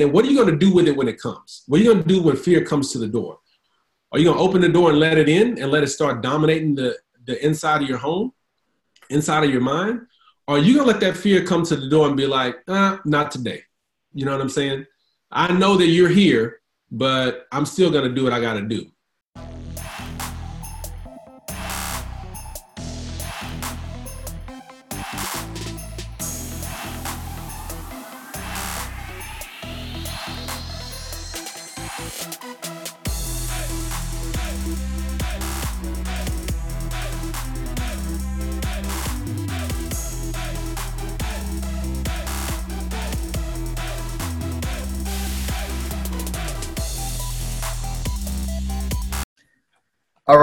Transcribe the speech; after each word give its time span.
then 0.00 0.12
what 0.12 0.24
are 0.24 0.28
you 0.28 0.36
going 0.36 0.50
to 0.50 0.66
do 0.66 0.72
with 0.72 0.88
it 0.88 0.96
when 0.96 1.08
it 1.08 1.20
comes? 1.20 1.62
What 1.66 1.80
are 1.80 1.84
you 1.84 1.92
going 1.92 2.02
to 2.02 2.08
do 2.08 2.22
when 2.22 2.36
fear 2.36 2.64
comes 2.64 2.92
to 2.92 2.98
the 2.98 3.06
door? 3.06 3.38
Are 4.12 4.18
you 4.18 4.24
going 4.24 4.38
to 4.38 4.42
open 4.42 4.60
the 4.60 4.68
door 4.68 4.90
and 4.90 4.98
let 4.98 5.18
it 5.18 5.28
in 5.28 5.58
and 5.58 5.70
let 5.70 5.82
it 5.82 5.88
start 5.88 6.22
dominating 6.22 6.74
the, 6.74 6.96
the 7.26 7.44
inside 7.44 7.82
of 7.82 7.88
your 7.88 7.98
home, 7.98 8.32
inside 9.10 9.44
of 9.44 9.50
your 9.50 9.60
mind? 9.60 10.00
Or 10.46 10.56
are 10.56 10.60
you 10.60 10.74
going 10.74 10.86
to 10.86 10.92
let 10.92 11.00
that 11.00 11.16
fear 11.16 11.44
come 11.44 11.62
to 11.64 11.76
the 11.76 11.88
door 11.88 12.08
and 12.08 12.16
be 12.16 12.26
like, 12.26 12.56
ah, 12.68 13.00
not 13.04 13.30
today? 13.30 13.62
You 14.14 14.24
know 14.24 14.32
what 14.32 14.40
I'm 14.40 14.48
saying? 14.48 14.86
I 15.30 15.52
know 15.52 15.76
that 15.76 15.88
you're 15.88 16.08
here, 16.08 16.60
but 16.90 17.46
I'm 17.52 17.66
still 17.66 17.90
going 17.90 18.08
to 18.08 18.14
do 18.14 18.24
what 18.24 18.32
I 18.32 18.40
got 18.40 18.54
to 18.54 18.62
do. 18.62 18.90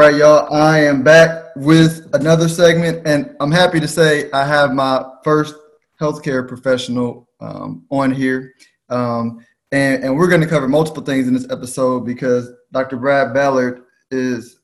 Right, 0.06 0.18
y'all. 0.18 0.54
I 0.54 0.82
am 0.82 1.02
back 1.02 1.56
with 1.56 2.08
another 2.14 2.48
segment, 2.48 3.08
and 3.08 3.36
I'm 3.40 3.52
happy 3.52 3.80
to 3.80 3.88
say 3.88 4.30
I 4.32 4.46
have 4.46 4.72
my 4.72 5.04
first 5.24 5.56
healthcare 6.00 6.48
professional 6.48 7.28
um, 7.40 7.86
on 7.90 8.12
here. 8.12 8.54
Um, 8.90 9.44
and, 9.72 10.04
and 10.04 10.16
we're 10.16 10.28
going 10.28 10.42
to 10.42 10.48
cover 10.48 10.68
multiple 10.68 11.02
things 11.02 11.28
in 11.28 11.34
this 11.34 11.50
episode 11.50 12.02
because 12.02 12.52
Dr. 12.72 12.98
Brad 12.98 13.34
Ballard 13.34 13.82
is, 14.12 14.60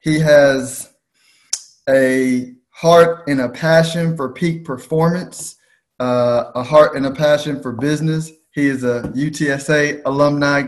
he 0.00 0.18
has 0.18 0.92
a 1.88 2.52
heart 2.68 3.26
and 3.28 3.40
a 3.40 3.48
passion 3.48 4.14
for 4.18 4.34
peak 4.34 4.66
performance, 4.66 5.56
uh, 5.98 6.50
a 6.54 6.62
heart 6.62 6.94
and 6.94 7.06
a 7.06 7.10
passion 7.10 7.62
for 7.62 7.72
business. 7.72 8.30
He 8.50 8.66
is 8.66 8.84
a 8.84 9.00
UTSA 9.14 10.02
alumni, 10.04 10.64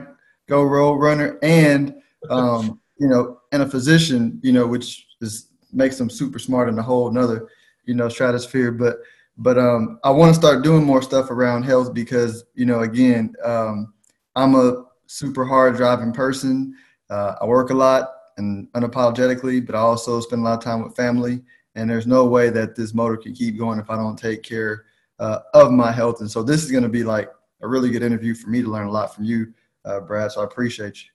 go 0.49 0.63
road 0.63 0.95
runner, 0.95 1.39
and 1.43 1.95
um, 2.31 2.81
you 3.05 3.11
know, 3.11 3.39
and 3.53 3.63
a 3.63 3.69
physician, 3.69 4.41
you 4.43 4.51
know, 4.51 4.67
which 4.67 5.09
is 5.21 5.49
makes 5.75 5.99
them 5.99 6.09
super 6.09 6.39
smart 6.39 6.71
in 6.71 6.79
a 6.79 6.83
whole 6.83 7.09
another, 7.09 7.49
you 7.85 7.95
know, 7.95 8.09
stratosphere. 8.09 8.73
But 8.73 8.97
but 9.37 9.59
um, 9.59 10.01
I 10.05 10.11
want 10.11 10.35
to 10.35 10.41
start 10.41 10.65
doing 10.65 10.85
more 10.85 11.03
stuff 11.03 11.31
around 11.31 11.65
health 11.65 11.93
because 11.93 12.45
you 12.55 12.65
know, 12.65 12.81
again, 12.81 13.35
um, 13.45 13.93
I'm 14.37 14.55
a 14.55 14.87
super 15.07 15.45
hard 15.45 15.77
driving 15.77 16.15
person. 16.15 16.75
Uh, 17.11 17.35
I 17.43 17.45
work 17.45 17.69
a 17.69 17.75
lot 17.75 18.11
and 18.39 18.73
unapologetically, 18.73 19.67
but 19.67 19.75
I 19.75 19.81
also 19.81 20.19
spend 20.21 20.41
a 20.41 20.45
lot 20.47 20.57
of 20.57 20.65
time 20.65 20.83
with 20.83 20.97
family. 20.97 21.43
And 21.75 21.91
there's 21.91 22.07
no 22.07 22.25
way 22.25 22.49
that 22.49 22.75
this 22.75 22.95
motor 22.95 23.19
can 23.19 23.35
keep 23.35 23.59
going 23.59 23.79
if 23.79 23.91
I 23.91 23.97
don't 23.97 24.19
take 24.19 24.43
care 24.43 24.87
uh, 25.19 25.41
of 25.53 25.73
my 25.73 25.93
health. 25.93 26.21
And 26.21 26.31
so 26.31 26.43
this 26.43 26.65
is 26.65 26.71
going 26.71 26.85
to 26.85 26.89
be 26.89 27.05
like 27.05 27.29
a 27.61 27.69
really 27.69 27.91
good 27.91 28.03
interview 28.03 28.35
for 28.35 28.49
me 28.49 28.63
to 28.63 28.71
learn 28.71 28.87
a 28.87 28.91
lot 28.91 29.15
from 29.15 29.25
you, 29.25 29.53
uh, 29.85 30.01
Brad. 30.01 30.33
So 30.33 30.41
I 30.41 30.45
appreciate 30.45 31.05
you. 31.05 31.14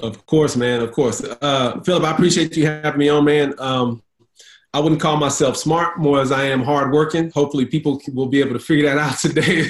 Of 0.00 0.26
course, 0.26 0.56
man. 0.56 0.80
Of 0.80 0.92
course. 0.92 1.22
Uh, 1.22 1.80
Philip, 1.80 2.04
I 2.04 2.12
appreciate 2.12 2.56
you 2.56 2.66
having 2.66 2.98
me 2.98 3.08
on, 3.08 3.24
man. 3.24 3.54
Um, 3.58 4.02
I 4.72 4.80
wouldn't 4.80 5.00
call 5.00 5.16
myself 5.16 5.56
smart 5.56 5.98
more 5.98 6.20
as 6.20 6.30
I 6.30 6.44
am 6.44 6.62
hardworking. 6.62 7.30
Hopefully, 7.30 7.64
people 7.66 8.00
will 8.12 8.26
be 8.26 8.40
able 8.40 8.52
to 8.52 8.58
figure 8.58 8.84
that 8.86 8.98
out 9.06 9.18
today. 9.18 9.68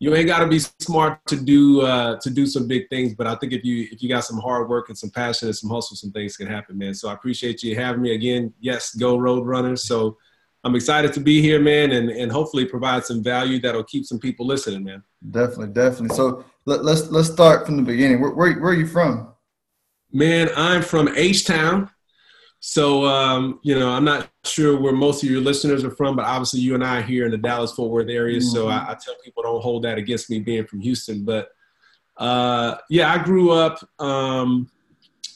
you 0.00 0.14
ain't 0.14 0.26
got 0.26 0.38
to 0.38 0.48
be 0.48 0.58
smart 0.58 1.24
to 1.26 1.36
do 1.36 1.82
uh, 1.82 2.18
to 2.20 2.30
do 2.30 2.46
some 2.46 2.66
big 2.66 2.88
things, 2.88 3.14
but 3.14 3.26
I 3.26 3.34
think 3.36 3.52
if 3.52 3.62
you 3.64 3.86
if 3.92 4.02
you 4.02 4.08
got 4.08 4.24
some 4.24 4.38
hard 4.38 4.68
work 4.68 4.88
and 4.88 4.96
some 4.96 5.10
passion 5.10 5.48
and 5.48 5.56
some 5.56 5.70
hustle, 5.70 5.96
some 5.96 6.12
things 6.12 6.36
can 6.36 6.46
happen, 6.46 6.78
man. 6.78 6.94
So 6.94 7.08
I 7.08 7.12
appreciate 7.12 7.62
you 7.62 7.76
having 7.76 8.02
me 8.02 8.14
again. 8.14 8.52
Yes, 8.58 8.94
go 8.94 9.16
road 9.16 9.46
runners. 9.46 9.84
So 9.84 10.16
I'm 10.62 10.74
excited 10.74 11.12
to 11.14 11.20
be 11.20 11.40
here, 11.40 11.60
man, 11.60 11.92
and 11.92 12.10
and 12.10 12.30
hopefully 12.30 12.64
provide 12.64 13.04
some 13.04 13.22
value 13.22 13.58
that'll 13.60 13.84
keep 13.84 14.04
some 14.04 14.18
people 14.18 14.46
listening, 14.46 14.84
man. 14.84 15.02
Definitely, 15.30 15.68
definitely. 15.68 16.14
So 16.16 16.44
let, 16.66 16.80
us 16.80 16.84
let's, 16.84 17.10
let's 17.10 17.30
start 17.30 17.66
from 17.66 17.76
the 17.76 17.82
beginning. 17.82 18.20
Where, 18.20 18.30
where, 18.30 18.52
where 18.60 18.72
are 18.72 18.74
you 18.74 18.86
from? 18.86 19.32
Man, 20.12 20.50
I'm 20.56 20.82
from 20.82 21.08
H 21.16 21.46
Town. 21.46 21.90
So 22.60 23.06
um, 23.06 23.58
you 23.62 23.78
know, 23.78 23.90
I'm 23.90 24.04
not 24.04 24.28
sure 24.44 24.78
where 24.78 24.92
most 24.92 25.22
of 25.24 25.30
your 25.30 25.40
listeners 25.40 25.82
are 25.82 25.90
from, 25.90 26.14
but 26.14 26.26
obviously 26.26 26.60
you 26.60 26.74
and 26.74 26.84
I 26.84 26.98
are 26.98 27.02
here 27.02 27.24
in 27.24 27.30
the 27.30 27.38
Dallas 27.38 27.72
Fort 27.72 27.90
Worth 27.90 28.10
area. 28.10 28.38
Mm-hmm. 28.38 28.48
So 28.48 28.68
I, 28.68 28.90
I, 28.90 28.96
tell 29.02 29.14
people 29.24 29.42
don't 29.42 29.62
hold 29.62 29.84
that 29.84 29.96
against 29.96 30.28
me 30.28 30.40
being 30.40 30.66
from 30.66 30.80
Houston. 30.80 31.24
But 31.24 31.48
uh, 32.18 32.76
yeah, 32.90 33.10
I 33.10 33.22
grew 33.22 33.50
up 33.52 33.82
um, 33.98 34.70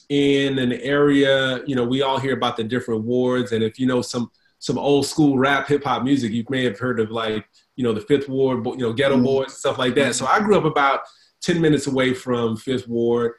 in 0.09 0.59
an 0.59 0.73
area. 0.73 1.63
You 1.65 1.75
know, 1.75 1.83
we 1.83 2.03
all 2.03 2.19
hear 2.19 2.33
about 2.33 2.57
the 2.57 2.63
different 2.63 3.05
wards, 3.05 3.53
and 3.53 3.63
if 3.63 3.79
you 3.79 3.87
know 3.87 4.03
some 4.03 4.29
some 4.65 4.79
old 4.79 5.05
school 5.05 5.37
rap 5.37 5.67
hip 5.67 5.83
hop 5.83 6.01
music, 6.01 6.31
you 6.31 6.43
may 6.49 6.63
have 6.63 6.79
heard 6.79 6.99
of 6.99 7.11
like 7.11 7.45
you 7.75 7.83
know 7.83 7.93
the 7.93 8.01
Fifth 8.01 8.27
Ward, 8.27 8.65
you 8.65 8.77
know 8.77 8.93
Geto 8.93 9.11
mm-hmm. 9.11 9.23
Boys, 9.23 9.55
stuff 9.55 9.77
like 9.77 9.93
that. 9.93 10.15
So 10.15 10.25
I 10.25 10.39
grew 10.39 10.57
up 10.57 10.65
about 10.65 11.01
10 11.43 11.61
minutes 11.61 11.85
away 11.85 12.15
from 12.15 12.57
Fifth 12.57 12.87
Ward. 12.87 13.33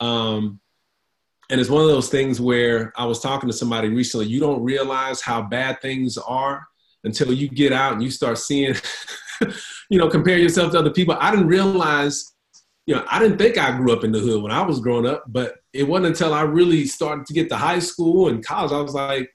Um, 0.00 0.58
and 1.50 1.60
it's 1.60 1.68
one 1.68 1.82
of 1.82 1.88
those 1.88 2.08
things 2.08 2.40
where 2.40 2.94
I 2.96 3.04
was 3.04 3.20
talking 3.20 3.50
to 3.50 3.52
somebody 3.52 3.88
recently, 3.88 4.26
you 4.26 4.40
don't 4.40 4.62
realize 4.62 5.20
how 5.20 5.42
bad 5.42 5.82
things 5.82 6.16
are 6.16 6.66
until 7.04 7.30
you 7.30 7.48
get 7.48 7.74
out 7.74 7.92
and 7.92 8.02
you 8.02 8.10
start 8.10 8.38
seeing, 8.38 8.74
you 9.90 9.98
know, 9.98 10.08
compare 10.08 10.38
yourself 10.38 10.72
to 10.72 10.78
other 10.78 10.92
people. 10.92 11.14
I 11.20 11.30
didn't 11.30 11.48
realize, 11.48 12.32
you 12.86 12.94
know, 12.94 13.04
I 13.10 13.18
didn't 13.18 13.36
think 13.36 13.58
I 13.58 13.76
grew 13.76 13.92
up 13.92 14.04
in 14.04 14.12
the 14.12 14.20
hood 14.20 14.42
when 14.42 14.52
I 14.52 14.62
was 14.62 14.80
growing 14.80 15.06
up, 15.06 15.24
but 15.26 15.56
it 15.74 15.86
wasn't 15.86 16.06
until 16.06 16.32
I 16.32 16.42
really 16.42 16.86
started 16.86 17.26
to 17.26 17.34
get 17.34 17.50
to 17.50 17.56
high 17.56 17.80
school 17.80 18.28
and 18.28 18.42
college, 18.42 18.72
I 18.72 18.80
was 18.80 18.94
like, 18.94 19.28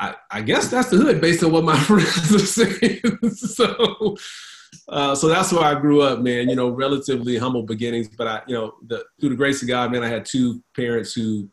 I, 0.00 0.14
I 0.30 0.42
guess 0.42 0.68
that's 0.68 0.90
the 0.90 0.96
hood 0.96 1.20
based 1.20 1.42
on 1.42 1.52
what 1.52 1.64
my 1.64 1.78
friends 1.80 2.34
are 2.34 2.38
saying. 2.38 3.00
so, 3.34 4.16
uh, 4.88 5.14
so 5.14 5.28
that's 5.28 5.52
where 5.52 5.64
I 5.64 5.78
grew 5.78 6.02
up, 6.02 6.20
man. 6.20 6.48
You 6.48 6.56
know, 6.56 6.70
relatively 6.70 7.36
humble 7.36 7.62
beginnings, 7.62 8.08
but 8.08 8.26
I, 8.26 8.42
you 8.46 8.54
know, 8.54 8.74
the, 8.86 9.04
through 9.20 9.30
the 9.30 9.36
grace 9.36 9.62
of 9.62 9.68
God, 9.68 9.92
man, 9.92 10.02
I 10.02 10.08
had 10.08 10.24
two 10.24 10.62
parents 10.76 11.12
who, 11.12 11.48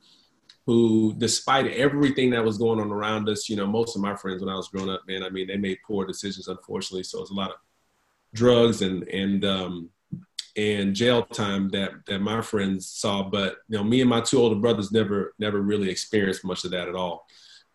who, 0.65 1.13
despite 1.17 1.67
everything 1.67 2.29
that 2.31 2.43
was 2.43 2.57
going 2.57 2.79
on 2.79 2.91
around 2.91 3.27
us, 3.29 3.49
you 3.49 3.55
know, 3.55 3.67
most 3.67 3.95
of 3.95 4.01
my 4.01 4.15
friends 4.15 4.41
when 4.41 4.53
I 4.53 4.55
was 4.55 4.67
growing 4.67 4.89
up, 4.89 5.01
man, 5.07 5.23
I 5.23 5.29
mean, 5.29 5.47
they 5.47 5.57
made 5.57 5.77
poor 5.85 6.05
decisions, 6.05 6.47
unfortunately. 6.47 7.03
So 7.03 7.21
it's 7.21 7.31
a 7.31 7.35
lot 7.35 7.51
of 7.51 7.57
drugs 8.33 8.81
and 8.81 9.03
and 9.07 9.43
um, 9.45 9.89
and 10.55 10.95
jail 10.95 11.23
time 11.23 11.69
that 11.69 11.91
that 12.07 12.19
my 12.19 12.41
friends 12.41 12.87
saw. 12.87 13.23
But 13.23 13.57
you 13.67 13.77
know, 13.77 13.83
me 13.83 14.01
and 14.01 14.09
my 14.09 14.21
two 14.21 14.39
older 14.39 14.55
brothers 14.55 14.91
never 14.91 15.33
never 15.39 15.61
really 15.61 15.89
experienced 15.89 16.45
much 16.45 16.65
of 16.65 16.71
that 16.71 16.87
at 16.87 16.95
all. 16.95 17.25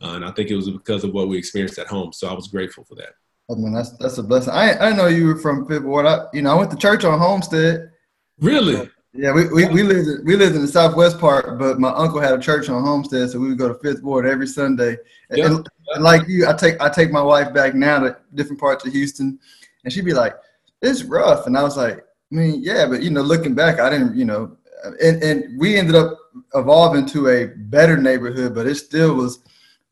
Uh, 0.02 0.12
and 0.16 0.24
I 0.24 0.30
think 0.32 0.50
it 0.50 0.56
was 0.56 0.68
because 0.68 1.04
of 1.04 1.12
what 1.12 1.28
we 1.28 1.38
experienced 1.38 1.78
at 1.78 1.86
home. 1.86 2.12
So 2.12 2.28
I 2.28 2.34
was 2.34 2.48
grateful 2.48 2.84
for 2.84 2.94
that. 2.96 3.14
I 3.50 3.54
mean, 3.54 3.72
that's 3.72 3.96
that's 3.98 4.18
a 4.18 4.22
blessing. 4.22 4.52
I 4.52 4.88
I 4.88 4.92
know 4.92 5.06
you 5.06 5.26
were 5.26 5.38
from 5.38 5.66
Fifth 5.66 5.84
Ward. 5.84 6.06
I 6.06 6.26
you 6.32 6.42
know 6.42 6.50
I 6.50 6.54
went 6.54 6.70
to 6.72 6.76
church 6.76 7.04
on 7.04 7.18
Homestead. 7.18 7.90
Really? 8.38 8.90
Yeah, 9.18 9.32
we, 9.32 9.48
we, 9.48 9.66
we 9.68 9.82
lived 9.82 10.08
in, 10.08 10.24
we 10.26 10.36
lived 10.36 10.56
in 10.56 10.60
the 10.60 10.68
southwest 10.68 11.18
part, 11.18 11.58
but 11.58 11.80
my 11.80 11.88
uncle 11.90 12.20
had 12.20 12.34
a 12.34 12.38
church 12.38 12.68
on 12.68 12.82
Homestead, 12.82 13.30
so 13.30 13.38
we 13.38 13.48
would 13.48 13.56
go 13.56 13.68
to 13.68 13.78
Fifth 13.78 14.02
Ward 14.02 14.26
every 14.26 14.46
Sunday. 14.46 14.98
Yep. 15.30 15.46
And, 15.46 15.68
and, 15.94 16.04
like 16.04 16.28
you, 16.28 16.46
I 16.46 16.52
take 16.52 16.80
I 16.82 16.90
take 16.90 17.10
my 17.10 17.22
wife 17.22 17.54
back 17.54 17.74
now 17.74 18.00
to 18.00 18.16
different 18.34 18.60
parts 18.60 18.84
of 18.84 18.92
Houston, 18.92 19.38
and 19.84 19.92
she'd 19.92 20.04
be 20.04 20.12
like, 20.12 20.34
"It's 20.82 21.02
rough," 21.02 21.46
and 21.46 21.56
I 21.56 21.62
was 21.62 21.78
like, 21.78 21.98
"I 21.98 22.34
mean, 22.34 22.60
yeah, 22.62 22.86
but 22.86 23.02
you 23.02 23.10
know, 23.10 23.22
looking 23.22 23.54
back, 23.54 23.80
I 23.80 23.88
didn't, 23.88 24.16
you 24.16 24.26
know," 24.26 24.56
and 25.02 25.22
and 25.22 25.58
we 25.58 25.76
ended 25.76 25.94
up 25.94 26.18
evolving 26.54 27.06
to 27.06 27.28
a 27.28 27.46
better 27.46 27.96
neighborhood, 27.96 28.54
but 28.54 28.66
it 28.66 28.74
still 28.74 29.14
was 29.14 29.38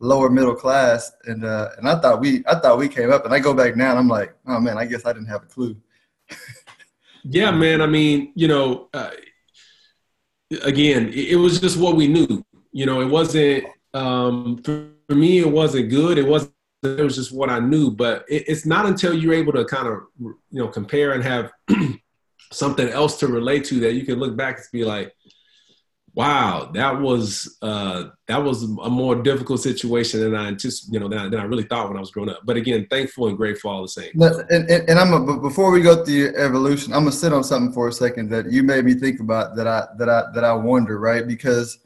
lower 0.00 0.30
middle 0.30 0.54
class, 0.54 1.12
and 1.26 1.44
uh, 1.44 1.70
and 1.78 1.88
I 1.88 2.00
thought 2.00 2.20
we 2.20 2.44
I 2.46 2.56
thought 2.56 2.78
we 2.78 2.88
came 2.88 3.12
up, 3.12 3.24
and 3.24 3.34
I 3.34 3.38
go 3.38 3.54
back 3.54 3.76
now, 3.76 3.90
and 3.90 3.98
I'm 3.98 4.08
like, 4.08 4.34
oh 4.46 4.60
man, 4.60 4.78
I 4.78 4.84
guess 4.84 5.04
I 5.04 5.12
didn't 5.12 5.28
have 5.28 5.42
a 5.42 5.46
clue. 5.46 5.76
yeah, 7.24 7.50
man. 7.50 7.80
I 7.80 7.86
mean, 7.86 8.32
you 8.34 8.48
know, 8.48 8.88
uh, 8.92 9.10
again, 10.62 11.08
it, 11.08 11.30
it, 11.30 11.36
was 11.36 11.60
just 11.60 11.78
what 11.78 11.96
we 11.96 12.08
knew. 12.08 12.44
You 12.72 12.86
know, 12.86 13.00
it 13.00 13.08
wasn't 13.08 13.64
um, 13.92 14.58
for, 14.58 14.88
for, 15.08 15.14
me. 15.14 15.38
It 15.38 15.50
wasn't 15.50 15.90
good. 15.90 16.18
It 16.18 16.26
wasn't. 16.26 16.52
It 16.82 17.00
was 17.00 17.16
just 17.16 17.32
what 17.32 17.50
I 17.50 17.60
knew. 17.60 17.90
But 17.90 18.24
it, 18.28 18.44
it's 18.48 18.66
not 18.66 18.86
until 18.86 19.14
you're 19.14 19.34
able 19.34 19.52
to 19.52 19.64
kind 19.64 19.88
of 19.88 20.02
you 20.18 20.36
know 20.50 20.68
compare 20.68 21.12
and 21.12 21.22
have 21.22 21.52
something 22.52 22.88
else 22.88 23.18
to 23.18 23.26
relate 23.26 23.64
to 23.66 23.80
that 23.80 23.94
you 23.94 24.04
can 24.04 24.18
look 24.18 24.36
back 24.36 24.56
and 24.56 24.66
be 24.72 24.84
like, 24.84 25.14
wow, 26.14 26.70
that 26.74 27.00
was 27.00 27.58
uh, 27.60 28.04
that 28.28 28.42
was 28.42 28.62
a 28.62 28.90
more 28.90 29.16
difficult 29.16 29.60
situation 29.60 30.20
than 30.20 30.34
I 30.34 30.46
anticipated, 30.46 30.94
you 30.94 31.00
know, 31.00 31.08
than 31.08 31.18
I, 31.18 31.28
than 31.28 31.40
I, 31.40 31.44
really 31.44 31.64
thought 31.64 31.88
when 31.88 31.96
I 31.96 32.00
was 32.00 32.10
growing 32.10 32.30
up. 32.30 32.40
But 32.44 32.56
again, 32.56 32.86
thankful 32.88 33.26
and 33.28 33.36
grateful 33.36 33.70
all 33.70 33.82
the 33.82 33.88
same. 33.88 34.10
And, 34.14 34.70
and, 34.70 34.88
and 34.88 34.98
I'm 34.98 35.12
a, 35.12 35.20
but 35.20 35.38
before 35.38 35.72
we 35.72 35.82
go 35.82 36.04
through 36.04 36.14
your 36.14 36.38
evolution, 36.38 36.92
I'm 36.92 37.00
gonna 37.00 37.12
sit 37.12 37.32
on 37.32 37.42
something 37.42 37.72
for 37.72 37.88
a 37.88 37.92
second 37.92 38.30
that 38.30 38.50
you 38.50 38.62
made 38.62 38.84
me 38.84 38.94
think 38.94 39.20
about 39.20 39.56
that 39.56 39.66
I 39.66 39.86
that 39.98 40.08
I 40.08 40.24
that 40.34 40.44
I 40.44 40.52
wonder, 40.54 40.98
right? 40.98 41.26
Because 41.26 41.78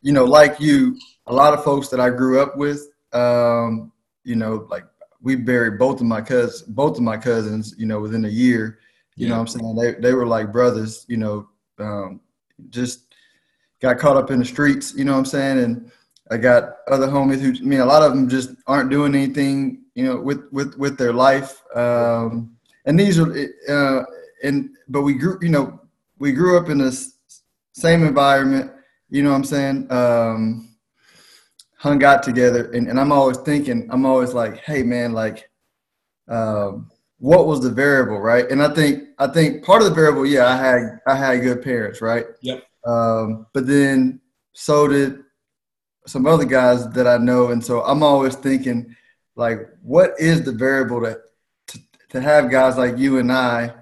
you 0.00 0.12
know, 0.12 0.24
like 0.24 0.58
you, 0.60 0.98
a 1.26 1.34
lot 1.34 1.52
of 1.52 1.62
folks 1.62 1.88
that 1.88 2.00
I 2.00 2.10
grew 2.10 2.40
up 2.40 2.56
with, 2.56 2.88
um, 3.12 3.92
you 4.24 4.36
know, 4.36 4.66
like 4.70 4.84
we 5.20 5.36
buried 5.36 5.78
both 5.78 6.00
of 6.00 6.06
my 6.06 6.20
cousins, 6.22 6.62
both 6.62 6.96
of 6.96 7.02
my 7.02 7.16
cousins, 7.16 7.74
you 7.76 7.86
know, 7.86 8.00
within 8.00 8.24
a 8.24 8.28
year. 8.28 8.78
You 9.16 9.26
yeah. 9.26 9.30
know 9.30 9.40
what 9.40 9.54
I'm 9.54 9.60
saying? 9.60 9.76
They 9.76 10.00
they 10.00 10.14
were 10.14 10.26
like 10.26 10.52
brothers. 10.52 11.04
You 11.08 11.18
know, 11.18 11.48
um, 11.78 12.20
just 12.70 13.07
got 13.80 13.98
caught 13.98 14.16
up 14.16 14.30
in 14.30 14.38
the 14.38 14.44
streets. 14.44 14.94
You 14.94 15.04
know 15.04 15.12
what 15.12 15.18
I'm 15.18 15.24
saying? 15.26 15.58
And 15.58 15.90
I 16.30 16.36
got 16.36 16.76
other 16.88 17.06
homies 17.06 17.40
who, 17.40 17.54
I 17.54 17.66
mean, 17.66 17.80
a 17.80 17.86
lot 17.86 18.02
of 18.02 18.12
them 18.12 18.28
just 18.28 18.50
aren't 18.66 18.90
doing 18.90 19.14
anything. 19.14 19.82
You 19.94 20.04
know, 20.04 20.20
with 20.20 20.44
with 20.52 20.76
with 20.78 20.96
their 20.96 21.12
life. 21.12 21.60
Um, 21.74 22.56
and 22.84 22.98
these 22.98 23.18
are, 23.18 23.30
uh, 23.68 24.04
and 24.44 24.70
but 24.88 25.02
we 25.02 25.14
grew. 25.14 25.38
You 25.42 25.48
know, 25.48 25.80
we 26.18 26.32
grew 26.32 26.56
up 26.56 26.68
in 26.68 26.78
this 26.78 27.18
same 27.72 28.04
environment. 28.04 28.70
You 29.10 29.22
know 29.22 29.30
what 29.30 29.36
I'm 29.36 29.44
saying? 29.44 29.90
Um, 29.90 30.68
hung 31.78 32.02
out 32.04 32.22
together, 32.22 32.70
and, 32.72 32.88
and 32.88 33.00
I'm 33.00 33.12
always 33.12 33.38
thinking, 33.38 33.88
I'm 33.90 34.04
always 34.04 34.34
like, 34.34 34.58
hey 34.58 34.82
man, 34.82 35.12
like, 35.12 35.48
um, 36.28 36.90
what 37.18 37.46
was 37.46 37.60
the 37.60 37.70
variable, 37.70 38.20
right? 38.20 38.48
And 38.50 38.62
I 38.62 38.72
think 38.74 39.04
I 39.18 39.26
think 39.26 39.64
part 39.64 39.82
of 39.82 39.88
the 39.88 39.94
variable, 39.94 40.26
yeah, 40.26 40.46
I 40.46 40.56
had 40.56 41.00
I 41.06 41.16
had 41.16 41.42
good 41.42 41.62
parents, 41.62 42.00
right? 42.00 42.26
Yep. 42.42 42.64
Um, 42.88 43.46
but 43.52 43.66
then 43.66 44.20
so 44.52 44.88
did 44.88 45.20
some 46.06 46.26
other 46.26 46.44
guys 46.44 46.88
that 46.90 47.06
I 47.06 47.18
know, 47.18 47.48
and 47.48 47.64
so 47.64 47.82
I'm 47.82 48.02
always 48.02 48.34
thinking, 48.34 48.96
like, 49.36 49.68
what 49.82 50.12
is 50.18 50.42
the 50.42 50.52
variable 50.52 51.00
that 51.02 51.18
to, 51.68 51.78
to 52.10 52.20
have 52.20 52.50
guys 52.50 52.78
like 52.78 52.96
you 52.96 53.18
and 53.18 53.30
I 53.30 53.74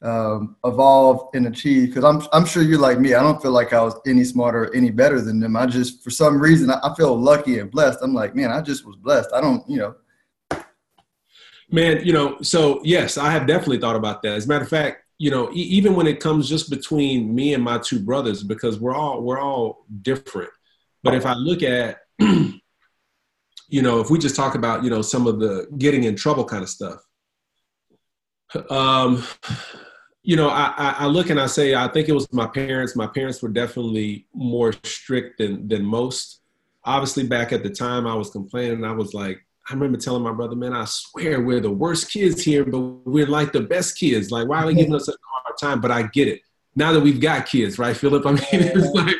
um, 0.00 0.56
evolve 0.64 1.28
and 1.34 1.46
achieve? 1.46 1.88
Because 1.88 2.04
I'm 2.04 2.26
I'm 2.32 2.46
sure 2.46 2.62
you're 2.62 2.78
like 2.78 2.98
me. 2.98 3.14
I 3.14 3.22
don't 3.22 3.42
feel 3.42 3.52
like 3.52 3.72
I 3.72 3.82
was 3.82 3.94
any 4.06 4.24
smarter, 4.24 4.64
or 4.64 4.74
any 4.74 4.90
better 4.90 5.20
than 5.20 5.40
them. 5.40 5.56
I 5.56 5.66
just 5.66 6.02
for 6.02 6.10
some 6.10 6.40
reason 6.40 6.70
I, 6.70 6.80
I 6.82 6.94
feel 6.94 7.14
lucky 7.14 7.58
and 7.58 7.70
blessed. 7.70 7.98
I'm 8.02 8.14
like, 8.14 8.34
man, 8.34 8.50
I 8.50 8.62
just 8.62 8.86
was 8.86 8.96
blessed. 8.96 9.30
I 9.34 9.40
don't, 9.40 9.68
you 9.68 9.78
know 9.78 9.94
Man, 11.72 12.04
you 12.04 12.12
know, 12.12 12.36
so 12.42 12.82
yes, 12.84 13.16
I 13.16 13.30
have 13.30 13.46
definitely 13.46 13.78
thought 13.78 13.96
about 13.96 14.20
that. 14.22 14.34
As 14.34 14.44
a 14.44 14.48
matter 14.48 14.64
of 14.64 14.68
fact, 14.68 15.01
you 15.22 15.30
know, 15.30 15.52
e- 15.52 15.70
even 15.78 15.94
when 15.94 16.08
it 16.08 16.18
comes 16.18 16.48
just 16.48 16.68
between 16.68 17.32
me 17.32 17.54
and 17.54 17.62
my 17.62 17.78
two 17.78 18.00
brothers, 18.00 18.42
because 18.42 18.80
we're 18.80 18.92
all 18.92 19.22
we're 19.22 19.38
all 19.38 19.86
different. 20.02 20.50
But 21.04 21.14
if 21.14 21.24
I 21.24 21.34
look 21.34 21.62
at, 21.62 21.98
you 22.18 22.60
know, 23.70 24.00
if 24.00 24.10
we 24.10 24.18
just 24.18 24.34
talk 24.34 24.56
about, 24.56 24.82
you 24.82 24.90
know, 24.90 25.00
some 25.00 25.28
of 25.28 25.38
the 25.38 25.68
getting 25.78 26.02
in 26.02 26.16
trouble 26.16 26.44
kind 26.44 26.64
of 26.64 26.68
stuff, 26.68 27.00
um, 28.68 29.22
you 30.24 30.34
know, 30.34 30.48
I, 30.48 30.96
I 30.98 31.06
look 31.06 31.30
and 31.30 31.40
I 31.40 31.46
say, 31.46 31.76
I 31.76 31.86
think 31.86 32.08
it 32.08 32.14
was 32.14 32.26
my 32.32 32.48
parents. 32.48 32.96
My 32.96 33.06
parents 33.06 33.40
were 33.40 33.48
definitely 33.48 34.26
more 34.34 34.72
strict 34.82 35.38
than 35.38 35.68
than 35.68 35.84
most. 35.84 36.40
Obviously, 36.84 37.28
back 37.28 37.52
at 37.52 37.62
the 37.62 37.70
time, 37.70 38.08
I 38.08 38.16
was 38.16 38.30
complaining. 38.30 38.84
I 38.84 38.90
was 38.90 39.14
like, 39.14 39.38
I 39.68 39.74
remember 39.74 39.98
telling 39.98 40.22
my 40.22 40.32
brother, 40.32 40.56
man, 40.56 40.72
I 40.72 40.84
swear 40.86 41.40
we're 41.40 41.60
the 41.60 41.70
worst 41.70 42.10
kids 42.10 42.42
here, 42.42 42.64
but 42.64 42.80
we're 42.80 43.26
like 43.26 43.52
the 43.52 43.60
best 43.60 43.96
kids. 43.96 44.30
Like, 44.30 44.48
why 44.48 44.62
are 44.62 44.66
they 44.66 44.74
giving 44.74 44.94
us 44.94 45.06
such 45.06 45.14
a 45.14 45.42
hard 45.42 45.58
time? 45.58 45.80
But 45.80 45.92
I 45.92 46.02
get 46.02 46.26
it. 46.28 46.40
Now 46.74 46.92
that 46.92 47.00
we've 47.00 47.20
got 47.20 47.46
kids, 47.46 47.78
right, 47.78 47.96
Philip? 47.96 48.26
I 48.26 48.32
mean, 48.32 48.40
it's 48.50 48.92
like, 48.92 49.14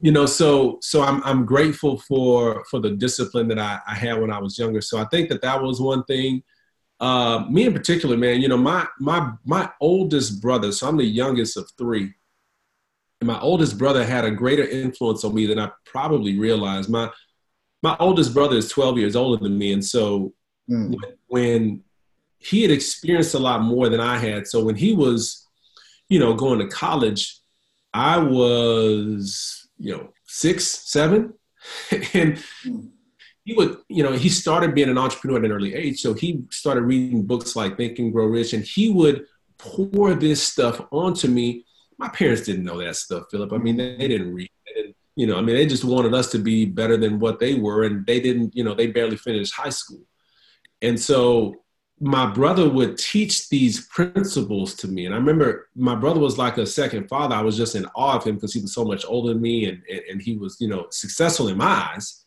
you 0.00 0.10
know, 0.10 0.26
so 0.26 0.78
so 0.82 1.02
I'm 1.02 1.22
I'm 1.24 1.44
grateful 1.44 1.98
for 2.00 2.64
for 2.70 2.80
the 2.80 2.90
discipline 2.90 3.48
that 3.48 3.58
I, 3.58 3.78
I 3.86 3.94
had 3.94 4.20
when 4.20 4.30
I 4.30 4.38
was 4.38 4.58
younger. 4.58 4.80
So 4.80 4.98
I 4.98 5.04
think 5.06 5.28
that 5.28 5.42
that 5.42 5.62
was 5.62 5.80
one 5.80 6.04
thing. 6.04 6.42
Uh, 7.00 7.44
me 7.50 7.66
in 7.66 7.72
particular, 7.72 8.16
man, 8.16 8.40
you 8.40 8.48
know, 8.48 8.56
my 8.56 8.86
my 8.98 9.32
my 9.44 9.70
oldest 9.80 10.42
brother. 10.42 10.72
So 10.72 10.88
I'm 10.88 10.96
the 10.96 11.04
youngest 11.04 11.56
of 11.56 11.70
three. 11.78 12.12
And 13.20 13.28
my 13.28 13.38
oldest 13.40 13.78
brother 13.78 14.04
had 14.04 14.24
a 14.24 14.30
greater 14.30 14.66
influence 14.66 15.24
on 15.24 15.34
me 15.34 15.46
than 15.46 15.58
I 15.58 15.70
probably 15.86 16.38
realized. 16.38 16.90
My 16.90 17.10
my 17.84 17.94
oldest 18.00 18.32
brother 18.32 18.56
is 18.56 18.70
12 18.70 18.98
years 18.98 19.14
older 19.14 19.42
than 19.42 19.58
me. 19.58 19.74
And 19.74 19.84
so 19.84 20.32
mm. 20.70 20.96
when 21.26 21.84
he 22.38 22.62
had 22.62 22.70
experienced 22.70 23.34
a 23.34 23.38
lot 23.38 23.60
more 23.60 23.90
than 23.90 24.00
I 24.00 24.16
had, 24.16 24.46
so 24.46 24.64
when 24.64 24.74
he 24.74 24.94
was, 24.94 25.46
you 26.08 26.18
know, 26.18 26.32
going 26.32 26.60
to 26.60 26.66
college, 26.66 27.38
I 27.92 28.16
was, 28.16 29.68
you 29.78 29.94
know, 29.94 30.14
six, 30.26 30.64
seven. 30.66 31.34
and 32.14 32.42
he 33.44 33.52
would, 33.52 33.76
you 33.90 34.02
know, 34.02 34.12
he 34.12 34.30
started 34.30 34.74
being 34.74 34.88
an 34.88 34.96
entrepreneur 34.96 35.38
at 35.40 35.44
an 35.44 35.52
early 35.52 35.74
age. 35.74 36.00
So 36.00 36.14
he 36.14 36.42
started 36.48 36.84
reading 36.84 37.26
books 37.26 37.54
like 37.54 37.76
Think 37.76 37.98
and 37.98 38.14
Grow 38.14 38.24
Rich, 38.24 38.54
and 38.54 38.64
he 38.64 38.90
would 38.90 39.26
pour 39.58 40.14
this 40.14 40.42
stuff 40.42 40.80
onto 40.90 41.28
me. 41.28 41.66
My 41.98 42.08
parents 42.08 42.42
didn't 42.42 42.64
know 42.64 42.82
that 42.82 42.96
stuff, 42.96 43.24
Philip. 43.30 43.52
I 43.52 43.58
mean, 43.58 43.76
they, 43.76 44.08
didn't 44.08 44.32
read. 44.32 44.50
They 44.66 44.80
didn't, 44.80 44.96
you 45.16 45.26
know, 45.26 45.36
I 45.36 45.42
mean, 45.42 45.54
they 45.56 45.66
just 45.66 45.84
wanted 45.84 46.14
us 46.14 46.30
to 46.32 46.38
be 46.38 46.64
better 46.64 46.96
than 46.96 47.20
what 47.20 47.38
they 47.38 47.54
were, 47.54 47.84
and 47.84 48.04
they 48.06 48.20
didn't. 48.20 48.54
You 48.56 48.64
know, 48.64 48.74
they 48.74 48.88
barely 48.88 49.16
finished 49.16 49.54
high 49.54 49.70
school, 49.70 50.02
and 50.82 50.98
so 50.98 51.54
my 52.00 52.26
brother 52.26 52.68
would 52.68 52.98
teach 52.98 53.48
these 53.48 53.86
principles 53.86 54.74
to 54.74 54.88
me. 54.88 55.06
And 55.06 55.14
I 55.14 55.18
remember 55.18 55.68
my 55.76 55.94
brother 55.94 56.18
was 56.18 56.36
like 56.36 56.58
a 56.58 56.66
second 56.66 57.08
father. 57.08 57.36
I 57.36 57.42
was 57.42 57.56
just 57.56 57.76
in 57.76 57.86
awe 57.94 58.16
of 58.16 58.24
him 58.24 58.34
because 58.34 58.52
he 58.52 58.60
was 58.60 58.74
so 58.74 58.84
much 58.84 59.04
older 59.06 59.32
than 59.32 59.42
me, 59.42 59.66
and 59.66 59.82
and, 59.90 60.00
and 60.10 60.22
he 60.22 60.36
was, 60.36 60.56
you 60.60 60.68
know, 60.68 60.86
successful 60.90 61.48
in 61.48 61.56
my 61.56 61.90
eyes. 61.94 62.24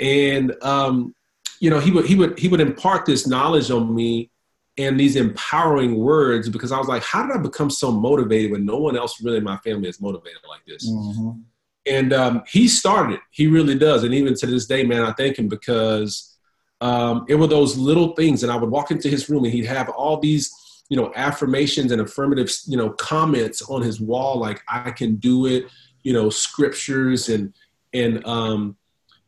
And 0.00 0.56
um, 0.62 1.14
you 1.60 1.68
know, 1.68 1.78
he 1.78 1.90
would 1.90 2.06
he 2.06 2.14
would 2.14 2.38
he 2.38 2.48
would 2.48 2.60
impart 2.60 3.04
this 3.04 3.26
knowledge 3.26 3.70
on 3.70 3.94
me 3.94 4.30
and 4.76 4.98
these 4.98 5.16
empowering 5.16 5.96
words 5.96 6.48
because 6.48 6.72
I 6.72 6.78
was 6.78 6.88
like, 6.88 7.02
how 7.02 7.26
did 7.26 7.36
I 7.36 7.40
become 7.40 7.70
so 7.70 7.92
motivated 7.92 8.50
when 8.50 8.64
no 8.64 8.78
one 8.78 8.96
else 8.96 9.22
really 9.22 9.38
in 9.38 9.44
my 9.44 9.58
family 9.58 9.88
is 9.88 10.00
motivated 10.00 10.40
like 10.48 10.64
this? 10.66 10.90
Mm-hmm. 10.90 11.40
And 11.86 12.12
um, 12.12 12.42
he 12.46 12.68
started. 12.68 13.20
He 13.30 13.46
really 13.46 13.76
does. 13.76 14.04
And 14.04 14.14
even 14.14 14.34
to 14.34 14.46
this 14.46 14.66
day, 14.66 14.84
man, 14.84 15.02
I 15.02 15.12
thank 15.12 15.38
him 15.38 15.48
because 15.48 16.36
um, 16.80 17.26
it 17.28 17.34
were 17.34 17.46
those 17.46 17.76
little 17.76 18.14
things. 18.14 18.42
And 18.42 18.50
I 18.50 18.56
would 18.56 18.70
walk 18.70 18.90
into 18.90 19.08
his 19.08 19.28
room 19.28 19.44
and 19.44 19.52
he'd 19.52 19.66
have 19.66 19.88
all 19.90 20.18
these, 20.18 20.82
you 20.88 20.96
know, 20.96 21.12
affirmations 21.14 21.92
and 21.92 22.00
affirmative, 22.00 22.50
you 22.66 22.76
know, 22.76 22.90
comments 22.90 23.62
on 23.62 23.82
his 23.82 24.00
wall, 24.00 24.38
like 24.38 24.62
I 24.68 24.90
can 24.90 25.16
do 25.16 25.46
it, 25.46 25.66
you 26.02 26.12
know, 26.12 26.30
scriptures 26.30 27.28
and 27.28 27.52
and 27.92 28.26
um, 28.26 28.76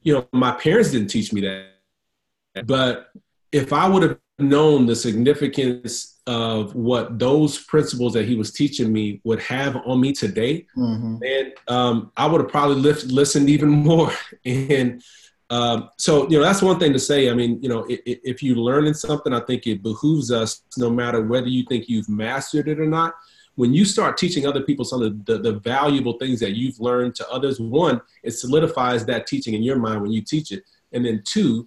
you 0.02 0.12
know, 0.12 0.26
my 0.32 0.52
parents 0.52 0.90
didn't 0.90 1.08
teach 1.08 1.32
me 1.32 1.40
that. 1.42 2.66
But 2.66 3.10
if 3.56 3.72
I 3.72 3.88
would 3.88 4.02
have 4.02 4.18
known 4.38 4.86
the 4.86 4.94
significance 4.94 6.20
of 6.26 6.74
what 6.74 7.18
those 7.18 7.58
principles 7.64 8.12
that 8.12 8.26
he 8.26 8.34
was 8.34 8.52
teaching 8.52 8.92
me 8.92 9.20
would 9.24 9.40
have 9.40 9.76
on 9.76 10.00
me 10.00 10.12
today, 10.12 10.66
mm-hmm. 10.76 11.16
and 11.24 11.52
um, 11.68 12.12
I 12.16 12.26
would 12.26 12.40
have 12.40 12.50
probably 12.50 12.76
listened 12.76 13.48
even 13.48 13.70
more. 13.70 14.12
and 14.44 15.02
um, 15.48 15.90
so, 15.96 16.28
you 16.28 16.38
know, 16.38 16.44
that's 16.44 16.62
one 16.62 16.78
thing 16.78 16.92
to 16.92 16.98
say. 16.98 17.30
I 17.30 17.34
mean, 17.34 17.62
you 17.62 17.68
know, 17.68 17.86
if, 17.88 18.00
if 18.04 18.42
you 18.42 18.56
learn 18.56 18.86
in 18.86 18.94
something, 18.94 19.32
I 19.32 19.40
think 19.40 19.66
it 19.66 19.82
behooves 19.82 20.32
us, 20.32 20.62
no 20.76 20.90
matter 20.90 21.22
whether 21.22 21.48
you 21.48 21.64
think 21.68 21.88
you've 21.88 22.08
mastered 22.08 22.68
it 22.68 22.80
or 22.80 22.86
not. 22.86 23.14
When 23.54 23.72
you 23.72 23.86
start 23.86 24.18
teaching 24.18 24.46
other 24.46 24.60
people 24.60 24.84
some 24.84 25.00
of 25.00 25.24
the, 25.24 25.38
the 25.38 25.54
valuable 25.60 26.18
things 26.18 26.40
that 26.40 26.56
you've 26.56 26.78
learned 26.78 27.14
to 27.14 27.30
others, 27.30 27.58
one, 27.58 28.02
it 28.22 28.32
solidifies 28.32 29.06
that 29.06 29.26
teaching 29.26 29.54
in 29.54 29.62
your 29.62 29.78
mind 29.78 30.02
when 30.02 30.10
you 30.10 30.20
teach 30.20 30.52
it, 30.52 30.62
and 30.92 31.06
then 31.06 31.22
two, 31.24 31.66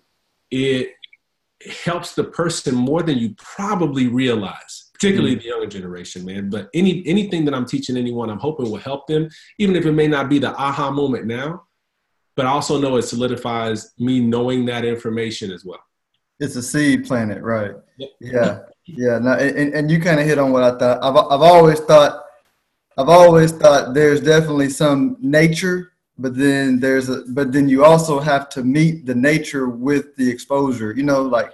it 0.51 0.93
helps 1.83 2.15
the 2.15 2.23
person 2.23 2.73
more 2.73 3.03
than 3.03 3.17
you 3.17 3.35
probably 3.37 4.07
realize 4.07 4.89
particularly 4.93 5.35
mm. 5.35 5.41
the 5.41 5.47
younger 5.47 5.67
generation 5.67 6.25
man. 6.25 6.49
But 6.49 6.69
any 6.73 7.05
anything 7.05 7.45
that 7.45 7.53
i'm 7.53 7.65
teaching 7.65 7.97
anyone 7.97 8.29
i'm 8.29 8.39
hoping 8.39 8.69
will 8.69 8.77
help 8.77 9.07
them 9.07 9.29
even 9.57 9.75
if 9.75 9.85
it 9.85 9.91
may 9.91 10.07
not 10.07 10.29
be 10.29 10.39
the 10.39 10.55
aha 10.55 10.91
moment 10.91 11.25
now. 11.25 11.63
But 12.35 12.45
i 12.45 12.49
also 12.49 12.79
know 12.79 12.97
it 12.97 13.03
solidifies 13.03 13.93
me 13.97 14.19
knowing 14.19 14.65
that 14.65 14.85
information 14.85 15.51
as 15.51 15.65
well. 15.65 15.83
It's 16.39 16.55
a 16.55 16.63
seed 16.63 17.05
planet 17.05 17.43
right? 17.43 17.71
Yep. 17.97 18.09
yeah 18.19 18.59
yeah. 18.85 19.19
No, 19.19 19.33
and, 19.33 19.73
and 19.73 19.91
you 19.91 19.99
kind 19.99 20.19
of 20.19 20.25
hit 20.25 20.39
on 20.39 20.51
what 20.51 20.63
i 20.63 20.77
thought. 20.77 21.03
I've, 21.03 21.15
I've 21.15 21.41
always 21.41 21.79
thought 21.81 22.23
i've 22.97 23.09
always 23.09 23.51
thought 23.51 23.93
there's 23.93 24.21
definitely 24.21 24.69
some 24.69 25.17
nature 25.19 25.91
but 26.19 26.35
then 26.35 26.79
there's 26.79 27.09
a 27.09 27.23
but 27.29 27.51
then 27.51 27.67
you 27.67 27.83
also 27.83 28.19
have 28.19 28.49
to 28.49 28.63
meet 28.63 29.05
the 29.05 29.15
nature 29.15 29.69
with 29.69 30.15
the 30.15 30.29
exposure 30.29 30.93
you 30.95 31.03
know 31.03 31.21
like 31.21 31.53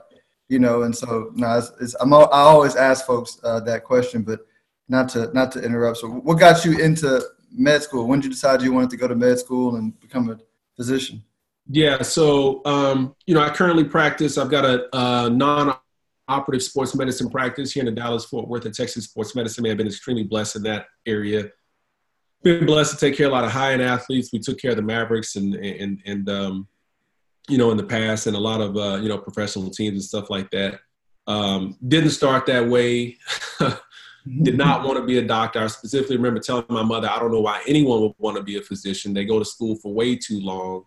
you 0.49 0.59
know 0.59 0.83
and 0.83 0.95
so 0.95 1.31
no 1.35 1.57
it's, 1.57 1.71
it's 1.79 1.95
I'm, 2.01 2.13
i 2.13 2.27
always 2.31 2.75
ask 2.75 3.05
folks 3.05 3.39
uh, 3.43 3.59
that 3.61 3.83
question 3.83 4.23
but 4.23 4.39
not 4.87 5.09
to 5.09 5.31
not 5.33 5.51
to 5.53 5.61
interrupt. 5.61 5.97
So 5.97 6.07
what 6.09 6.39
got 6.39 6.63
you 6.63 6.77
into 6.79 7.23
med 7.51 7.81
school? 7.81 8.07
When 8.07 8.19
did 8.19 8.25
you 8.25 8.31
decide 8.31 8.61
you 8.61 8.73
wanted 8.73 8.91
to 8.91 8.97
go 8.97 9.07
to 9.07 9.15
med 9.15 9.39
school 9.39 9.77
and 9.77 9.99
become 9.99 10.29
a 10.29 10.37
physician? 10.75 11.23
Yeah 11.67 12.01
so 12.03 12.61
um, 12.65 13.15
you 13.25 13.33
know 13.33 13.41
i 13.41 13.49
currently 13.49 13.83
practice 13.83 14.37
i've 14.37 14.51
got 14.51 14.65
a, 14.65 14.87
a 14.93 15.29
non-operative 15.31 16.61
sports 16.61 16.93
medicine 16.93 17.27
practice 17.27 17.71
here 17.71 17.81
in 17.81 17.87
the 17.87 17.91
dallas 17.91 18.25
fort 18.25 18.47
worth 18.47 18.65
and 18.65 18.75
texas 18.75 19.05
sports 19.05 19.35
medicine. 19.35 19.65
I've 19.65 19.77
been 19.77 19.87
extremely 19.87 20.23
blessed 20.23 20.57
in 20.57 20.63
that 20.63 20.85
area 21.07 21.49
been 22.45 22.65
blessed 22.65 22.91
to 22.91 22.97
take 22.97 23.17
care 23.17 23.25
of 23.25 23.31
a 23.31 23.35
lot 23.35 23.43
of 23.43 23.51
high-end 23.51 23.81
athletes. 23.81 24.31
We 24.31 24.39
took 24.39 24.59
care 24.59 24.71
of 24.71 24.77
the 24.77 24.83
Mavericks 24.83 25.35
and 25.35 25.55
and 25.55 25.99
and 26.05 26.29
um, 26.29 26.67
you 27.49 27.57
know 27.57 27.71
in 27.71 27.77
the 27.77 27.83
past, 27.83 28.27
and 28.27 28.37
a 28.37 28.39
lot 28.39 28.61
of 28.61 28.77
uh, 28.77 28.99
you 29.01 29.09
know 29.09 29.17
professional 29.17 29.69
teams 29.71 29.95
and 29.95 30.03
stuff 30.03 30.29
like 30.29 30.49
that. 30.51 30.79
Um, 31.27 31.75
didn't 31.85 32.11
start 32.11 32.45
that 32.45 32.69
way. 32.69 33.17
Did 34.41 34.57
not 34.57 34.83
want 34.83 34.97
to 34.97 35.05
be 35.05 35.19
a 35.19 35.23
doctor. 35.23 35.59
I 35.59 35.67
specifically 35.67 36.17
remember 36.17 36.39
telling 36.39 36.65
my 36.69 36.81
mother, 36.81 37.07
I 37.07 37.19
don't 37.19 37.31
know 37.31 37.41
why 37.41 37.61
anyone 37.67 38.01
would 38.01 38.13
want 38.17 38.37
to 38.37 38.43
be 38.43 38.57
a 38.57 38.61
physician. 38.61 39.13
They 39.13 39.25
go 39.25 39.37
to 39.37 39.45
school 39.45 39.75
for 39.75 39.93
way 39.93 40.15
too 40.15 40.39
long. 40.39 40.85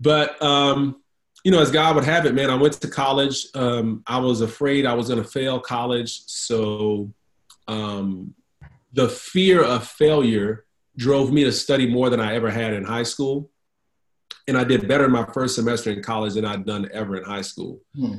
But 0.00 0.40
um, 0.42 1.02
you 1.44 1.50
know, 1.50 1.60
as 1.60 1.70
God 1.70 1.94
would 1.96 2.04
have 2.04 2.26
it, 2.26 2.34
man, 2.34 2.50
I 2.50 2.56
went 2.56 2.74
to 2.74 2.88
college. 2.88 3.46
Um, 3.54 4.02
I 4.06 4.18
was 4.18 4.40
afraid 4.40 4.86
I 4.86 4.94
was 4.94 5.08
going 5.08 5.22
to 5.22 5.28
fail 5.28 5.60
college. 5.60 6.22
So 6.26 7.12
um, 7.68 8.34
the 8.96 9.08
fear 9.08 9.62
of 9.62 9.86
failure 9.86 10.64
drove 10.96 11.30
me 11.30 11.44
to 11.44 11.52
study 11.52 11.86
more 11.86 12.08
than 12.10 12.18
I 12.18 12.34
ever 12.34 12.50
had 12.50 12.72
in 12.72 12.82
high 12.82 13.02
school. 13.02 13.50
And 14.48 14.56
I 14.56 14.64
did 14.64 14.88
better 14.88 15.04
in 15.04 15.12
my 15.12 15.26
first 15.32 15.54
semester 15.54 15.90
in 15.90 16.02
college 16.02 16.34
than 16.34 16.46
I'd 16.46 16.64
done 16.64 16.88
ever 16.92 17.16
in 17.16 17.24
high 17.24 17.42
school. 17.42 17.80
Hmm. 17.94 18.14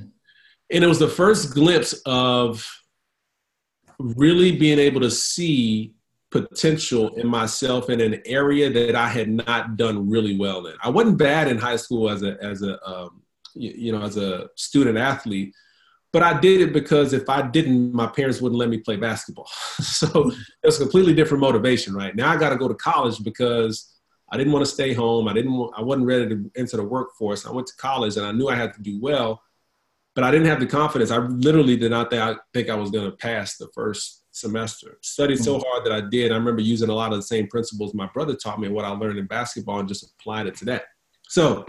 And 0.72 0.84
it 0.84 0.88
was 0.88 1.00
the 1.00 1.07
first 1.07 1.53
glimpse 1.53 1.93
of 2.05 2.65
really 3.98 4.55
being 4.55 4.77
able 4.77 5.01
to 5.01 5.10
see 5.10 5.93
potential 6.29 7.15
in 7.15 7.27
myself 7.27 7.89
in 7.89 8.00
an 8.00 8.22
area 8.25 8.69
that 8.69 8.96
I 8.96 9.07
had 9.07 9.29
not 9.29 9.77
done 9.77 10.10
really 10.10 10.38
well 10.38 10.67
in. 10.67 10.75
I 10.84 10.89
wasn't 10.89 11.17
bad 11.17 11.48
in 11.48 11.57
high 11.57 11.77
school 11.77 12.10
as 12.10 12.22
a 12.22 12.38
as 12.43 12.62
a 12.62 12.86
um, 12.88 13.22
you, 13.55 13.72
you 13.75 13.91
know 13.93 14.03
as 14.03 14.17
a 14.17 14.50
student 14.55 14.98
athlete, 14.98 15.55
but 16.17 16.24
I 16.24 16.39
did 16.39 16.62
it 16.62 16.74
because 16.74 17.13
if 17.13 17.29
I 17.29 17.43
didn't, 17.43 17.93
my 17.93 18.07
parents 18.07 18.41
wouldn't 18.41 18.57
let 18.57 18.69
me 18.69 18.79
play 18.79 18.95
basketball. 18.95 19.45
so 19.79 20.31
it 20.31 20.65
was 20.65 20.77
a 20.77 20.79
completely 20.79 21.13
different 21.13 21.41
motivation. 21.41 21.93
Right 21.93 22.15
now, 22.15 22.31
I 22.31 22.38
got 22.38 22.50
to 22.50 22.55
go 22.55 22.67
to 22.67 22.74
college 22.74 23.24
because 23.24 23.93
I 24.31 24.36
didn't 24.36 24.51
want 24.51 24.65
to 24.65 24.71
stay 24.71 24.93
home. 24.93 25.27
I 25.27 25.33
didn't. 25.33 25.53
Want, 25.53 25.75
I 25.77 25.83
wasn't 25.83 26.07
ready 26.07 26.27
to 26.29 26.51
enter 26.57 26.77
the 26.77 26.83
workforce. 26.86 27.45
I 27.45 27.51
went 27.51 27.67
to 27.67 27.75
college 27.75 28.17
and 28.17 28.25
I 28.25 28.31
knew 28.31 28.47
I 28.47 28.55
had 28.55 28.74
to 28.74 28.81
do 28.81 29.00
well, 29.00 29.43
but 30.15 30.24
I 30.24 30.31
didn't 30.31 30.47
have 30.47 30.59
the 30.59 30.65
confidence. 30.65 31.12
I 31.12 31.17
literally 31.17 31.77
did 31.77 31.91
not 31.91 32.09
think 32.09 32.67
I, 32.71 32.75
was 32.75 32.89
going 32.89 33.12
to 33.12 33.15
pass 33.15 33.57
the 33.57 33.67
first 33.75 34.24
semester. 34.31 34.97
Studied 35.03 35.38
so 35.38 35.59
mm. 35.59 35.63
hard 35.67 35.86
that 35.86 35.93
I 35.93 36.01
did. 36.01 36.31
I 36.31 36.36
remember 36.36 36.63
using 36.63 36.89
a 36.89 36.95
lot 36.95 37.12
of 37.12 37.19
the 37.19 37.27
same 37.27 37.45
principles 37.45 37.93
my 37.93 38.07
brother 38.07 38.36
taught 38.36 38.59
me 38.59 38.65
and 38.65 38.75
what 38.75 38.86
I 38.86 38.89
learned 38.89 39.19
in 39.19 39.27
basketball 39.27 39.81
and 39.81 39.88
just 39.88 40.12
applied 40.19 40.47
it 40.47 40.55
to 40.55 40.65
that. 40.65 40.86
So 41.27 41.63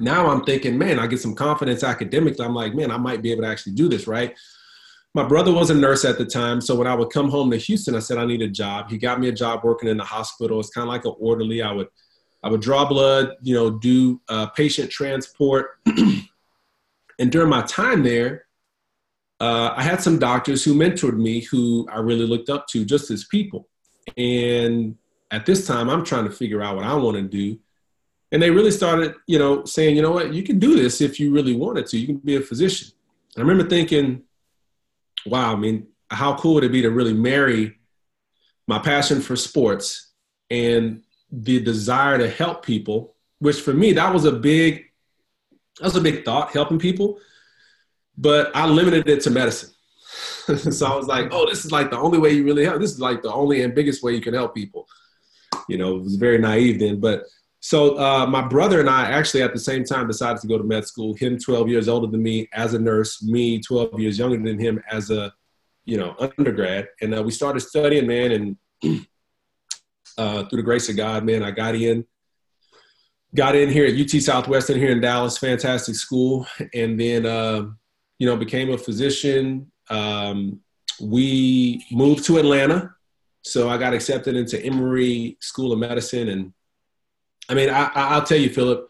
now 0.00 0.28
I'm 0.28 0.44
thinking, 0.44 0.78
man, 0.78 0.98
I 0.98 1.06
get 1.06 1.20
some 1.20 1.34
confidence 1.34 1.84
academically. 1.84 2.44
I'm 2.44 2.54
like, 2.54 2.74
man, 2.74 2.90
I 2.90 2.96
might 2.96 3.22
be 3.22 3.32
able 3.32 3.42
to 3.42 3.48
actually 3.48 3.72
do 3.72 3.88
this, 3.88 4.06
right? 4.06 4.36
My 5.14 5.24
brother 5.24 5.52
was 5.52 5.70
a 5.70 5.74
nurse 5.74 6.04
at 6.04 6.18
the 6.18 6.24
time. 6.24 6.60
So 6.60 6.74
when 6.76 6.86
I 6.86 6.94
would 6.94 7.10
come 7.10 7.30
home 7.30 7.50
to 7.50 7.56
Houston, 7.56 7.96
I 7.96 7.98
said, 7.98 8.18
I 8.18 8.26
need 8.26 8.42
a 8.42 8.48
job. 8.48 8.90
He 8.90 8.98
got 8.98 9.18
me 9.18 9.28
a 9.28 9.32
job 9.32 9.64
working 9.64 9.88
in 9.88 9.96
the 9.96 10.04
hospital. 10.04 10.60
It's 10.60 10.70
kind 10.70 10.84
of 10.84 10.88
like 10.88 11.04
an 11.04 11.14
orderly. 11.18 11.62
I 11.62 11.72
would, 11.72 11.88
I 12.42 12.48
would 12.48 12.60
draw 12.60 12.88
blood, 12.88 13.32
you 13.42 13.54
know, 13.54 13.70
do 13.70 14.20
uh, 14.28 14.46
patient 14.48 14.90
transport. 14.90 15.78
and 15.86 17.32
during 17.32 17.50
my 17.50 17.62
time 17.62 18.02
there, 18.02 18.44
uh, 19.40 19.72
I 19.74 19.82
had 19.82 20.02
some 20.02 20.18
doctors 20.18 20.62
who 20.62 20.74
mentored 20.74 21.16
me 21.16 21.40
who 21.40 21.88
I 21.90 21.98
really 21.98 22.26
looked 22.26 22.50
up 22.50 22.66
to 22.68 22.84
just 22.84 23.10
as 23.10 23.24
people. 23.24 23.68
And 24.16 24.96
at 25.30 25.46
this 25.46 25.66
time, 25.66 25.88
I'm 25.88 26.04
trying 26.04 26.24
to 26.24 26.30
figure 26.30 26.62
out 26.62 26.76
what 26.76 26.84
I 26.84 26.94
want 26.94 27.16
to 27.16 27.22
do. 27.22 27.58
And 28.32 28.40
they 28.40 28.50
really 28.50 28.70
started, 28.70 29.14
you 29.26 29.38
know, 29.38 29.64
saying, 29.64 29.96
you 29.96 30.02
know 30.02 30.12
what, 30.12 30.32
you 30.32 30.42
can 30.42 30.58
do 30.58 30.76
this 30.76 31.00
if 31.00 31.18
you 31.18 31.32
really 31.32 31.54
wanted 31.54 31.86
to. 31.86 31.98
You 31.98 32.06
can 32.06 32.16
be 32.18 32.36
a 32.36 32.40
physician. 32.40 32.88
I 33.36 33.40
remember 33.40 33.68
thinking, 33.68 34.22
wow, 35.26 35.52
I 35.52 35.56
mean, 35.56 35.88
how 36.10 36.36
cool 36.36 36.54
would 36.54 36.64
it 36.64 36.72
be 36.72 36.82
to 36.82 36.90
really 36.90 37.12
marry 37.12 37.78
my 38.66 38.78
passion 38.78 39.20
for 39.20 39.36
sports 39.36 40.12
and 40.48 41.02
the 41.32 41.60
desire 41.60 42.18
to 42.18 42.28
help 42.28 42.64
people, 42.64 43.14
which 43.38 43.60
for 43.60 43.72
me, 43.72 43.92
that 43.94 44.12
was 44.12 44.24
a 44.24 44.32
big, 44.32 44.86
that 45.78 45.86
was 45.86 45.96
a 45.96 46.00
big 46.00 46.24
thought, 46.24 46.50
helping 46.50 46.78
people 46.78 47.18
but 48.20 48.54
I 48.54 48.66
limited 48.66 49.08
it 49.08 49.22
to 49.22 49.30
medicine. 49.30 49.70
so 50.58 50.86
I 50.86 50.94
was 50.94 51.06
like, 51.06 51.28
oh, 51.32 51.48
this 51.48 51.64
is 51.64 51.72
like 51.72 51.90
the 51.90 51.98
only 51.98 52.18
way 52.18 52.32
you 52.32 52.44
really 52.44 52.64
help. 52.64 52.80
This 52.80 52.92
is 52.92 53.00
like 53.00 53.22
the 53.22 53.32
only 53.32 53.62
and 53.62 53.74
biggest 53.74 54.02
way 54.02 54.14
you 54.14 54.20
can 54.20 54.34
help 54.34 54.54
people. 54.54 54.86
You 55.68 55.78
know, 55.78 55.96
it 55.96 56.02
was 56.02 56.16
very 56.16 56.38
naive 56.38 56.80
then. 56.80 57.00
But 57.00 57.24
so 57.60 57.98
uh, 57.98 58.26
my 58.26 58.40
brother 58.42 58.80
and 58.80 58.88
I 58.88 59.10
actually 59.10 59.42
at 59.42 59.52
the 59.52 59.60
same 59.60 59.84
time 59.84 60.08
decided 60.08 60.40
to 60.40 60.48
go 60.48 60.58
to 60.58 60.64
med 60.64 60.86
school. 60.86 61.14
Him 61.14 61.38
12 61.38 61.68
years 61.68 61.88
older 61.88 62.06
than 62.06 62.22
me 62.22 62.48
as 62.52 62.74
a 62.74 62.78
nurse, 62.78 63.22
me 63.22 63.60
12 63.60 64.00
years 64.00 64.18
younger 64.18 64.42
than 64.42 64.58
him 64.58 64.82
as 64.90 65.10
a, 65.10 65.32
you 65.84 65.98
know, 65.98 66.16
undergrad. 66.18 66.88
And 67.02 67.14
uh, 67.14 67.22
we 67.22 67.30
started 67.30 67.60
studying, 67.60 68.06
man. 68.06 68.56
And 68.82 69.06
uh, 70.18 70.44
through 70.44 70.56
the 70.56 70.62
grace 70.62 70.88
of 70.88 70.96
God, 70.96 71.24
man, 71.24 71.42
I 71.42 71.50
got 71.50 71.74
in 71.74 72.06
got 73.34 73.54
in 73.54 73.68
here 73.68 73.86
at 73.86 73.94
UT 73.94 74.20
Southwestern 74.20 74.76
here 74.76 74.90
in 74.90 75.00
Dallas, 75.00 75.38
fantastic 75.38 75.94
school, 75.94 76.46
and 76.74 76.98
then 76.98 77.26
uh, 77.26 77.66
you 78.20 78.26
know, 78.26 78.36
became 78.36 78.70
a 78.70 78.78
physician. 78.78 79.72
Um, 79.88 80.60
we 81.00 81.84
moved 81.90 82.24
to 82.26 82.38
Atlanta. 82.38 82.94
So 83.42 83.70
I 83.70 83.78
got 83.78 83.94
accepted 83.94 84.36
into 84.36 84.62
Emory 84.62 85.38
School 85.40 85.72
of 85.72 85.78
Medicine. 85.78 86.28
And 86.28 86.52
I 87.50 87.54
mean, 87.54 87.68
I, 87.68 87.90
I'll 87.94 88.22
tell 88.22 88.38
you, 88.38 88.48
Philip, 88.48 88.88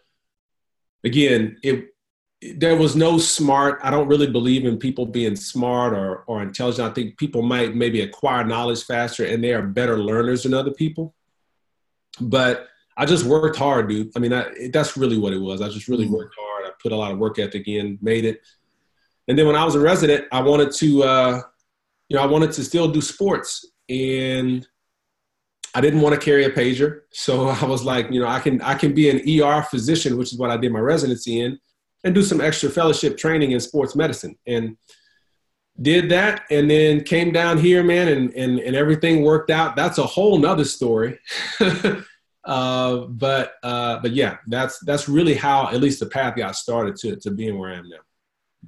again, 1.02 1.56
it, 1.62 1.86
there 2.56 2.76
was 2.76 2.94
no 2.94 3.18
smart. 3.18 3.80
I 3.82 3.90
don't 3.90 4.08
really 4.08 4.30
believe 4.30 4.64
in 4.64 4.78
people 4.78 5.06
being 5.06 5.34
smart 5.36 5.94
or, 5.94 6.24
or 6.26 6.42
intelligent. 6.42 6.90
I 6.90 6.92
think 6.92 7.18
people 7.18 7.42
might 7.42 7.74
maybe 7.74 8.02
acquire 8.02 8.44
knowledge 8.44 8.84
faster 8.84 9.24
and 9.24 9.42
they 9.42 9.52
are 9.52 9.62
better 9.62 9.98
learners 9.98 10.42
than 10.42 10.54
other 10.54 10.72
people. 10.72 11.14
But 12.20 12.68
I 12.96 13.06
just 13.06 13.24
worked 13.24 13.56
hard, 13.56 13.88
dude. 13.88 14.12
I 14.14 14.18
mean, 14.18 14.32
I, 14.32 14.68
that's 14.72 14.96
really 14.96 15.18
what 15.18 15.32
it 15.32 15.40
was. 15.40 15.62
I 15.62 15.68
just 15.68 15.88
really 15.88 16.04
mm-hmm. 16.04 16.14
worked 16.14 16.34
hard. 16.38 16.66
I 16.66 16.70
put 16.82 16.92
a 16.92 16.96
lot 16.96 17.12
of 17.12 17.18
work 17.18 17.38
ethic 17.38 17.66
in, 17.66 17.98
made 18.02 18.24
it. 18.26 18.42
And 19.26 19.38
then 19.38 19.46
when 19.46 19.56
I 19.56 19.64
was 19.64 19.74
a 19.74 19.80
resident, 19.80 20.26
I 20.32 20.40
wanted 20.42 20.72
to, 20.72 21.02
uh, 21.02 21.40
you 22.08 22.16
know, 22.16 22.22
I 22.22 22.26
wanted 22.26 22.52
to 22.52 22.64
still 22.64 22.88
do 22.88 23.00
sports, 23.00 23.64
and 23.88 24.66
I 25.74 25.80
didn't 25.80 26.00
want 26.00 26.14
to 26.14 26.20
carry 26.20 26.44
a 26.44 26.50
pager. 26.50 27.02
So 27.12 27.48
I 27.62 27.64
was 27.64 27.84
like, 27.84 28.10
you 28.10 28.20
know, 28.20 28.26
I 28.26 28.40
can 28.40 28.60
I 28.62 28.74
can 28.74 28.94
be 28.94 29.10
an 29.10 29.42
ER 29.42 29.62
physician, 29.62 30.16
which 30.16 30.32
is 30.32 30.38
what 30.38 30.50
I 30.50 30.56
did 30.56 30.72
my 30.72 30.80
residency 30.80 31.40
in, 31.40 31.58
and 32.04 32.14
do 32.14 32.22
some 32.22 32.40
extra 32.40 32.70
fellowship 32.70 33.16
training 33.16 33.52
in 33.52 33.60
sports 33.60 33.94
medicine. 33.96 34.36
And 34.46 34.76
did 35.80 36.10
that 36.10 36.42
and 36.50 36.70
then 36.70 37.02
came 37.02 37.32
down 37.32 37.56
here 37.56 37.82
man 37.82 38.08
and, 38.08 38.34
and, 38.34 38.58
and 38.58 38.76
everything 38.76 39.22
worked 39.22 39.48
out 39.48 39.76
that's 39.76 39.96
a 39.96 40.02
whole 40.02 40.36
nother 40.36 40.64
story 40.64 41.18
uh, 42.44 42.96
but 43.06 43.54
uh, 43.62 43.98
but 44.00 44.10
yeah 44.10 44.36
that's 44.48 44.78
that's 44.80 45.08
really 45.08 45.32
how 45.32 45.68
at 45.68 45.80
least 45.80 45.98
the 46.00 46.04
path 46.04 46.36
got 46.36 46.54
started 46.54 46.96
to, 46.96 47.16
to 47.16 47.30
being 47.30 47.58
where 47.58 47.70
i 47.70 47.76
am 47.76 47.88
now 47.88 47.96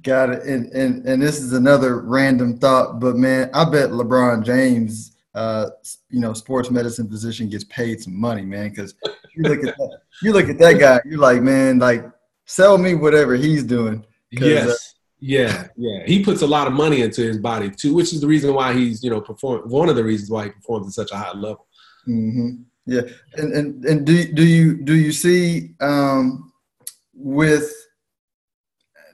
Got 0.01 0.31
it. 0.31 0.43
And, 0.43 0.71
and 0.73 1.05
and 1.05 1.21
this 1.21 1.39
is 1.39 1.53
another 1.53 2.01
random 2.01 2.57
thought, 2.57 2.99
but 2.99 3.15
man, 3.15 3.49
I 3.53 3.63
bet 3.65 3.91
LeBron 3.91 4.43
James, 4.43 5.12
uh, 5.35 5.69
you 6.09 6.19
know, 6.19 6.33
sports 6.33 6.69
medicine 6.69 7.09
physician 7.09 7.49
gets 7.49 7.63
paid 7.65 8.01
some 8.01 8.19
money, 8.19 8.43
man. 8.43 8.69
Because 8.69 8.95
you 9.35 9.43
look 9.43 9.59
at 9.59 9.75
that, 9.77 9.99
you 10.21 10.33
look 10.33 10.49
at 10.49 10.57
that 10.59 10.79
guy, 10.79 10.99
you're 11.05 11.19
like, 11.19 11.41
man, 11.41 11.79
like 11.79 12.05
sell 12.45 12.77
me 12.77 12.93
whatever 12.95 13.35
he's 13.35 13.63
doing. 13.63 14.05
Uh, 14.39 14.45
yes. 14.45 14.69
Uh, 14.69 14.75
yeah, 15.25 15.67
yeah. 15.77 16.05
He 16.05 16.21
puts 16.21 16.41
a 16.41 16.47
lot 16.47 16.67
of 16.67 16.73
money 16.73 17.01
into 17.01 17.21
his 17.21 17.37
body 17.37 17.69
too, 17.69 17.93
which 17.93 18.11
is 18.11 18.19
the 18.19 18.27
reason 18.27 18.53
why 18.53 18.73
he's, 18.73 19.01
you 19.01 19.09
know, 19.09 19.21
perform. 19.21 19.69
One 19.69 19.87
of 19.87 19.95
the 19.95 20.03
reasons 20.03 20.29
why 20.29 20.45
he 20.45 20.49
performs 20.49 20.87
at 20.87 20.93
such 20.93 21.11
a 21.11 21.17
high 21.17 21.31
level. 21.31 21.65
Mm-hmm. 22.05 22.63
Yeah, 22.85 23.03
and 23.37 23.53
and 23.53 23.85
and 23.85 24.05
do 24.05 24.33
do 24.33 24.45
you 24.45 24.75
do 24.83 24.93
you 24.93 25.13
see 25.13 25.75
um, 25.79 26.51
with 27.13 27.71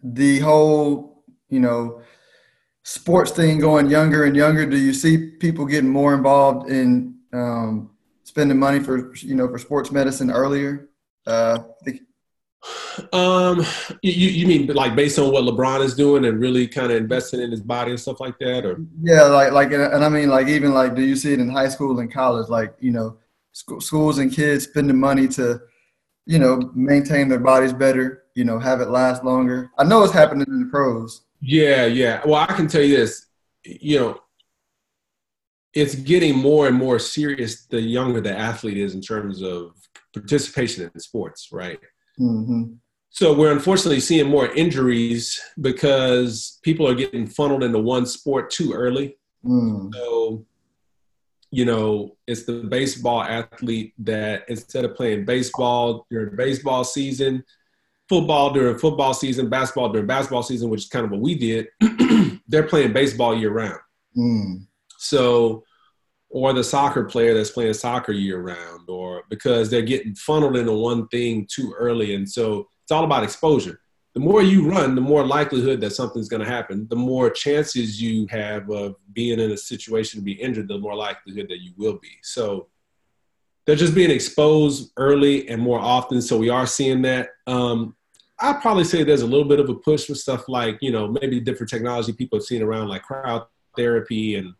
the 0.04 0.40
whole, 0.40 1.24
you 1.50 1.60
know, 1.60 2.02
sports 2.89 3.29
thing 3.29 3.60
going 3.60 3.88
younger 3.88 4.24
and 4.24 4.36
younger? 4.36 4.65
Do 4.65 4.77
you 4.77 4.93
see 4.93 5.29
people 5.39 5.65
getting 5.65 5.91
more 5.91 6.15
involved 6.15 6.72
in 6.72 7.19
um, 7.31 7.91
spending 8.24 8.58
money 8.58 8.79
for 8.79 9.13
you 9.17 9.36
know 9.36 9.48
for 9.48 9.60
sports 9.60 9.91
medicine 9.91 10.31
earlier? 10.31 10.89
Uh, 11.27 11.60
um, 13.13 13.63
you 14.01 14.29
you 14.29 14.48
mean 14.48 14.67
like 14.67 14.96
based 14.96 15.19
on 15.19 15.31
what 15.31 15.43
LeBron 15.43 15.81
is 15.81 15.93
doing 15.93 16.25
and 16.25 16.39
really 16.39 16.67
kind 16.67 16.91
of 16.91 16.98
investing 16.98 17.41
in 17.41 17.51
his 17.51 17.62
body 17.62 17.91
and 17.91 18.00
stuff 18.00 18.19
like 18.19 18.39
that, 18.39 18.65
or 18.65 18.79
yeah, 19.03 19.24
like 19.24 19.51
like 19.51 19.72
and 19.72 20.03
I 20.03 20.10
mean 20.10 20.29
like 20.29 20.48
even 20.48 20.74
like 20.74 20.96
do 20.96 21.03
you 21.03 21.15
see 21.15 21.34
it 21.34 21.39
in 21.39 21.50
high 21.50 21.69
school 21.69 22.00
and 22.00 22.12
college? 22.12 22.50
Like 22.50 22.74
you 22.79 22.91
know, 22.91 23.17
schools 23.53 24.17
and 24.17 24.34
kids 24.34 24.63
spending 24.63 25.00
money 25.00 25.27
to 25.29 25.62
you 26.25 26.39
know 26.39 26.72
maintain 26.74 27.29
their 27.29 27.39
bodies 27.39 27.72
better 27.72 28.24
you 28.39 28.46
know, 28.46 28.58
have 28.58 28.79
it 28.79 28.89
last 28.89 29.25
longer? 29.25 29.69
I 29.77 29.84
know 29.84 30.01
it's 30.01 30.13
happening 30.13 30.48
in 30.48 30.62
the 30.62 30.69
pros. 30.69 31.24
Yeah, 31.41 31.86
yeah. 31.86 32.22
Well, 32.25 32.46
I 32.48 32.53
can 32.53 32.67
tell 32.67 32.81
you 32.81 32.98
this, 32.98 33.27
you 33.63 34.00
know, 34.00 34.19
it's 35.74 35.96
getting 35.96 36.36
more 36.38 36.67
and 36.67 36.75
more 36.75 37.00
serious 37.00 37.65
the 37.65 37.79
younger 37.81 38.22
the 38.22 38.38
athlete 38.38 38.77
is 38.77 38.96
in 38.96 39.01
terms 39.01 39.41
of 39.41 39.75
participation 40.13 40.89
in 40.93 41.00
sports, 41.00 41.50
right? 41.51 41.79
Mm-hmm. 42.19 42.74
So 43.12 43.34
we're 43.34 43.51
unfortunately 43.51 44.00
seeing 44.00 44.27
more 44.27 44.53
injuries 44.53 45.39
because 45.62 46.60
people 46.63 46.88
are 46.88 46.96
getting 46.96 47.27
funneled 47.27 47.63
into 47.63 47.79
one 47.79 48.05
sport 48.05 48.51
too 48.51 48.72
early. 48.74 49.17
Mm. 49.43 49.93
So, 49.93 50.46
you 51.51 51.65
know, 51.65 52.17
it's 52.27 52.43
the 52.43 52.63
baseball 52.63 53.24
athlete 53.24 53.93
that 54.00 54.43
instead 54.48 54.86
of 54.86 54.96
playing 54.96 55.25
baseball 55.25 56.05
during 56.12 56.36
baseball 56.36 56.84
season, 56.84 57.43
football 58.10 58.51
during 58.51 58.78
football 58.78 59.13
season, 59.13 59.50
basketball 59.50 59.89
during 59.89 60.08
basketball 60.08 60.44
season, 60.44 60.70
which 60.70 60.82
is 60.82 60.89
kind 60.89 61.06
of 61.06 61.12
what 61.12 61.22
we 61.22 61.36
did, 61.36 61.68
they're 62.48 62.63
playing 62.63 62.92
baseball 62.92 63.38
year 63.38 63.51
round. 63.51 63.80
Mm. 64.18 64.66
So, 64.98 65.63
or 66.30 66.54
the 66.54 66.63
soccer 66.63 67.06
player 67.06 67.34
that's 67.34 67.51
playing 67.51 67.74
soccer 67.74 68.12
year 68.12 68.42
round, 68.42 68.89
or 68.89 69.24
because 69.30 69.70
they're 69.70 69.82
getting 69.82 70.16
funneled 70.16 70.58
into 70.58 70.74
one 70.74 71.08
thing 71.08 71.48
too 71.50 71.74
early. 71.78 72.16
And 72.16 72.30
so 72.30 72.68
it's 72.84 72.92
all 72.92 73.04
about 73.04 73.24
exposure. 73.24 73.80
the 74.16 74.20
more 74.20 74.42
you 74.42 74.68
run, 74.68 74.96
the 74.96 75.01
more 75.01 75.25
likelihood 75.25 75.80
that 75.82 75.92
something's 75.92 76.28
going 76.28 76.44
to 76.44 76.50
happen. 76.50 76.88
The 76.89 76.96
more 76.96 77.30
chances 77.30 78.01
you 78.01 78.28
have 78.28 78.70
of 78.70 78.96
being 79.13 79.39
in 79.39 79.51
a 79.51 79.58
situation 79.58 80.20
to 80.20 80.24
be 80.24 80.34
injured, 80.34 80.68
the 80.68 80.80
more 80.80 80.96
likelihood 80.96 81.48
that 81.50 81.62
you 81.62 81.74
will 81.78 82.00
be. 82.00 82.12
So 82.24 82.68
they're 83.66 83.75
just 83.75 83.94
being 83.94 84.10
exposed 84.10 84.92
early 84.98 85.48
and 85.48 85.62
more 85.62 85.80
often. 85.80 86.24
So 86.24 86.38
we 86.38 86.50
are 86.50 86.66
seeing 86.66 87.04
that. 87.04 87.30
Um, 87.46 87.96
I'd 88.41 88.62
probably 88.62 88.84
say 88.84 89.03
there's 89.03 89.22
a 89.22 89.27
little 89.27 89.48
bit 89.48 89.60
of 89.60 89.69
a 89.69 89.75
push 89.75 90.05
for 90.05 90.15
stuff 90.15 90.48
like, 90.48 90.77
you 90.81 90.91
know, 90.91 91.08
maybe 91.08 91.39
different 91.39 91.69
technology 91.69 92.13
people 92.13 92.39
have 92.39 92.46
seen 92.46 92.62
around 92.62 92.88
like 92.88 93.03
crowd 93.03 93.46
therapy 93.75 94.36
and, 94.36 94.53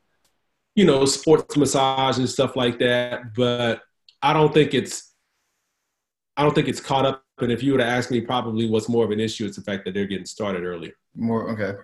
you 0.76 0.86
know, 0.86 1.06
sports 1.06 1.56
massage 1.56 2.18
and 2.18 2.30
stuff 2.30 2.56
like 2.56 2.80
that. 2.80 3.34
But 3.36 3.82
I 4.22 4.34
don't 4.34 4.54
think 4.54 4.74
it's, 4.74 5.14
I 6.36 6.44
don't 6.44 6.54
think 6.54 6.68
it's 6.68 6.82
caught 6.82 7.06
up. 7.06 7.24
And 7.40 7.52
if 7.52 7.64
you 7.64 7.72
were 7.72 7.78
to 7.78 7.86
ask 7.86 8.12
me, 8.12 8.20
probably 8.20 8.70
what's 8.70 8.90
more 8.90 9.06
of 9.06 9.12
an 9.12 9.20
issue, 9.20 9.46
it's 9.46 9.56
the 9.56 9.64
fact 9.64 9.86
that 9.86 9.94
they're 9.94 10.06
getting 10.06 10.26
started 10.26 10.64
earlier. 10.64 10.94
More 11.16 11.50
okay. 11.52 11.80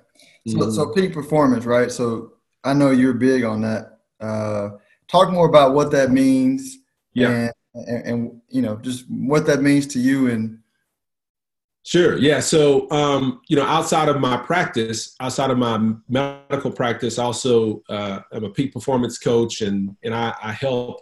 So, 0.47 0.57
mm-hmm. 0.57 0.71
so 0.71 0.91
peak 0.91 1.13
performance, 1.13 1.65
right? 1.65 1.91
So 1.91 2.33
I 2.63 2.73
know 2.73 2.91
you're 2.91 3.13
big 3.13 3.43
on 3.45 3.61
that. 3.61 3.99
Uh, 4.19 4.71
talk 5.07 5.31
more 5.31 5.47
about 5.47 5.73
what 5.73 5.91
that 5.91 6.11
means. 6.11 6.77
Yeah. 7.13 7.29
And, 7.29 7.53
and, 7.73 8.05
and 8.05 8.41
you 8.49 8.61
know, 8.61 8.75
just 8.77 9.05
what 9.09 9.45
that 9.47 9.61
means 9.61 9.87
to 9.87 9.99
you 9.99 10.29
and 10.29 10.59
Sure. 11.85 12.17
Yeah. 12.17 12.39
So, 12.39 12.89
um, 12.89 13.41
you 13.47 13.55
know, 13.55 13.63
outside 13.63 14.09
of 14.09 14.19
my 14.19 14.37
practice, 14.37 15.15
outside 15.19 15.51
of 15.51 15.59
my 15.59 15.93
medical 16.09 16.71
practice, 16.71 17.19
also 17.19 17.83
uh, 17.89 18.21
I'm 18.31 18.43
a 18.43 18.49
peak 18.49 18.73
performance 18.73 19.19
coach, 19.19 19.61
and 19.61 19.95
and 20.03 20.13
I, 20.13 20.33
I 20.41 20.51
help. 20.51 21.01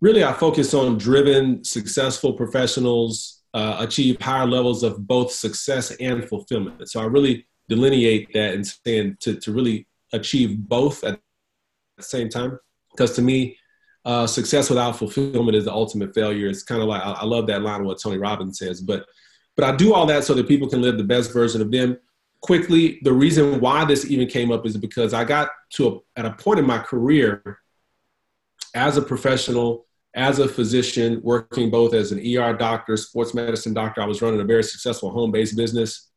Really, 0.00 0.24
I 0.24 0.32
focus 0.32 0.74
on 0.74 0.98
driven, 0.98 1.62
successful 1.62 2.32
professionals 2.32 3.42
uh, 3.54 3.76
achieve 3.78 4.20
higher 4.20 4.46
levels 4.46 4.82
of 4.82 5.06
both 5.06 5.30
success 5.30 5.92
and 6.00 6.28
fulfillment. 6.28 6.90
So 6.90 7.00
I 7.00 7.04
really 7.04 7.46
delineate 7.68 8.32
that 8.32 8.54
and 8.54 8.66
saying 8.66 9.18
to 9.20 9.36
to 9.36 9.52
really 9.52 9.86
achieve 10.12 10.58
both 10.68 11.04
at 11.04 11.20
the 11.98 12.02
same 12.02 12.28
time, 12.28 12.58
because 12.90 13.14
to 13.14 13.22
me, 13.22 13.56
uh, 14.04 14.26
success 14.26 14.70
without 14.70 14.96
fulfillment 14.96 15.56
is 15.56 15.66
the 15.66 15.72
ultimate 15.72 16.12
failure. 16.16 16.48
It's 16.48 16.64
kind 16.64 16.82
of 16.82 16.88
like 16.88 17.02
I, 17.02 17.12
I 17.12 17.24
love 17.24 17.46
that 17.46 17.62
line 17.62 17.82
of 17.82 17.86
what 17.86 18.00
Tony 18.02 18.18
Robbins 18.18 18.58
says, 18.58 18.80
but 18.80 19.06
but 19.60 19.74
I 19.74 19.76
do 19.76 19.92
all 19.92 20.06
that 20.06 20.24
so 20.24 20.32
that 20.32 20.48
people 20.48 20.68
can 20.70 20.80
live 20.80 20.96
the 20.96 21.04
best 21.04 21.34
version 21.34 21.60
of 21.60 21.70
them 21.70 21.98
quickly. 22.40 22.98
The 23.02 23.12
reason 23.12 23.60
why 23.60 23.84
this 23.84 24.10
even 24.10 24.26
came 24.26 24.50
up 24.50 24.64
is 24.64 24.78
because 24.78 25.12
I 25.12 25.24
got 25.24 25.50
to 25.74 25.88
a, 25.88 26.20
at 26.20 26.24
a 26.24 26.32
point 26.32 26.58
in 26.58 26.66
my 26.66 26.78
career 26.78 27.58
as 28.74 28.96
a 28.96 29.02
professional, 29.02 29.84
as 30.14 30.38
a 30.38 30.48
physician, 30.48 31.20
working 31.22 31.68
both 31.68 31.92
as 31.92 32.10
an 32.10 32.20
ER 32.20 32.54
doctor, 32.54 32.96
sports 32.96 33.34
medicine 33.34 33.74
doctor. 33.74 34.00
I 34.00 34.06
was 34.06 34.22
running 34.22 34.40
a 34.40 34.44
very 34.44 34.62
successful 34.62 35.10
home-based 35.10 35.54
business 35.54 36.08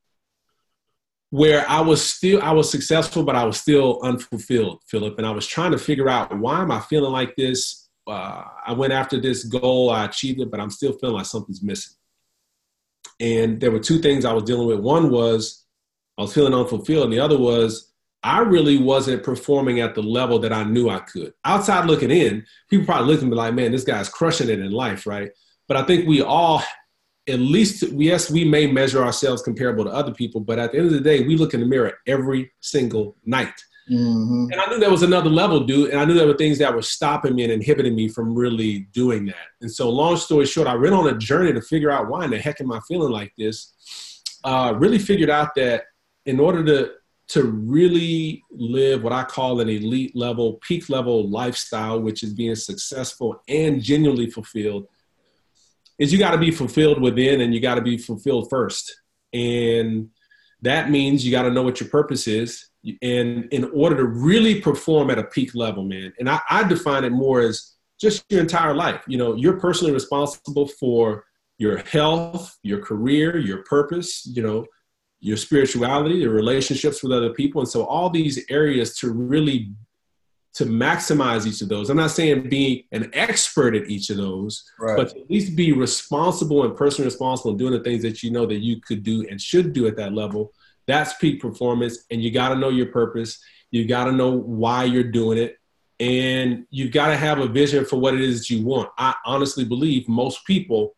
where 1.31 1.69
I 1.69 1.81
was 1.81 2.01
still 2.01 2.41
I 2.41 2.53
was 2.53 2.71
successful, 2.71 3.23
but 3.23 3.35
I 3.35 3.43
was 3.43 3.59
still 3.59 3.99
unfulfilled, 4.03 4.83
Philip. 4.87 5.17
And 5.17 5.27
I 5.27 5.31
was 5.31 5.45
trying 5.45 5.71
to 5.71 5.77
figure 5.77 6.07
out 6.07 6.37
why 6.39 6.61
am 6.61 6.71
I 6.71 6.79
feeling 6.79 7.11
like 7.11 7.35
this? 7.35 7.89
Uh, 8.07 8.43
I 8.65 8.71
went 8.71 8.93
after 8.93 9.19
this 9.19 9.43
goal, 9.43 9.89
I 9.89 10.05
achieved 10.05 10.39
it, 10.39 10.49
but 10.49 10.61
I'm 10.61 10.69
still 10.69 10.93
feeling 10.93 11.17
like 11.17 11.25
something's 11.25 11.61
missing. 11.61 11.97
And 13.23 13.61
there 13.61 13.71
were 13.71 13.79
two 13.79 13.99
things 13.99 14.25
I 14.25 14.33
was 14.33 14.43
dealing 14.43 14.67
with. 14.67 14.81
One 14.81 15.09
was 15.09 15.65
I 16.17 16.23
was 16.23 16.33
feeling 16.33 16.53
unfulfilled, 16.53 17.05
and 17.05 17.13
the 17.13 17.19
other 17.19 17.37
was 17.37 17.91
I 18.21 18.39
really 18.39 18.77
wasn't 18.77 19.23
performing 19.23 19.79
at 19.79 19.95
the 19.95 20.03
level 20.03 20.39
that 20.39 20.51
I 20.51 20.63
knew 20.63 20.89
I 20.89 20.99
could. 20.99 21.33
Outside 21.45 21.85
looking 21.85 22.11
in, 22.11 22.45
people 22.69 22.85
probably 22.85 23.07
looked 23.07 23.23
at 23.23 23.29
me 23.29 23.35
like, 23.35 23.53
man, 23.53 23.71
this 23.71 23.83
guy's 23.83 24.09
crushing 24.09 24.49
it 24.49 24.59
in 24.59 24.71
life, 24.71 25.07
right? 25.07 25.31
But 25.67 25.77
I 25.77 25.83
think 25.83 26.07
we 26.07 26.21
all, 26.21 26.61
at 27.27 27.39
least, 27.39 27.83
yes, 27.83 28.29
we 28.29 28.45
may 28.45 28.67
measure 28.67 29.03
ourselves 29.03 29.41
comparable 29.41 29.85
to 29.85 29.91
other 29.91 30.13
people, 30.13 30.41
but 30.41 30.59
at 30.59 30.71
the 30.71 30.77
end 30.77 30.87
of 30.87 30.93
the 30.93 31.01
day, 31.01 31.25
we 31.25 31.35
look 31.35 31.53
in 31.53 31.61
the 31.61 31.65
mirror 31.65 31.93
every 32.07 32.51
single 32.61 33.17
night. 33.25 33.53
Mm-hmm. 33.91 34.51
And 34.51 34.61
I 34.61 34.65
knew 34.67 34.79
there 34.79 34.89
was 34.89 35.03
another 35.03 35.29
level, 35.29 35.61
dude. 35.61 35.89
And 35.89 35.99
I 35.99 36.05
knew 36.05 36.13
there 36.13 36.27
were 36.27 36.37
things 36.37 36.57
that 36.59 36.73
were 36.73 36.81
stopping 36.81 37.35
me 37.35 37.43
and 37.43 37.51
inhibiting 37.51 37.95
me 37.95 38.07
from 38.07 38.33
really 38.33 38.87
doing 38.93 39.25
that. 39.25 39.47
And 39.61 39.69
so, 39.69 39.89
long 39.89 40.15
story 40.15 40.45
short, 40.45 40.67
I 40.67 40.75
went 40.75 40.93
on 40.93 41.07
a 41.07 41.17
journey 41.17 41.51
to 41.53 41.61
figure 41.61 41.91
out 41.91 42.07
why 42.07 42.25
in 42.25 42.31
the 42.31 42.39
heck 42.39 42.61
am 42.61 42.71
I 42.71 42.79
feeling 42.87 43.11
like 43.11 43.33
this. 43.37 44.21
Uh, 44.43 44.73
really 44.77 44.99
figured 44.99 45.29
out 45.29 45.55
that 45.55 45.83
in 46.25 46.39
order 46.39 46.63
to 46.65 46.91
to 47.29 47.43
really 47.43 48.43
live 48.51 49.01
what 49.01 49.13
I 49.13 49.23
call 49.23 49.61
an 49.61 49.69
elite 49.69 50.15
level, 50.15 50.59
peak 50.61 50.89
level 50.89 51.29
lifestyle, 51.29 51.99
which 51.99 52.21
is 52.21 52.33
being 52.33 52.55
successful 52.55 53.41
and 53.47 53.81
genuinely 53.81 54.29
fulfilled, 54.29 54.87
is 55.97 56.11
you 56.11 56.19
got 56.19 56.31
to 56.31 56.37
be 56.37 56.51
fulfilled 56.51 57.01
within 57.01 57.41
and 57.41 57.53
you 57.53 57.61
got 57.61 57.75
to 57.75 57.81
be 57.81 57.97
fulfilled 57.97 58.49
first. 58.49 59.01
And 59.31 60.09
that 60.61 60.89
means 60.89 61.25
you 61.25 61.31
got 61.31 61.43
to 61.43 61.51
know 61.51 61.63
what 61.63 61.79
your 61.79 61.89
purpose 61.89 62.27
is 62.27 62.69
and 63.01 63.45
in 63.51 63.71
order 63.73 63.95
to 63.97 64.05
really 64.05 64.59
perform 64.59 65.09
at 65.09 65.19
a 65.19 65.23
peak 65.23 65.55
level, 65.55 65.83
man, 65.83 66.13
and 66.19 66.29
I, 66.29 66.39
I 66.49 66.63
define 66.67 67.03
it 67.03 67.11
more 67.11 67.41
as 67.41 67.73
just 67.99 68.25
your 68.29 68.41
entire 68.41 68.73
life. 68.73 69.01
You 69.07 69.17
know, 69.17 69.35
you're 69.35 69.59
personally 69.59 69.93
responsible 69.93 70.67
for 70.67 71.25
your 71.57 71.77
health, 71.77 72.57
your 72.63 72.79
career, 72.79 73.37
your 73.37 73.63
purpose, 73.63 74.25
you 74.25 74.43
know, 74.43 74.65
your 75.21 75.37
spirituality, 75.37 76.15
your 76.15 76.31
relationships 76.31 77.01
with 77.01 77.13
other 77.13 77.33
people. 77.33 77.61
And 77.61 77.69
so 77.69 77.85
all 77.85 78.09
these 78.09 78.43
areas 78.49 78.97
to 78.97 79.11
really 79.11 79.71
to 80.55 80.65
maximize 80.65 81.47
each 81.47 81.61
of 81.61 81.69
those. 81.69 81.89
I'm 81.89 81.97
not 81.97 82.11
saying 82.11 82.47
be 82.47 82.87
an 82.91 83.09
expert 83.13 83.75
at 83.75 83.89
each 83.89 84.11
of 84.11 84.17
those, 84.17 84.63
right. 84.79 84.95
but 84.95 85.15
at 85.17 85.29
least 85.29 85.55
be 85.55 85.71
responsible 85.71 86.63
and 86.63 86.77
personally 86.77 87.07
responsible 87.07 87.51
in 87.51 87.57
doing 87.57 87.73
the 87.73 87.79
things 87.79 88.03
that 88.03 88.21
you 88.21 88.29
know 88.29 88.45
that 88.45 88.59
you 88.59 88.79
could 88.79 89.01
do 89.01 89.25
and 89.29 89.41
should 89.41 89.73
do 89.73 89.87
at 89.87 89.95
that 89.95 90.13
level 90.13 90.53
that's 90.87 91.13
peak 91.15 91.41
performance. 91.41 92.05
And 92.11 92.21
you 92.21 92.31
got 92.31 92.49
to 92.49 92.55
know 92.55 92.69
your 92.69 92.87
purpose. 92.87 93.41
You 93.71 93.87
got 93.87 94.05
to 94.05 94.11
know 94.11 94.31
why 94.31 94.85
you're 94.85 95.03
doing 95.03 95.37
it. 95.37 95.57
And 95.99 96.65
you've 96.69 96.91
got 96.91 97.07
to 97.07 97.17
have 97.17 97.39
a 97.39 97.47
vision 97.47 97.85
for 97.85 97.97
what 97.97 98.13
it 98.13 98.21
is 98.21 98.39
that 98.39 98.49
you 98.49 98.65
want. 98.65 98.89
I 98.97 99.15
honestly 99.25 99.63
believe 99.63 100.07
most 100.07 100.45
people 100.45 100.95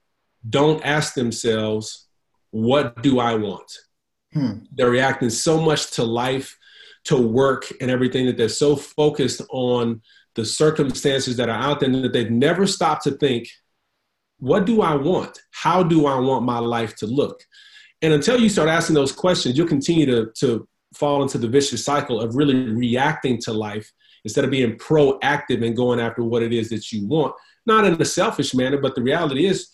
don't 0.50 0.84
ask 0.86 1.14
themselves, 1.14 2.08
What 2.52 3.02
do 3.02 3.20
I 3.20 3.36
want? 3.36 3.72
Hmm. 4.34 4.60
They're 4.72 4.90
reacting 4.90 5.30
so 5.30 5.62
much 5.62 5.92
to 5.92 6.04
life, 6.04 6.58
to 7.06 7.18
work, 7.18 7.72
and 7.82 7.92
everything 7.92 8.26
that 8.26 8.38
they're 8.38 8.50
so 8.50 8.76
focused 8.76 9.42
on 9.50 10.02
the 10.36 10.46
circumstances 10.46 11.38
that 11.38 11.50
are 11.50 11.60
out 11.60 11.80
there 11.80 11.90
that 11.90 12.14
they've 12.14 12.32
never 12.32 12.66
stopped 12.66 13.04
to 13.04 13.12
think, 13.12 13.48
What 14.40 14.66
do 14.66 14.82
I 14.82 14.96
want? 14.96 15.40
How 15.52 15.84
do 15.84 16.08
I 16.08 16.20
want 16.20 16.46
my 16.46 16.60
life 16.60 16.96
to 16.98 17.06
look? 17.06 17.42
And 18.02 18.14
until 18.14 18.40
you 18.40 18.50
start 18.50 18.70
asking 18.70 18.96
those 18.96 19.12
questions, 19.12 19.58
you'll 19.58 19.68
continue 19.68 20.06
to, 20.06 20.32
to 20.40 20.68
fall 20.94 21.22
into 21.22 21.38
the 21.38 21.48
vicious 21.48 21.84
cycle 21.84 22.22
of 22.22 22.36
really 22.36 22.56
reacting 22.56 23.40
to 23.42 23.54
life 23.54 23.92
instead 24.24 24.44
of 24.44 24.52
being 24.52 24.78
proactive 24.78 25.66
and 25.66 25.76
going 25.76 26.00
after 26.00 26.24
what 26.24 26.44
it 26.44 26.54
is 26.54 26.70
that 26.70 26.92
you 26.92 27.08
want. 27.08 27.34
Not 27.66 27.86
in 27.86 28.00
a 28.02 28.06
selfish 28.06 28.54
manner, 28.54 28.78
but 28.78 28.96
the 28.96 29.02
reality 29.02 29.46
is, 29.46 29.70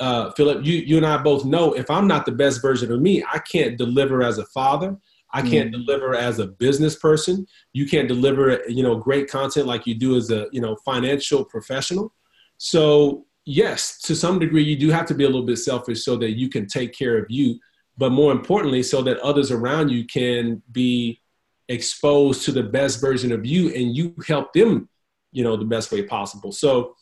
uh, 0.00 0.30
Philip, 0.32 0.64
you, 0.64 0.78
you 0.78 0.96
and 0.96 1.06
I 1.06 1.18
both 1.18 1.44
know 1.44 1.74
if 1.74 1.90
I'm 1.90 2.06
not 2.06 2.24
the 2.24 2.32
best 2.32 2.62
version 2.62 2.90
of 2.90 3.00
me, 3.00 3.22
I 3.22 3.38
can't 3.38 3.76
deliver 3.76 4.22
as 4.22 4.38
a 4.38 4.46
father. 4.46 4.96
I 5.32 5.42
can't 5.42 5.70
mm. 5.70 5.72
deliver 5.72 6.14
as 6.14 6.38
a 6.38 6.48
business 6.48 6.96
person. 6.96 7.46
You 7.72 7.86
can't 7.86 8.08
deliver, 8.08 8.62
you 8.68 8.82
know, 8.82 8.96
great 8.96 9.30
content 9.30 9.66
like 9.66 9.86
you 9.86 9.94
do 9.94 10.16
as 10.16 10.30
a, 10.30 10.48
you 10.50 10.60
know, 10.60 10.76
financial 10.84 11.44
professional. 11.44 12.12
So 12.56 13.26
yes, 13.44 13.98
to 14.02 14.14
some 14.14 14.38
degree, 14.38 14.62
you 14.62 14.76
do 14.76 14.90
have 14.90 15.06
to 15.06 15.14
be 15.14 15.24
a 15.24 15.26
little 15.26 15.46
bit 15.46 15.58
selfish 15.58 16.04
so 16.04 16.16
that 16.16 16.38
you 16.38 16.48
can 16.48 16.66
take 16.66 16.92
care 16.92 17.18
of 17.18 17.26
you, 17.28 17.58
but 17.96 18.10
more 18.10 18.32
importantly, 18.32 18.82
so 18.82 19.02
that 19.02 19.18
others 19.18 19.50
around 19.50 19.90
you 19.90 20.04
can 20.04 20.62
be 20.72 21.20
exposed 21.68 22.44
to 22.44 22.52
the 22.52 22.62
best 22.62 23.00
version 23.00 23.32
of 23.32 23.46
you 23.46 23.68
and 23.74 23.96
you 23.96 24.14
help 24.26 24.52
them, 24.52 24.88
you 25.32 25.44
know, 25.44 25.56
the 25.56 25.64
best 25.64 25.92
way 25.92 26.02
possible. 26.02 26.52
So, 26.52 26.94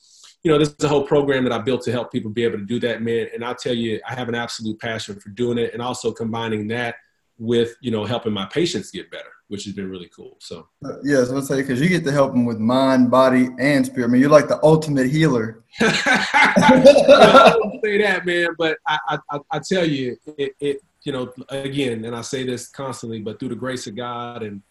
you 0.43 0.51
know, 0.51 0.59
this 0.59 0.69
is 0.69 0.85
a 0.85 0.89
whole 0.89 1.07
program 1.07 1.45
that 1.45 1.53
I 1.53 1.59
built 1.59 1.83
to 1.83 1.93
help 1.93 2.13
people 2.13 2.31
be 2.31 2.45
able 2.45 2.59
to 2.59 2.65
do 2.65 2.79
that, 2.81 3.03
man. 3.03 3.29
And 3.35 3.45
I'll 3.45 3.55
tell 3.55 3.75
you, 3.75 4.01
I 4.07 4.15
have 4.15 4.29
an 4.29 4.35
absolute 4.35 4.79
passion 4.79 5.19
for 5.19 5.31
doing 5.31 5.59
it 5.59 5.73
and 5.73 5.83
also 5.83 6.13
combining 6.13 6.69
that 6.69 6.97
with, 7.39 7.77
you 7.81 7.91
know, 7.91 8.05
helping 8.05 8.33
my 8.33 8.47
patients 8.47 8.91
get 8.91 9.11
better 9.11 9.31
which 9.49 9.65
has 9.65 9.75
been 9.75 9.91
really 9.91 10.09
cool. 10.15 10.37
So 10.41 10.69
uh, 10.85 11.01
yeah, 11.03 11.25
so 11.25 11.33
let's 11.33 11.49
say 11.49 11.57
because 11.57 11.81
you 11.81 11.89
get 11.89 12.05
to 12.05 12.13
help 12.13 12.33
them 12.33 12.45
with 12.45 12.59
mind, 12.59 13.11
body, 13.11 13.49
and 13.59 13.85
spirit. 13.85 14.09
I 14.09 14.11
mean, 14.11 14.21
you're 14.21 14.31
like 14.31 14.49
the 14.49 14.63
ultimate 14.63 15.09
healer. 15.09 15.65
I 15.81 17.55
don't 17.61 17.85
say 17.85 17.99
that, 17.99 18.25
man, 18.25 18.49
but 18.59 18.79
I, 18.87 19.19
I, 19.31 19.39
I 19.51 19.59
tell 19.59 19.87
you, 19.87 20.17
it, 20.37 20.53
it, 20.61 20.81
you 21.03 21.13
know, 21.13 21.33
again, 21.49 22.05
and 22.05 22.15
I 22.15 22.21
say 22.21 22.45
this 22.45 22.69
constantly, 22.69 23.21
but 23.21 23.41
through 23.41 23.51
the 23.51 23.57
grace 23.57 23.87
of 23.87 23.97
God, 23.97 24.43
and 24.43 24.63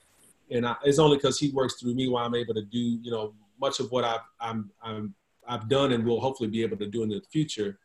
and 0.49 0.65
I, 0.65 0.75
it's 0.83 0.99
only 0.99 1.17
because 1.17 1.39
He 1.39 1.49
works 1.51 1.79
through 1.79 1.95
me 1.95 2.07
why 2.07 2.23
I'm 2.23 2.35
able 2.35 2.53
to 2.53 2.63
do, 2.63 2.77
you 2.79 3.11
know, 3.11 3.33
much 3.59 3.79
of 3.79 3.91
what 3.91 4.03
I've 4.03 4.21
I'm, 4.39 4.69
I'm 4.83 5.13
I've 5.47 5.67
done 5.69 5.91
and 5.93 6.05
will 6.05 6.19
hopefully 6.19 6.49
be 6.49 6.61
able 6.61 6.77
to 6.77 6.87
do 6.87 7.03
in 7.03 7.09
the 7.09 7.21
future 7.31 7.79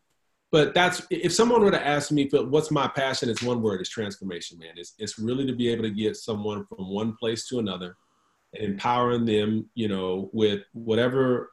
but 0.53 0.75
that's 0.75 1.03
if 1.11 1.33
someone 1.33 1.63
were 1.63 1.71
to 1.73 1.87
ask 1.87 2.13
me 2.13 2.29
what's 2.31 2.71
my 2.71 2.87
passion? 2.87 3.29
It's 3.29 3.43
one 3.43 3.63
word 3.63 3.81
it's 3.81 3.91
transformation 3.91 4.59
man. 4.59 4.75
It's, 4.77 4.95
it's 4.99 5.19
really 5.19 5.47
to 5.47 5.55
be 5.55 5.69
able 5.69 5.83
to 5.83 5.91
get 5.91 6.17
someone 6.17 6.65
from 6.67 6.91
one 6.91 7.17
place 7.17 7.49
to 7.49 7.59
another 7.59 7.97
and 8.55 8.65
empowering 8.65 9.25
them 9.25 9.69
you 9.75 9.89
know 9.89 10.31
with 10.33 10.61
whatever 10.73 11.53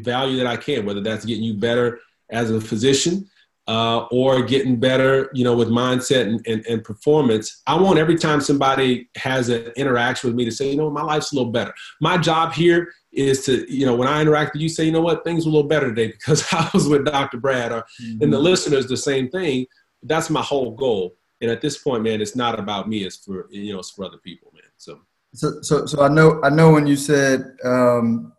value 0.00 0.36
that 0.36 0.46
i 0.46 0.56
can 0.56 0.84
whether 0.84 1.00
that's 1.00 1.24
getting 1.24 1.44
you 1.44 1.54
better 1.54 2.00
as 2.30 2.50
a 2.50 2.60
physician 2.60 3.28
uh, 3.68 4.06
or 4.10 4.42
getting 4.42 4.76
better, 4.76 5.30
you 5.34 5.44
know, 5.44 5.54
with 5.54 5.68
mindset 5.68 6.22
and, 6.22 6.44
and, 6.46 6.64
and, 6.66 6.82
performance. 6.82 7.62
I 7.66 7.78
want 7.78 7.98
every 7.98 8.16
time 8.16 8.40
somebody 8.40 9.10
has 9.16 9.50
an 9.50 9.70
interaction 9.76 10.30
with 10.30 10.36
me 10.36 10.46
to 10.46 10.50
say, 10.50 10.70
you 10.70 10.76
know, 10.76 10.88
my 10.88 11.02
life's 11.02 11.32
a 11.32 11.36
little 11.36 11.52
better. 11.52 11.74
My 12.00 12.16
job 12.16 12.54
here 12.54 12.90
is 13.12 13.44
to, 13.44 13.70
you 13.70 13.84
know, 13.84 13.94
when 13.94 14.08
I 14.08 14.22
interact 14.22 14.54
with 14.54 14.62
you, 14.62 14.70
say, 14.70 14.86
you 14.86 14.92
know 14.92 15.02
what, 15.02 15.22
things 15.22 15.44
are 15.44 15.50
a 15.50 15.52
little 15.52 15.68
better 15.68 15.88
today 15.88 16.06
because 16.06 16.46
I 16.52 16.70
was 16.72 16.88
with 16.88 17.04
Dr. 17.04 17.36
Brad, 17.36 17.72
or 17.72 17.84
mm-hmm. 18.02 18.22
and 18.22 18.32
the 18.32 18.38
listeners 18.38 18.86
the 18.86 18.96
same 18.96 19.28
thing. 19.28 19.66
That's 20.02 20.30
my 20.30 20.42
whole 20.42 20.70
goal. 20.70 21.16
And 21.42 21.50
at 21.50 21.60
this 21.60 21.76
point, 21.76 22.02
man, 22.02 22.22
it's 22.22 22.34
not 22.34 22.58
about 22.58 22.88
me. 22.88 23.04
It's 23.04 23.16
for 23.16 23.48
you 23.50 23.74
know, 23.74 23.80
it's 23.80 23.90
for 23.90 24.06
other 24.06 24.18
people, 24.18 24.50
man. 24.54 24.62
So, 24.78 25.00
so, 25.34 25.60
so, 25.60 25.84
so 25.84 26.02
I 26.02 26.08
know, 26.08 26.40
I 26.42 26.48
know 26.48 26.72
when 26.72 26.86
you 26.86 26.96
said 26.96 27.54
um, 27.64 28.32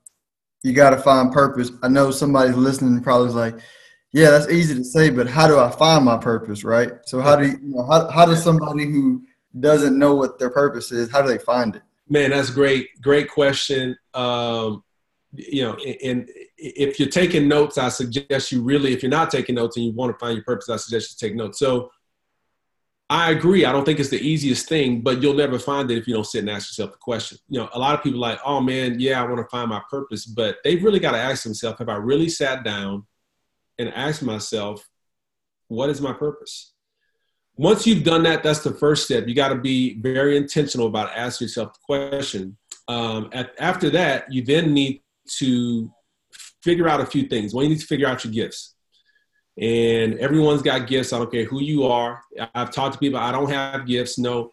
you 0.63 0.73
got 0.73 0.89
to 0.89 0.97
find 0.97 1.31
purpose. 1.31 1.71
I 1.83 1.87
know 1.87 2.09
somebody's 2.09 2.55
listening 2.55 3.01
probably 3.03 3.29
like, 3.29 3.59
yeah, 4.11 4.31
that's 4.31 4.49
easy 4.49 4.75
to 4.75 4.83
say, 4.83 5.09
but 5.09 5.27
how 5.27 5.47
do 5.47 5.59
I 5.59 5.69
find 5.69 6.03
my 6.05 6.17
purpose, 6.17 6.63
right? 6.63 6.93
So 7.05 7.21
how 7.21 7.35
do 7.35 7.47
you, 7.47 7.57
you 7.61 7.75
know, 7.75 7.85
how, 7.85 8.09
how 8.09 8.25
does 8.25 8.43
somebody 8.43 8.85
who 8.85 9.23
doesn't 9.59 9.97
know 9.97 10.15
what 10.15 10.39
their 10.39 10.49
purpose 10.49 10.91
is, 10.91 11.11
how 11.11 11.21
do 11.21 11.27
they 11.27 11.37
find 11.37 11.75
it? 11.75 11.81
Man, 12.07 12.31
that's 12.31 12.49
great. 12.49 12.89
Great 13.01 13.29
question. 13.29 13.95
Um, 14.13 14.83
you 15.31 15.61
know, 15.61 15.75
and 15.75 16.27
if 16.57 16.99
you're 16.99 17.09
taking 17.09 17.47
notes, 17.47 17.77
I 17.77 17.89
suggest 17.89 18.51
you 18.51 18.63
really, 18.63 18.93
if 18.93 19.03
you're 19.03 19.11
not 19.11 19.29
taking 19.29 19.55
notes 19.55 19.77
and 19.77 19.85
you 19.85 19.91
want 19.91 20.11
to 20.11 20.17
find 20.17 20.35
your 20.35 20.43
purpose, 20.43 20.69
I 20.69 20.77
suggest 20.77 21.21
you 21.21 21.27
take 21.27 21.35
notes. 21.35 21.59
So 21.59 21.91
I 23.11 23.31
agree. 23.31 23.65
I 23.65 23.71
don't 23.71 23.85
think 23.85 23.99
it's 23.99 24.09
the 24.09 24.21
easiest 24.21 24.67
thing, 24.67 25.01
but 25.01 25.21
you'll 25.21 25.35
never 25.35 25.59
find 25.59 25.89
it 25.89 25.97
if 25.97 26.07
you 26.07 26.15
don't 26.15 26.25
sit 26.25 26.39
and 26.39 26.49
ask 26.49 26.71
yourself 26.71 26.93
the 26.93 26.97
question. 26.97 27.37
You 27.47 27.59
know, 27.59 27.69
a 27.73 27.79
lot 27.79 27.95
of 27.95 28.03
people 28.03 28.19
like, 28.19 28.39
oh 28.43 28.59
man, 28.59 28.99
yeah, 28.99 29.21
I 29.21 29.25
want 29.25 29.37
to 29.37 29.49
find 29.49 29.69
my 29.69 29.81
purpose, 29.89 30.25
but 30.25 30.57
they've 30.63 30.83
really 30.83 30.99
got 30.99 31.11
to 31.11 31.19
ask 31.19 31.43
themselves, 31.43 31.77
have 31.79 31.89
I 31.89 31.95
really 31.95 32.29
sat 32.29 32.63
down 32.63 33.05
and 33.79 33.91
ask 33.95 34.21
myself, 34.21 34.87
what 35.69 35.89
is 35.89 36.01
my 36.01 36.13
purpose? 36.13 36.73
Once 37.55 37.87
you've 37.87 38.03
done 38.03 38.23
that, 38.23 38.43
that's 38.43 38.59
the 38.63 38.73
first 38.73 39.05
step. 39.05 39.27
You 39.27 39.33
got 39.33 39.49
to 39.49 39.55
be 39.55 39.99
very 39.99 40.37
intentional 40.37 40.87
about 40.87 41.11
asking 41.15 41.45
yourself 41.45 41.73
the 41.73 41.79
question. 41.85 42.57
Um, 42.87 43.29
at, 43.33 43.51
after 43.59 43.89
that, 43.91 44.31
you 44.31 44.43
then 44.43 44.73
need 44.73 45.01
to 45.37 45.91
figure 46.63 46.87
out 46.87 47.01
a 47.01 47.05
few 47.05 47.27
things. 47.27 47.53
Well, 47.53 47.63
you 47.63 47.69
need 47.69 47.79
to 47.79 47.85
figure 47.85 48.07
out 48.07 48.23
your 48.23 48.33
gifts. 48.33 48.75
And 49.57 50.17
everyone's 50.19 50.61
got 50.61 50.87
gifts. 50.87 51.11
I 51.11 51.17
don't 51.17 51.31
care 51.31 51.43
who 51.43 51.61
you 51.61 51.83
are. 51.85 52.21
I've 52.55 52.71
talked 52.71 52.93
to 52.93 52.99
people, 52.99 53.19
I 53.19 53.31
don't 53.31 53.49
have 53.49 53.85
gifts. 53.85 54.17
No, 54.17 54.51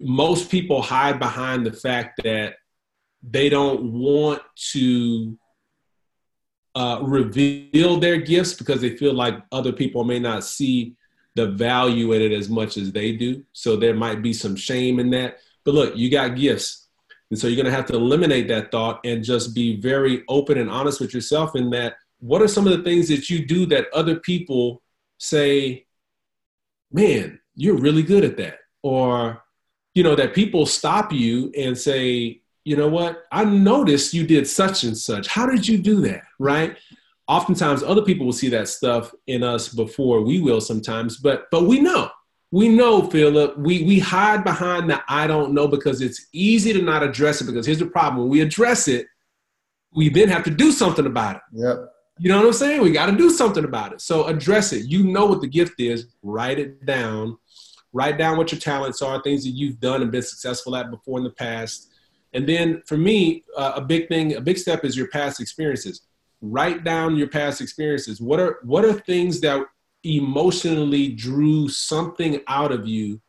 most 0.00 0.50
people 0.50 0.82
hide 0.82 1.18
behind 1.18 1.64
the 1.64 1.72
fact 1.72 2.20
that 2.24 2.54
they 3.22 3.48
don't 3.48 3.92
want 3.92 4.42
to 4.72 5.38
uh, 6.74 7.00
reveal 7.02 7.98
their 7.98 8.16
gifts 8.16 8.54
because 8.54 8.80
they 8.80 8.96
feel 8.96 9.14
like 9.14 9.42
other 9.52 9.72
people 9.72 10.04
may 10.04 10.18
not 10.18 10.44
see 10.44 10.96
the 11.34 11.48
value 11.48 12.12
in 12.12 12.22
it 12.22 12.32
as 12.32 12.48
much 12.48 12.76
as 12.76 12.92
they 12.92 13.12
do. 13.12 13.42
So 13.52 13.76
there 13.76 13.94
might 13.94 14.22
be 14.22 14.32
some 14.32 14.56
shame 14.56 14.98
in 14.98 15.10
that. 15.10 15.38
But 15.64 15.74
look, 15.74 15.96
you 15.96 16.10
got 16.10 16.36
gifts. 16.36 16.88
And 17.30 17.38
so 17.38 17.46
you're 17.46 17.56
going 17.56 17.70
to 17.70 17.76
have 17.76 17.86
to 17.86 17.94
eliminate 17.94 18.48
that 18.48 18.70
thought 18.70 19.00
and 19.04 19.24
just 19.24 19.54
be 19.54 19.80
very 19.80 20.22
open 20.28 20.58
and 20.58 20.70
honest 20.70 21.00
with 21.00 21.14
yourself 21.14 21.56
in 21.56 21.70
that 21.70 21.94
what 22.20 22.42
are 22.42 22.48
some 22.48 22.66
of 22.66 22.76
the 22.76 22.84
things 22.84 23.08
that 23.08 23.30
you 23.30 23.46
do 23.46 23.64
that 23.66 23.86
other 23.94 24.16
people 24.16 24.82
say, 25.18 25.86
man, 26.92 27.40
you're 27.54 27.78
really 27.78 28.02
good 28.02 28.24
at 28.24 28.36
that? 28.36 28.58
Or, 28.82 29.42
you 29.94 30.02
know, 30.02 30.14
that 30.14 30.34
people 30.34 30.66
stop 30.66 31.12
you 31.12 31.50
and 31.56 31.76
say, 31.76 32.41
you 32.64 32.76
know 32.76 32.88
what? 32.88 33.24
I 33.32 33.44
noticed 33.44 34.14
you 34.14 34.26
did 34.26 34.46
such 34.46 34.84
and 34.84 34.96
such. 34.96 35.26
How 35.26 35.46
did 35.46 35.66
you 35.66 35.78
do 35.78 36.00
that? 36.02 36.22
Right? 36.38 36.76
Oftentimes 37.28 37.82
other 37.82 38.02
people 38.02 38.26
will 38.26 38.32
see 38.32 38.48
that 38.50 38.68
stuff 38.68 39.12
in 39.26 39.42
us 39.42 39.68
before 39.68 40.22
we 40.22 40.40
will 40.40 40.60
sometimes, 40.60 41.16
but 41.16 41.50
but 41.50 41.64
we 41.64 41.80
know. 41.80 42.10
We 42.50 42.68
know, 42.68 43.08
Philip, 43.08 43.56
we 43.58 43.82
we 43.84 43.98
hide 43.98 44.44
behind 44.44 44.90
the 44.90 45.02
I 45.08 45.26
don't 45.26 45.54
know 45.54 45.66
because 45.66 46.02
it's 46.02 46.26
easy 46.32 46.72
to 46.72 46.82
not 46.82 47.02
address 47.02 47.40
it 47.40 47.46
because 47.46 47.64
here's 47.66 47.78
the 47.78 47.86
problem. 47.86 48.22
When 48.22 48.28
we 48.28 48.40
address 48.40 48.88
it, 48.88 49.06
we 49.94 50.08
then 50.08 50.28
have 50.28 50.44
to 50.44 50.50
do 50.50 50.70
something 50.70 51.06
about 51.06 51.36
it. 51.36 51.42
Yep. 51.52 51.88
You 52.18 52.28
know 52.28 52.38
what 52.38 52.46
I'm 52.46 52.52
saying? 52.52 52.82
We 52.82 52.92
got 52.92 53.06
to 53.06 53.16
do 53.16 53.30
something 53.30 53.64
about 53.64 53.94
it. 53.94 54.00
So 54.00 54.26
address 54.26 54.72
it. 54.72 54.84
You 54.84 55.04
know 55.04 55.24
what 55.26 55.40
the 55.40 55.48
gift 55.48 55.80
is, 55.80 56.06
write 56.22 56.58
it 56.58 56.84
down. 56.84 57.38
Write 57.94 58.18
down 58.18 58.36
what 58.36 58.52
your 58.52 58.60
talents 58.60 59.02
are, 59.02 59.20
things 59.22 59.44
that 59.44 59.50
you've 59.50 59.80
done 59.80 60.02
and 60.02 60.12
been 60.12 60.22
successful 60.22 60.76
at 60.76 60.90
before 60.90 61.18
in 61.18 61.24
the 61.24 61.30
past 61.30 61.91
and 62.32 62.48
then 62.48 62.82
for 62.86 62.96
me, 62.96 63.44
uh, 63.56 63.72
a 63.76 63.80
big 63.80 64.08
thing, 64.08 64.34
a 64.36 64.40
big 64.40 64.58
step 64.58 64.84
is 64.84 64.96
your 64.96 65.08
past 65.08 65.40
experiences. 65.40 66.02
Write 66.40 66.82
down 66.82 67.16
your 67.16 67.28
past 67.28 67.60
experiences. 67.60 68.20
What 68.20 68.40
are 68.40 68.58
what 68.62 68.84
are 68.84 68.92
things 68.92 69.40
that 69.42 69.64
emotionally 70.04 71.08
drew 71.08 71.68
something 71.68 72.40
out 72.48 72.72
of 72.72 72.86
you 72.86 73.20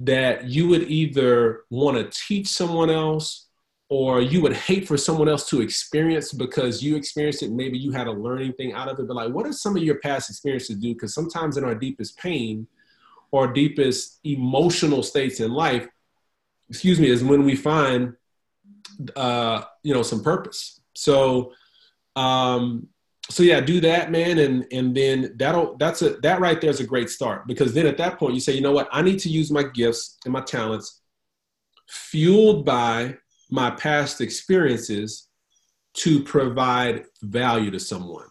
that 0.00 0.44
you 0.44 0.68
would 0.68 0.82
either 0.84 1.64
want 1.70 1.96
to 1.96 2.18
teach 2.26 2.48
someone 2.48 2.90
else 2.90 3.46
or 3.88 4.20
you 4.20 4.40
would 4.40 4.52
hate 4.52 4.86
for 4.88 4.96
someone 4.96 5.28
else 5.28 5.48
to 5.48 5.60
experience 5.60 6.32
because 6.32 6.82
you 6.82 6.96
experienced 6.96 7.42
it 7.42 7.50
maybe 7.50 7.78
you 7.78 7.92
had 7.92 8.06
a 8.06 8.12
learning 8.12 8.52
thing 8.54 8.72
out 8.72 8.88
of 8.88 8.98
it 8.98 9.06
but 9.06 9.14
like 9.14 9.32
what 9.32 9.46
are 9.46 9.52
some 9.52 9.76
of 9.76 9.82
your 9.82 9.98
past 10.00 10.28
experiences 10.28 10.76
do 10.76 10.92
because 10.92 11.14
sometimes 11.14 11.56
in 11.56 11.64
our 11.64 11.74
deepest 11.74 12.18
pain 12.18 12.66
or 13.30 13.52
deepest 13.52 14.18
emotional 14.24 15.02
states 15.02 15.40
in 15.40 15.52
life 15.52 15.86
excuse 16.68 16.98
me 16.98 17.08
is 17.08 17.22
when 17.22 17.44
we 17.44 17.54
find 17.54 18.14
uh, 19.14 19.62
you 19.82 19.94
know, 19.94 20.02
some 20.02 20.22
purpose. 20.22 20.80
So, 20.94 21.52
um, 22.14 22.88
so 23.28 23.42
yeah, 23.42 23.60
do 23.60 23.80
that, 23.80 24.10
man, 24.10 24.38
and 24.38 24.66
and 24.72 24.96
then 24.96 25.34
that'll 25.36 25.76
that's 25.78 26.02
a 26.02 26.10
that 26.22 26.40
right 26.40 26.60
there 26.60 26.70
is 26.70 26.80
a 26.80 26.86
great 26.86 27.10
start 27.10 27.46
because 27.46 27.74
then 27.74 27.86
at 27.86 27.98
that 27.98 28.18
point 28.18 28.34
you 28.34 28.40
say, 28.40 28.52
you 28.54 28.60
know 28.60 28.72
what, 28.72 28.88
I 28.92 29.02
need 29.02 29.18
to 29.20 29.28
use 29.28 29.50
my 29.50 29.64
gifts 29.64 30.18
and 30.24 30.32
my 30.32 30.42
talents, 30.42 31.02
fueled 31.88 32.64
by 32.64 33.16
my 33.50 33.70
past 33.70 34.20
experiences, 34.20 35.28
to 35.94 36.22
provide 36.22 37.04
value 37.22 37.70
to 37.72 37.80
someone. 37.80 38.26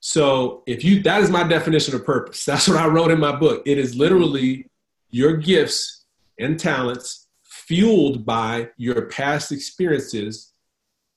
So 0.00 0.62
if 0.66 0.84
you 0.84 1.02
that 1.02 1.22
is 1.22 1.30
my 1.30 1.42
definition 1.42 1.94
of 1.94 2.04
purpose. 2.04 2.44
That's 2.46 2.68
what 2.68 2.76
I 2.76 2.86
wrote 2.86 3.10
in 3.10 3.18
my 3.18 3.34
book. 3.34 3.62
It 3.64 3.78
is 3.78 3.96
literally 3.96 4.68
your 5.10 5.36
gifts 5.38 6.04
and 6.38 6.60
talents 6.60 7.25
fueled 7.66 8.24
by 8.24 8.70
your 8.76 9.06
past 9.06 9.52
experiences 9.52 10.52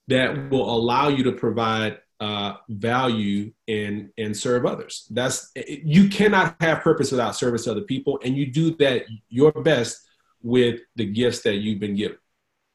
that 0.07 0.49
will 0.49 0.69
allow 0.69 1.07
you 1.07 1.23
to 1.23 1.31
provide 1.31 1.99
uh, 2.19 2.53
value 2.67 3.51
and 3.67 4.09
and 4.17 4.35
serve 4.35 4.65
others. 4.65 5.07
That's 5.11 5.51
you 5.55 6.09
cannot 6.09 6.55
have 6.59 6.81
purpose 6.81 7.11
without 7.11 7.35
service 7.35 7.63
to 7.63 7.71
other 7.71 7.81
people, 7.81 8.19
and 8.23 8.35
you 8.35 8.51
do 8.51 8.75
that 8.77 9.05
your 9.29 9.51
best 9.51 10.05
with 10.41 10.81
the 10.95 11.05
gifts 11.05 11.41
that 11.43 11.55
you've 11.55 11.79
been 11.79 11.95
given. 11.95 12.17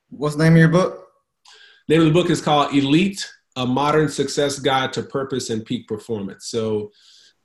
What's 0.09 0.37
the 0.37 0.45
name 0.45 0.55
of 0.55 0.59
your 0.59 0.69
book? 0.69 1.09
The 1.89 1.95
name 1.95 2.07
of 2.07 2.15
the 2.15 2.21
book 2.21 2.31
is 2.31 2.41
called 2.41 2.75
Elite: 2.75 3.29
A 3.57 3.67
Modern 3.67 4.09
Success 4.09 4.59
Guide 4.59 4.93
to 4.95 5.03
Purpose 5.03 5.51
and 5.51 5.65
Peak 5.65 5.89
Performance. 5.89 6.47
So 6.47 6.91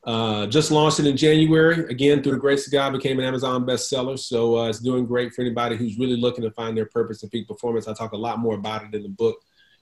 uh, 0.05 0.47
just 0.47 0.71
launched 0.71 0.99
it 0.99 1.07
in 1.07 1.17
January. 1.17 1.85
Again, 1.89 2.23
through 2.23 2.33
the 2.33 2.39
grace 2.39 2.65
of 2.65 2.71
God, 2.71 2.93
became 2.93 3.19
an 3.19 3.25
Amazon 3.25 3.65
bestseller. 3.65 4.17
So 4.17 4.57
uh, 4.57 4.69
it's 4.69 4.79
doing 4.79 5.05
great 5.05 5.33
for 5.33 5.41
anybody 5.41 5.75
who's 5.75 5.99
really 5.99 6.15
looking 6.15 6.43
to 6.43 6.51
find 6.51 6.75
their 6.75 6.85
purpose 6.85 7.21
and 7.23 7.31
peak 7.31 7.47
performance. 7.47 7.87
I 7.87 7.93
talk 7.93 8.13
a 8.13 8.17
lot 8.17 8.39
more 8.39 8.55
about 8.55 8.83
it 8.83 8.93
in 8.95 9.03
the 9.03 9.09
book. 9.09 9.37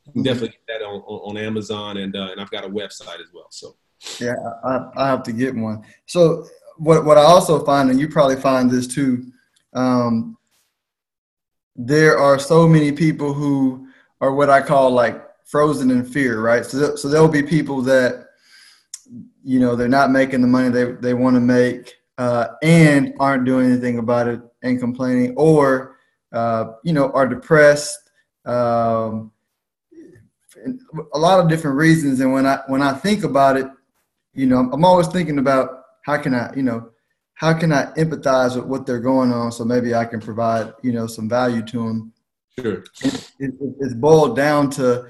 You 0.06 0.14
can 0.14 0.22
mm-hmm. 0.22 0.28
definitely 0.28 0.58
get 0.68 0.80
that 0.80 0.86
on, 0.86 1.02
on, 1.02 1.38
on 1.38 1.38
Amazon, 1.38 1.98
and 1.98 2.16
uh, 2.16 2.30
and 2.32 2.42
I've 2.42 2.50
got 2.50 2.66
a 2.66 2.70
website 2.70 3.20
as 3.20 3.28
well. 3.34 3.48
So 3.52 3.76
yeah, 4.20 4.36
I, 4.64 4.90
I 4.96 5.08
have 5.08 5.24
to 5.24 5.32
get 5.32 5.56
one. 5.56 5.84
So 6.06 6.48
what 6.78 7.06
what 7.06 7.18
I 7.18 7.24
also 7.24 7.64
find, 7.64 7.90
and 7.90 8.00
you 8.00 8.08
probably 8.08 8.38
find 8.38 8.72
this 8.72 8.88
too, 8.88 9.26
um, 9.74 10.38
there 11.76 12.18
are 12.18 12.40
so 12.40 12.68
many 12.68 12.92
people 12.92 13.34
who 13.34 13.88
are 14.22 14.34
what 14.34 14.50
I 14.50 14.62
call 14.62 14.92
like 14.92 15.22
frozen 15.46 15.92
in 15.92 16.04
fear, 16.06 16.42
right? 16.42 16.66
So 16.66 16.96
so 16.96 17.08
there'll 17.08 17.28
be 17.28 17.44
people 17.44 17.82
that 17.84 18.27
you 19.48 19.60
know 19.60 19.76
they're 19.78 19.88
not 19.88 20.12
making 20.12 20.42
the 20.42 20.48
money 20.48 20.70
they, 20.70 20.92
they 20.92 21.14
want 21.14 21.36
to 21.36 21.40
make 21.40 21.96
uh, 22.18 22.48
and 22.62 23.14
aren't 23.20 23.46
doing 23.46 23.72
anything 23.72 23.98
about 23.98 24.28
it 24.28 24.42
and 24.62 24.80
complaining 24.80 25.34
or 25.38 25.96
uh, 26.34 26.74
you 26.84 26.92
know 26.92 27.10
are 27.14 27.28
depressed 27.28 28.12
um, 28.46 29.32
a 31.14 31.20
lot 31.20 31.40
of 31.40 31.50
different 31.50 31.78
reasons. 31.78 32.20
And 32.20 32.34
when 32.34 32.46
i 32.46 32.60
when 32.68 32.82
i 32.82 32.94
think 32.94 33.24
about 33.24 33.58
it 33.58 33.68
you 34.34 34.46
know 34.46 34.70
i'm 34.72 34.84
always 34.84 35.08
thinking 35.08 35.40
about 35.40 35.84
how 36.04 36.18
can 36.18 36.34
i 36.34 36.54
you 36.56 36.64
know 36.64 36.90
how 37.36 37.54
can 37.54 37.72
i 37.72 37.86
empathize 37.94 38.56
with 38.56 38.66
what 38.66 38.86
they're 38.86 39.00
going 39.00 39.32
on 39.32 39.52
so 39.52 39.64
maybe 39.64 39.96
i 39.96 40.04
can 40.06 40.20
provide 40.20 40.74
you 40.84 40.92
know 40.92 41.08
some 41.08 41.30
value 41.30 41.62
to 41.62 41.78
them 41.78 42.14
sure. 42.60 42.84
It, 43.02 43.30
it, 43.40 43.54
it's 43.80 43.94
boiled 43.94 44.36
down 44.36 44.70
to 44.72 45.08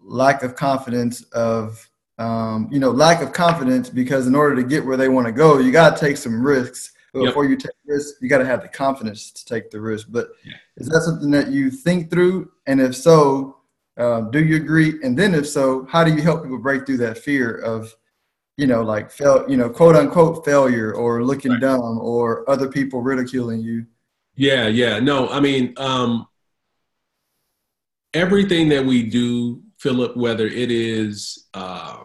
lack 0.00 0.42
of 0.42 0.54
confidence 0.54 1.22
of 1.32 1.88
um, 2.22 2.68
you 2.70 2.78
know, 2.78 2.90
lack 2.90 3.20
of 3.20 3.32
confidence 3.32 3.90
because 3.90 4.26
in 4.26 4.34
order 4.34 4.54
to 4.54 4.62
get 4.62 4.84
where 4.84 4.96
they 4.96 5.08
want 5.08 5.26
to 5.26 5.32
go, 5.32 5.58
you 5.58 5.72
got 5.72 5.96
to 5.96 6.00
take 6.00 6.16
some 6.16 6.44
risks. 6.44 6.92
But 7.12 7.20
yep. 7.20 7.30
before 7.30 7.44
you 7.44 7.56
take 7.56 7.72
risks, 7.84 8.22
you 8.22 8.28
got 8.28 8.38
to 8.38 8.46
have 8.46 8.62
the 8.62 8.68
confidence 8.68 9.32
to 9.32 9.44
take 9.44 9.70
the 9.70 9.80
risk. 9.80 10.06
But 10.08 10.28
yeah. 10.44 10.54
is 10.76 10.88
that 10.88 11.02
something 11.02 11.30
that 11.32 11.48
you 11.48 11.70
think 11.70 12.10
through? 12.10 12.52
And 12.66 12.80
if 12.80 12.94
so, 12.96 13.56
uh, 13.96 14.22
do 14.22 14.42
you 14.42 14.56
agree? 14.56 14.94
And 15.02 15.18
then 15.18 15.34
if 15.34 15.48
so, 15.48 15.86
how 15.90 16.04
do 16.04 16.14
you 16.14 16.22
help 16.22 16.42
people 16.42 16.58
break 16.58 16.86
through 16.86 16.98
that 16.98 17.18
fear 17.18 17.56
of, 17.56 17.94
you 18.56 18.66
know, 18.66 18.82
like 18.82 19.10
fail, 19.10 19.44
you 19.48 19.56
know, 19.56 19.68
quote 19.68 19.96
unquote 19.96 20.44
failure 20.44 20.94
or 20.94 21.24
looking 21.24 21.52
right. 21.52 21.60
dumb 21.60 21.98
or 21.98 22.48
other 22.48 22.68
people 22.68 23.02
ridiculing 23.02 23.60
you. 23.60 23.84
Yeah, 24.36 24.68
yeah. 24.68 25.00
No, 25.00 25.28
I 25.28 25.40
mean, 25.40 25.74
um, 25.76 26.26
everything 28.14 28.68
that 28.70 28.84
we 28.84 29.02
do, 29.02 29.62
Philip, 29.78 30.16
whether 30.16 30.46
it 30.46 30.70
is 30.70 31.48
uh, 31.52 32.04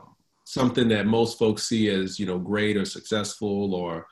something 0.57 0.87
that 0.89 1.05
most 1.05 1.37
folks 1.39 1.63
see 1.63 1.89
as, 1.89 2.19
you 2.19 2.25
know, 2.25 2.39
great 2.39 2.77
or 2.77 2.85
successful 2.85 3.73
or 3.73 4.07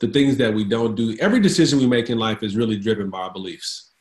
the 0.00 0.08
things 0.08 0.36
that 0.36 0.54
we 0.54 0.64
don't 0.64 0.94
do, 0.94 1.16
every 1.20 1.40
decision 1.40 1.78
we 1.78 1.86
make 1.86 2.10
in 2.10 2.18
life 2.18 2.42
is 2.42 2.56
really 2.56 2.78
driven 2.78 3.10
by 3.10 3.20
our 3.20 3.32
beliefs. 3.32 3.92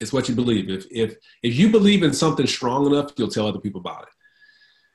It's 0.00 0.12
what 0.12 0.28
you 0.28 0.34
believe. 0.34 0.70
If 0.70 0.86
if 0.90 1.16
if 1.42 1.56
you 1.56 1.68
believe 1.70 2.02
in 2.02 2.12
something 2.12 2.46
strong 2.46 2.86
enough, 2.86 3.12
you'll 3.16 3.28
tell 3.28 3.46
other 3.46 3.60
people 3.60 3.80
about 3.80 4.04
it 4.04 4.08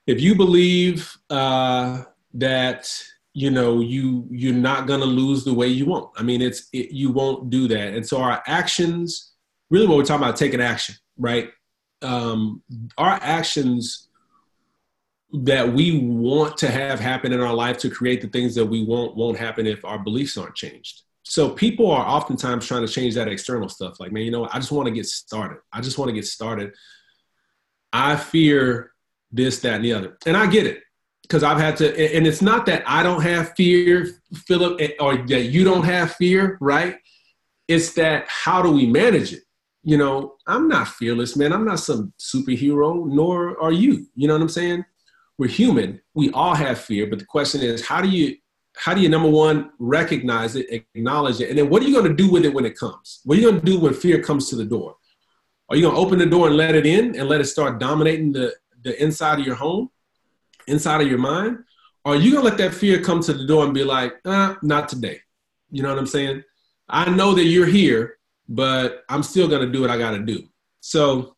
if 0.08 0.22
you 0.22 0.36
believe 0.36 1.16
uh, 1.30 2.04
that 2.34 2.92
you 3.34 3.52
know 3.52 3.80
you 3.80 4.28
you're 4.32 4.54
not 4.54 4.88
going 4.88 5.00
to 5.00 5.06
lose 5.06 5.44
the 5.44 5.54
way 5.54 5.68
you 5.68 5.86
want 5.86 6.10
i 6.18 6.24
mean 6.24 6.42
it's 6.42 6.70
it, 6.72 6.92
you 6.92 7.12
won't 7.12 7.50
do 7.50 7.68
that 7.68 7.94
and 7.94 8.08
so 8.08 8.22
our 8.22 8.42
actions 8.48 9.34
really 9.70 9.86
what 9.86 9.98
we're 9.98 10.06
talking 10.06 10.24
about 10.24 10.38
taking 10.38 10.62
action 10.62 10.96
right 11.18 11.50
um, 12.02 12.62
our 12.98 13.20
actions 13.22 14.05
that 15.44 15.74
we 15.74 16.00
want 16.00 16.58
to 16.58 16.70
have 16.70 17.00
happen 17.00 17.34
in 17.34 17.42
our 17.42 17.54
life 17.54 17.78
to 17.78 17.90
create 17.90 18.22
the 18.22 18.28
things 18.28 18.56
that 18.56 18.66
we 18.66 18.84
want 18.84 19.16
won't 19.16 19.38
happen 19.38 19.66
if 19.66 19.84
our 19.84 20.00
beliefs 20.00 20.38
aren't 20.38 20.56
changed 20.56 21.02
so 21.24 21.50
people 21.50 21.90
are 21.90 22.06
oftentimes 22.06 22.68
trying 22.68 22.86
to 22.86 22.92
change 22.92 23.16
that 23.16 23.28
external 23.28 23.68
stuff 23.68 24.00
like 24.00 24.12
man 24.12 24.24
you 24.24 24.32
know 24.32 24.42
what? 24.42 24.54
i 24.54 24.60
just 24.60 24.72
want 24.72 24.88
to 24.88 24.94
get 24.94 25.06
started 25.06 25.58
i 25.74 25.82
just 25.82 25.98
want 25.98 26.10
to 26.10 26.14
get 26.14 26.26
started 26.26 26.72
i 27.92 28.16
fear 28.16 28.92
this, 29.36 29.60
that, 29.60 29.76
and 29.76 29.86
the 29.86 29.94
other. 29.94 30.18
And 30.26 30.36
I 30.38 30.48
get 30.48 30.66
it 30.66 30.82
because 31.22 31.44
I've 31.44 31.58
had 31.58 31.78
to, 31.78 32.16
and 32.16 32.26
it's 32.26 32.42
not 32.42 32.66
that 32.68 32.84
I 32.88 33.04
don't 33.04 33.22
have 33.22 33.54
fear, 33.56 34.08
Philip, 34.34 34.80
eh, 34.80 34.92
or 35.00 35.18
that 35.18 35.44
you 35.44 35.64
don't 35.64 35.84
have 35.84 36.14
fear, 36.14 36.58
right? 36.62 36.96
It's 37.68 37.94
that 37.94 38.26
how 38.30 38.62
do 38.62 38.72
we 38.72 38.88
manage 38.88 39.34
it? 39.34 39.44
You 39.84 39.98
know, 39.98 40.36
I'm 40.48 40.68
not 40.68 40.88
fearless, 40.88 41.36
man. 41.36 41.54
I'm 41.54 41.66
not 41.66 41.80
some 41.80 42.14
superhero, 42.20 43.06
nor 43.08 43.62
are 43.62 43.72
you. 43.72 44.08
You 44.16 44.28
know 44.28 44.34
what 44.34 44.42
I'm 44.42 44.50
saying? 44.50 44.86
We're 45.38 45.50
human. 45.50 46.02
We 46.14 46.32
all 46.32 46.56
have 46.56 46.80
fear, 46.80 47.08
but 47.08 47.20
the 47.20 47.26
question 47.26 47.62
is, 47.62 47.86
how 47.86 48.02
do 48.02 48.10
you, 48.10 48.38
how 48.76 48.94
do 48.94 49.02
you 49.02 49.10
number 49.10 49.30
one 49.30 49.72
recognize 49.80 50.56
it, 50.56 50.68
acknowledge 50.72 51.42
it, 51.42 51.50
and 51.50 51.58
then 51.58 51.70
what 51.70 51.82
are 51.82 51.86
you 51.86 51.94
going 51.94 52.10
to 52.10 52.24
do 52.24 52.30
with 52.30 52.46
it 52.46 52.54
when 52.54 52.66
it 52.66 52.78
comes? 52.78 53.22
What 53.26 53.38
are 53.38 53.42
you 53.42 53.50
going 53.50 53.62
to 53.62 53.66
do 53.66 53.80
when 53.80 53.94
fear 53.94 54.22
comes 54.22 54.50
to 54.50 54.56
the 54.56 54.66
door? 54.66 54.96
Are 55.70 55.76
you 55.76 55.82
going 55.82 55.96
to 55.96 56.02
open 56.02 56.20
the 56.20 56.26
door 56.26 56.48
and 56.48 56.56
let 56.56 56.76
it 56.76 56.86
in 56.86 57.16
and 57.18 57.28
let 57.28 57.42
it 57.42 57.46
start 57.46 57.80
dominating 57.80 58.32
the 58.32 58.54
the 58.86 59.04
inside 59.04 59.40
of 59.40 59.46
your 59.46 59.56
home, 59.56 59.90
inside 60.68 61.02
of 61.02 61.08
your 61.08 61.18
mind? 61.18 61.58
Or 62.06 62.14
are 62.14 62.18
you 62.18 62.32
gonna 62.32 62.46
let 62.46 62.58
that 62.60 62.74
fear 62.74 63.02
come 63.02 63.20
to 63.24 63.34
the 63.34 63.46
door 63.46 63.66
and 63.66 63.74
be 63.74 63.84
like, 63.84 64.14
uh, 64.24 64.56
not 64.62 64.88
today? 64.88 65.20
You 65.72 65.84
know 65.84 65.90
what 65.90 65.98
I'm 65.98 66.06
saying? 66.06 66.44
I 66.88 67.10
know 67.10 67.34
that 67.34 67.46
you're 67.46 67.66
here, 67.66 68.20
but 68.48 69.04
I'm 69.10 69.24
still 69.24 69.48
gonna 69.48 69.72
do 69.72 69.82
what 69.82 69.90
I 69.90 69.98
gotta 69.98 70.20
do. 70.20 70.48
So 70.80 71.36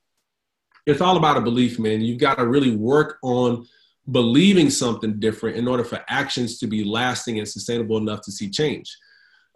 it's 0.86 1.02
all 1.02 1.18
about 1.18 1.38
a 1.38 1.42
belief, 1.42 1.80
man. 1.80 2.02
You've 2.02 2.20
got 2.20 2.38
to 2.38 2.46
really 2.46 2.76
work 2.76 3.18
on 3.24 3.66
believing 4.10 4.70
something 4.70 5.20
different 5.20 5.58
in 5.58 5.68
order 5.68 5.84
for 5.84 6.04
actions 6.08 6.60
to 6.60 6.68
be 6.68 6.84
lasting 6.84 7.40
and 7.40 7.48
sustainable 7.48 7.98
enough 7.98 8.22
to 8.22 8.32
see 8.32 8.50
change. 8.50 8.96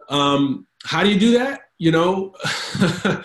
Um, 0.08 0.66
how 0.84 1.02
do 1.02 1.10
you 1.10 1.18
do 1.18 1.38
that? 1.38 1.62
You 1.78 1.92
know, 1.92 2.34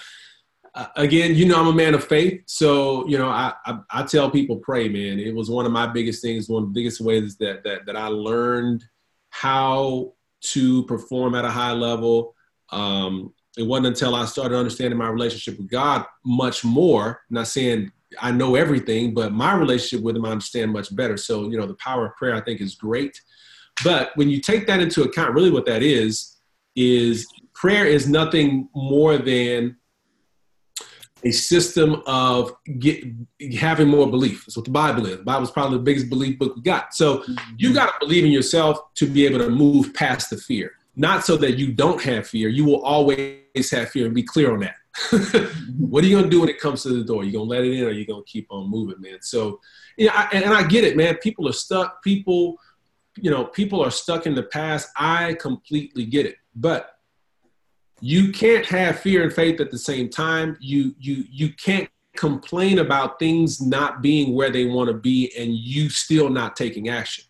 again, 0.96 1.36
you 1.36 1.46
know, 1.46 1.60
I'm 1.60 1.68
a 1.68 1.74
man 1.74 1.96
of 1.96 2.04
faith. 2.04 2.44
So, 2.46 3.08
you 3.08 3.18
know, 3.18 3.28
I, 3.28 3.54
I, 3.66 3.80
I, 3.92 4.04
tell 4.04 4.32
people 4.32 4.58
pray, 4.58 4.88
man. 4.88 5.20
It 5.20 5.36
was 5.36 5.50
one 5.50 5.66
of 5.66 5.72
my 5.72 5.88
biggest 5.88 6.22
things, 6.22 6.48
one 6.48 6.64
of 6.64 6.70
the 6.70 6.80
biggest 6.80 7.02
ways 7.02 7.38
that, 7.38 7.64
that, 7.64 7.86
that 7.86 7.96
I 7.96 8.08
learned 8.08 8.84
how 9.30 10.14
to 10.42 10.86
perform 10.86 11.36
at 11.36 11.46
a 11.46 11.50
high 11.50 11.74
level. 11.74 12.36
Um, 12.72 13.34
it 13.58 13.64
wasn't 13.64 13.88
until 13.88 14.16
I 14.16 14.26
started 14.26 14.58
understanding 14.58 15.00
my 15.00 15.10
relationship 15.10 15.58
with 15.58 15.70
God 15.70 16.06
much 16.24 16.64
more, 16.64 17.22
not 17.30 17.48
saying 17.48 17.92
I 18.20 18.32
know 18.32 18.56
everything, 18.56 19.14
but 19.14 19.34
my 19.34 19.54
relationship 19.54 20.04
with 20.04 20.16
him, 20.16 20.26
I 20.26 20.32
understand 20.32 20.72
much 20.72 20.96
better. 20.96 21.18
So, 21.18 21.50
you 21.50 21.58
know, 21.58 21.66
the 21.66 21.76
power 21.76 22.06
of 22.08 22.16
prayer, 22.16 22.36
I 22.36 22.42
think 22.42 22.62
is 22.62 22.76
great. 22.76 23.20
But 23.84 24.12
when 24.16 24.30
you 24.30 24.40
take 24.40 24.68
that 24.68 24.80
into 24.80 25.04
account, 25.04 25.34
really 25.34 25.52
what 25.52 25.66
that 25.66 25.84
is, 25.84 26.38
is 26.76 27.28
prayer 27.54 27.86
is 27.86 28.08
nothing 28.08 28.70
more 28.74 29.18
than 29.18 29.78
a 31.24 31.32
system 31.32 32.02
of 32.06 32.54
get, 32.80 33.04
having 33.58 33.88
more 33.88 34.10
belief. 34.10 34.46
That's 34.46 34.56
what 34.56 34.66
the 34.66 34.72
Bible 34.72 35.06
is. 35.08 35.18
The 35.18 35.24
Bible 35.24 35.44
is 35.44 35.52
probably 35.52 35.78
the 35.78 35.84
biggest 35.84 36.10
belief 36.10 36.38
book 36.38 36.56
we 36.56 36.62
got. 36.62 36.94
So 36.94 37.20
mm-hmm. 37.20 37.56
you 37.58 37.74
got 37.74 37.88
to 37.88 37.94
believe 38.00 38.24
in 38.24 38.32
yourself 38.32 38.80
to 38.96 39.08
be 39.08 39.26
able 39.26 39.40
to 39.40 39.50
move 39.50 39.94
past 39.94 40.30
the 40.30 40.38
fear. 40.38 40.74
Not 40.96 41.26
so 41.26 41.38
that 41.38 41.58
you 41.58 41.74
don't 41.74 42.02
have 42.02 42.28
fear. 42.28 42.50
You 42.50 42.66
will 42.66 42.84
always 42.84 43.72
have 43.72 43.90
fear, 43.90 44.06
and 44.06 44.16
be 44.16 44.24
clear 44.24 44.54
on 44.54 44.60
that. 44.62 44.76
what 45.78 46.04
are 46.04 46.08
you 46.08 46.16
gonna 46.16 46.30
do 46.30 46.42
when 46.42 46.50
it 46.50 46.60
comes 46.60 46.84
to 46.84 46.90
the 46.90 47.04
door? 47.04 47.24
You 47.24 47.34
gonna 47.34 47.46
let 47.46 47.64
it 47.64 47.74
in, 47.74 47.84
or 47.84 47.92
you 47.92 48.06
gonna 48.06 48.24
keep 48.26 48.48
on 48.50 48.70
moving, 48.70 49.00
man? 49.00 49.20
So, 49.22 49.60
yeah, 49.98 50.12
I, 50.14 50.36
and 50.36 50.54
I 50.54 50.64
get 50.64 50.84
it, 50.84 50.98
man. 50.98 51.16
People 51.18 51.48
are 51.48 51.54
stuck. 51.54 52.04
People, 52.04 52.58
you 53.16 53.30
know, 53.30 53.46
people 53.46 53.84
are 53.84 53.92
stuck 53.92 54.26
in 54.26 54.36
the 54.36 54.44
past. 54.44 54.90
I 54.96 55.36
completely 55.40 56.06
get 56.06 56.26
it, 56.26 56.36
but 56.56 56.98
you 58.00 58.32
can't 58.32 58.66
have 58.66 59.00
fear 59.00 59.24
and 59.24 59.34
faith 59.34 59.60
at 59.60 59.72
the 59.72 59.78
same 59.78 60.10
time. 60.10 60.58
You 60.60 60.94
you 61.00 61.24
you 61.30 61.54
can't 61.54 61.90
complain 62.16 62.80
about 62.80 63.20
things 63.20 63.62
not 63.62 64.02
being 64.02 64.34
where 64.34 64.50
they 64.50 64.66
want 64.66 64.90
to 64.90 64.94
be 64.94 65.32
and 65.38 65.54
you 65.54 65.90
still 65.90 66.30
not 66.30 66.56
taking 66.56 66.90
action. 66.90 67.24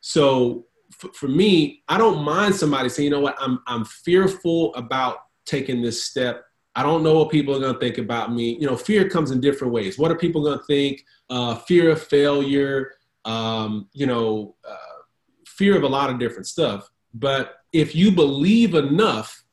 So 0.00 0.66
for, 0.92 1.12
for 1.12 1.28
me, 1.28 1.82
I 1.88 1.98
don't 1.98 2.22
mind 2.22 2.54
somebody 2.54 2.88
saying, 2.88 3.06
you 3.06 3.10
know 3.10 3.20
what, 3.20 3.36
I'm 3.38 3.60
I'm 3.66 3.84
fearful 3.84 4.74
about 4.74 5.18
taking 5.46 5.82
this 5.82 6.04
step. 6.04 6.44
I 6.80 6.82
don't 6.82 7.02
know 7.02 7.18
what 7.18 7.30
people 7.30 7.54
are 7.54 7.60
going 7.60 7.74
to 7.74 7.78
think 7.78 7.98
about 7.98 8.32
me. 8.32 8.56
You 8.58 8.66
know, 8.66 8.76
fear 8.76 9.08
comes 9.08 9.32
in 9.32 9.40
different 9.40 9.72
ways. 9.72 9.98
What 9.98 10.10
are 10.10 10.16
people 10.16 10.42
going 10.42 10.58
to 10.58 10.64
think? 10.64 11.04
Uh, 11.28 11.56
fear 11.56 11.90
of 11.90 12.02
failure. 12.02 12.92
Um, 13.26 13.88
you 13.92 14.06
know, 14.06 14.54
uh, 14.66 15.02
fear 15.46 15.76
of 15.76 15.82
a 15.82 15.88
lot 15.88 16.08
of 16.08 16.18
different 16.18 16.46
stuff. 16.46 16.88
But 17.12 17.56
if 17.72 17.94
you 17.94 18.10
believe 18.10 18.74
enough 18.74 19.44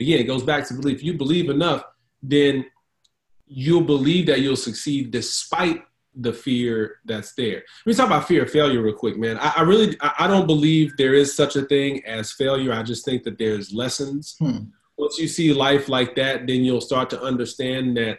again, 0.00 0.20
it 0.20 0.24
goes 0.24 0.42
back 0.42 0.66
to 0.68 0.74
belief. 0.74 0.98
If 0.98 1.02
you 1.02 1.14
believe 1.14 1.50
enough, 1.50 1.82
then 2.22 2.66
you'll 3.46 3.82
believe 3.82 4.26
that 4.26 4.40
you'll 4.40 4.56
succeed 4.56 5.10
despite 5.10 5.82
the 6.14 6.32
fear 6.32 6.96
that's 7.04 7.34
there. 7.34 7.62
Let 7.84 7.86
me 7.86 7.94
talk 7.94 8.06
about 8.06 8.26
fear 8.26 8.44
of 8.44 8.50
failure 8.50 8.80
real 8.80 8.94
quick, 8.94 9.18
man. 9.18 9.38
I, 9.38 9.54
I 9.56 9.62
really, 9.62 9.96
I, 10.00 10.12
I, 10.20 10.26
don't 10.26 10.46
believe 10.46 10.96
there 10.96 11.12
is 11.12 11.36
such 11.36 11.56
a 11.56 11.62
thing 11.62 12.02
as 12.06 12.32
failure. 12.32 12.72
I 12.72 12.82
just 12.82 13.04
think 13.04 13.22
that 13.24 13.36
there's 13.36 13.72
lessons. 13.72 14.36
Hmm. 14.38 14.58
Once 14.98 15.18
you 15.18 15.28
see 15.28 15.52
life 15.52 15.88
like 15.88 16.14
that, 16.16 16.46
then 16.46 16.64
you'll 16.64 16.80
start 16.80 17.10
to 17.10 17.20
understand 17.22 17.96
that 17.96 18.18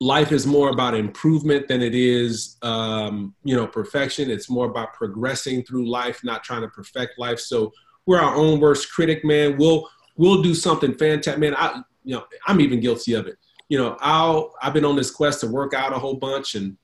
life 0.00 0.32
is 0.32 0.46
more 0.46 0.70
about 0.70 0.94
improvement 0.94 1.68
than 1.68 1.80
it 1.80 1.94
is, 1.94 2.56
um, 2.62 3.34
you 3.44 3.56
know, 3.56 3.66
perfection. 3.66 4.30
It's 4.30 4.50
more 4.50 4.66
about 4.66 4.92
progressing 4.94 5.64
through 5.64 5.88
life, 5.88 6.20
not 6.24 6.42
trying 6.42 6.62
to 6.62 6.68
perfect 6.68 7.18
life. 7.18 7.38
So 7.38 7.72
we're 8.06 8.20
our 8.20 8.34
own 8.34 8.60
worst 8.60 8.92
critic, 8.92 9.24
man. 9.24 9.56
We'll 9.56 9.88
we'll 10.16 10.42
do 10.42 10.54
something 10.54 10.94
fantastic. 10.94 11.38
Man, 11.38 11.54
I 11.56 11.82
you 12.04 12.16
know 12.16 12.24
I'm 12.46 12.60
even 12.60 12.80
guilty 12.80 13.14
of 13.14 13.26
it. 13.26 13.36
You 13.68 13.78
know, 13.78 13.96
I'll 14.00 14.52
I've 14.60 14.74
been 14.74 14.84
on 14.84 14.96
this 14.96 15.10
quest 15.10 15.40
to 15.40 15.46
work 15.46 15.72
out 15.74 15.92
a 15.92 15.98
whole 15.98 16.16
bunch, 16.16 16.54
and 16.56 16.76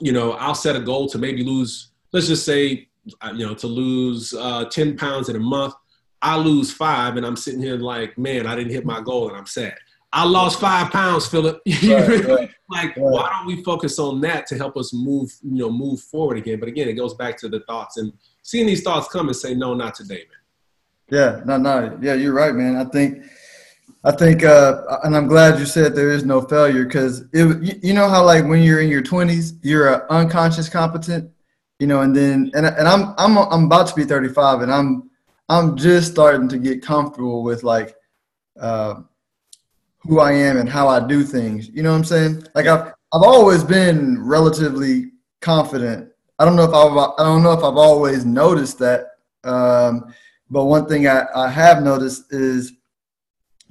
you 0.00 0.12
know 0.12 0.32
I'll 0.32 0.54
set 0.54 0.76
a 0.76 0.80
goal 0.80 1.08
to 1.10 1.18
maybe 1.18 1.42
lose. 1.42 1.90
Let's 2.12 2.28
just 2.28 2.44
say 2.44 2.88
uh, 3.20 3.32
you 3.34 3.46
know 3.46 3.54
to 3.54 3.66
lose 3.66 4.32
uh, 4.34 4.66
10 4.66 4.96
pounds 4.96 5.28
in 5.28 5.36
a 5.36 5.40
month. 5.40 5.74
I 6.26 6.36
lose 6.36 6.72
five, 6.72 7.16
and 7.16 7.24
I'm 7.24 7.36
sitting 7.36 7.62
here 7.62 7.76
like, 7.76 8.18
man, 8.18 8.48
I 8.48 8.56
didn't 8.56 8.72
hit 8.72 8.84
my 8.84 9.00
goal, 9.00 9.28
and 9.28 9.36
I'm 9.36 9.46
sad. 9.46 9.76
I 10.12 10.24
lost 10.24 10.58
five 10.58 10.90
pounds, 10.90 11.24
Philip. 11.28 11.62
Right, 11.66 12.08
right, 12.08 12.50
like, 12.68 12.96
right. 12.96 12.98
why 12.98 13.30
don't 13.30 13.46
we 13.46 13.62
focus 13.62 14.00
on 14.00 14.20
that 14.22 14.44
to 14.48 14.56
help 14.56 14.76
us 14.76 14.92
move, 14.92 15.32
you 15.44 15.58
know, 15.58 15.70
move 15.70 16.00
forward 16.00 16.36
again? 16.36 16.58
But 16.58 16.68
again, 16.68 16.88
it 16.88 16.94
goes 16.94 17.14
back 17.14 17.36
to 17.38 17.48
the 17.48 17.60
thoughts 17.60 17.96
and 17.98 18.12
seeing 18.42 18.66
these 18.66 18.82
thoughts 18.82 19.06
come 19.06 19.28
and 19.28 19.36
say, 19.36 19.54
no, 19.54 19.72
not 19.72 19.94
today, 19.94 20.24
man. 20.28 20.42
Yeah, 21.10 21.42
no, 21.44 21.58
no, 21.58 21.96
yeah, 22.02 22.14
you're 22.14 22.34
right, 22.34 22.52
man. 22.52 22.74
I 22.74 22.86
think, 22.86 23.24
I 24.02 24.10
think, 24.10 24.42
uh, 24.42 24.98
and 25.04 25.16
I'm 25.16 25.28
glad 25.28 25.60
you 25.60 25.64
said 25.64 25.94
there 25.94 26.10
is 26.10 26.24
no 26.24 26.40
failure 26.40 26.86
because 26.86 27.20
it, 27.32 27.84
you 27.84 27.94
know 27.94 28.08
how 28.08 28.24
like 28.24 28.44
when 28.46 28.64
you're 28.64 28.80
in 28.80 28.88
your 28.88 29.02
20s, 29.02 29.60
you're 29.62 29.94
an 29.94 30.00
unconscious 30.10 30.68
competent, 30.68 31.30
you 31.78 31.86
know, 31.86 32.00
and 32.00 32.16
then 32.16 32.50
and 32.54 32.66
and 32.66 32.88
I'm 32.88 33.14
I'm 33.16 33.38
I'm 33.38 33.64
about 33.66 33.86
to 33.88 33.94
be 33.94 34.04
35, 34.04 34.62
and 34.62 34.72
I'm 34.72 35.08
I'm 35.48 35.76
just 35.76 36.10
starting 36.10 36.48
to 36.48 36.58
get 36.58 36.82
comfortable 36.82 37.42
with 37.42 37.62
like 37.62 37.94
uh, 38.60 38.96
who 39.98 40.20
I 40.20 40.32
am 40.32 40.56
and 40.56 40.68
how 40.68 40.88
I 40.88 41.06
do 41.06 41.22
things. 41.22 41.68
You 41.68 41.82
know 41.82 41.92
what 41.92 41.98
I'm 41.98 42.04
saying? 42.04 42.46
Like 42.54 42.66
I've 42.66 42.92
I've 43.12 43.22
always 43.22 43.62
been 43.62 44.22
relatively 44.22 45.12
confident. 45.40 46.10
I 46.38 46.44
don't 46.44 46.56
know 46.56 46.64
if 46.64 46.74
I've 46.74 46.96
I 47.18 47.24
don't 47.24 47.42
know 47.42 47.52
if 47.52 47.62
I've 47.62 47.76
always 47.76 48.24
noticed 48.24 48.78
that. 48.80 49.12
Um, 49.44 50.12
but 50.50 50.64
one 50.64 50.86
thing 50.86 51.08
I, 51.08 51.24
I 51.34 51.48
have 51.48 51.82
noticed 51.82 52.32
is, 52.32 52.72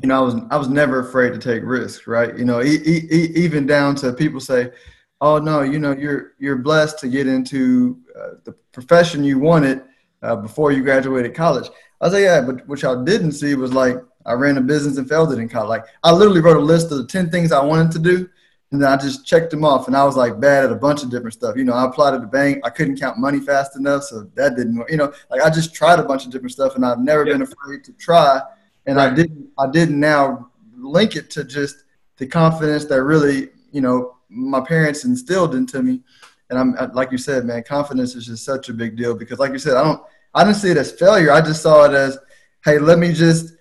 you 0.01 0.07
know, 0.07 0.17
I 0.17 0.21
was 0.21 0.35
I 0.49 0.57
was 0.57 0.69
never 0.69 0.99
afraid 0.99 1.33
to 1.33 1.39
take 1.39 1.63
risks, 1.63 2.07
right? 2.07 2.37
You 2.37 2.45
know, 2.45 2.61
e- 2.61 2.81
e- 2.85 3.31
even 3.35 3.65
down 3.65 3.95
to 3.95 4.13
people 4.13 4.39
say, 4.39 4.71
oh 5.19 5.39
no, 5.39 5.61
you 5.61 5.79
know, 5.79 5.91
you're 5.91 6.33
you're 6.39 6.57
blessed 6.57 6.99
to 6.99 7.09
get 7.09 7.27
into 7.27 7.99
uh, 8.17 8.35
the 8.45 8.53
profession 8.71 9.23
you 9.23 9.39
wanted 9.39 9.81
uh, 10.25 10.35
before 10.35 10.71
you 10.71 10.81
graduated 10.81 11.33
college. 11.33 11.69
I 12.01 12.05
was 12.05 12.13
like, 12.13 12.23
yeah, 12.23 12.41
but 12.41 12.67
what 12.67 12.81
y'all 12.81 13.03
didn't 13.03 13.33
see 13.33 13.55
was 13.55 13.73
like 13.73 13.97
I 14.25 14.33
ran 14.33 14.57
a 14.57 14.61
business 14.61 14.97
and 14.97 15.07
failed 15.07 15.31
it 15.31 15.39
in 15.39 15.47
college. 15.47 15.69
Like 15.69 15.85
I 16.03 16.11
literally 16.11 16.41
wrote 16.41 16.57
a 16.57 16.59
list 16.59 16.91
of 16.91 16.97
the 16.97 17.07
ten 17.07 17.29
things 17.29 17.51
I 17.51 17.63
wanted 17.63 17.91
to 17.91 17.99
do, 17.99 18.29
and 18.71 18.81
then 18.81 18.91
I 18.91 18.97
just 18.97 19.25
checked 19.25 19.51
them 19.51 19.63
off. 19.63 19.87
And 19.87 19.95
I 19.95 20.03
was 20.03 20.17
like 20.17 20.39
bad 20.39 20.65
at 20.65 20.71
a 20.71 20.75
bunch 20.75 21.03
of 21.03 21.09
different 21.09 21.33
stuff. 21.33 21.55
You 21.55 21.63
know, 21.63 21.73
I 21.73 21.85
applied 21.85 22.15
at 22.15 22.21
the 22.21 22.27
bank. 22.27 22.61
I 22.63 22.69
couldn't 22.69 22.99
count 22.99 23.17
money 23.17 23.39
fast 23.39 23.77
enough, 23.77 24.03
so 24.03 24.29
that 24.35 24.55
didn't. 24.55 24.77
work. 24.77 24.89
You 24.91 24.97
know, 24.97 25.13
like 25.29 25.41
I 25.41 25.49
just 25.49 25.73
tried 25.73 25.99
a 25.99 26.03
bunch 26.03 26.25
of 26.25 26.31
different 26.31 26.51
stuff, 26.51 26.75
and 26.75 26.85
I've 26.85 26.99
never 26.99 27.25
yeah. 27.25 27.33
been 27.33 27.43
afraid 27.43 27.83
to 27.85 27.93
try. 27.93 28.41
And 28.87 28.97
right. 28.97 29.11
I 29.11 29.15
didn't. 29.15 29.47
I 29.57 29.67
didn't 29.67 29.99
now 29.99 30.49
link 30.77 31.15
it 31.15 31.29
to 31.31 31.43
just 31.43 31.83
the 32.17 32.27
confidence 32.27 32.85
that 32.85 33.03
really, 33.03 33.49
you 33.71 33.81
know, 33.81 34.17
my 34.29 34.61
parents 34.61 35.05
instilled 35.05 35.55
into 35.55 35.81
me. 35.81 36.01
And 36.49 36.59
I'm 36.59 36.93
like 36.93 37.11
you 37.11 37.17
said, 37.17 37.45
man, 37.45 37.63
confidence 37.63 38.15
is 38.15 38.25
just 38.25 38.45
such 38.45 38.69
a 38.69 38.73
big 38.73 38.95
deal 38.95 39.15
because, 39.15 39.39
like 39.39 39.51
you 39.51 39.59
said, 39.59 39.77
I 39.77 39.83
don't. 39.83 40.01
I 40.35 40.43
didn't 40.43 40.57
see 40.57 40.71
it 40.71 40.77
as 40.77 40.91
failure. 40.91 41.31
I 41.31 41.41
just 41.41 41.63
saw 41.63 41.85
it 41.85 41.93
as, 41.93 42.17
hey, 42.63 42.77
let 42.77 42.99
me 42.99 43.13
just 43.13 43.55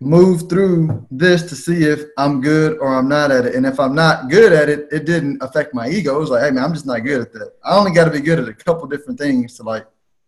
move 0.00 0.48
through 0.48 1.06
this 1.10 1.42
to 1.44 1.54
see 1.54 1.84
if 1.84 2.04
I'm 2.18 2.40
good 2.40 2.78
or 2.78 2.94
I'm 2.94 3.08
not 3.08 3.30
at 3.30 3.46
it. 3.46 3.54
And 3.54 3.64
if 3.64 3.80
I'm 3.80 3.94
not 3.94 4.28
good 4.28 4.52
at 4.52 4.68
it, 4.68 4.88
it 4.90 5.06
didn't 5.06 5.42
affect 5.42 5.74
my 5.74 5.88
ego. 5.88 6.16
It 6.16 6.20
was 6.20 6.30
like, 6.30 6.42
hey 6.42 6.50
man, 6.50 6.64
I'm 6.64 6.72
just 6.72 6.86
not 6.86 7.00
good 7.00 7.22
at 7.22 7.32
that. 7.32 7.52
I 7.64 7.76
only 7.76 7.92
got 7.92 8.04
to 8.04 8.10
be 8.10 8.20
good 8.20 8.38
at 8.38 8.48
a 8.48 8.54
couple 8.54 8.86
different 8.88 9.18
things 9.18 9.54
to 9.56 9.62
like 9.62 9.86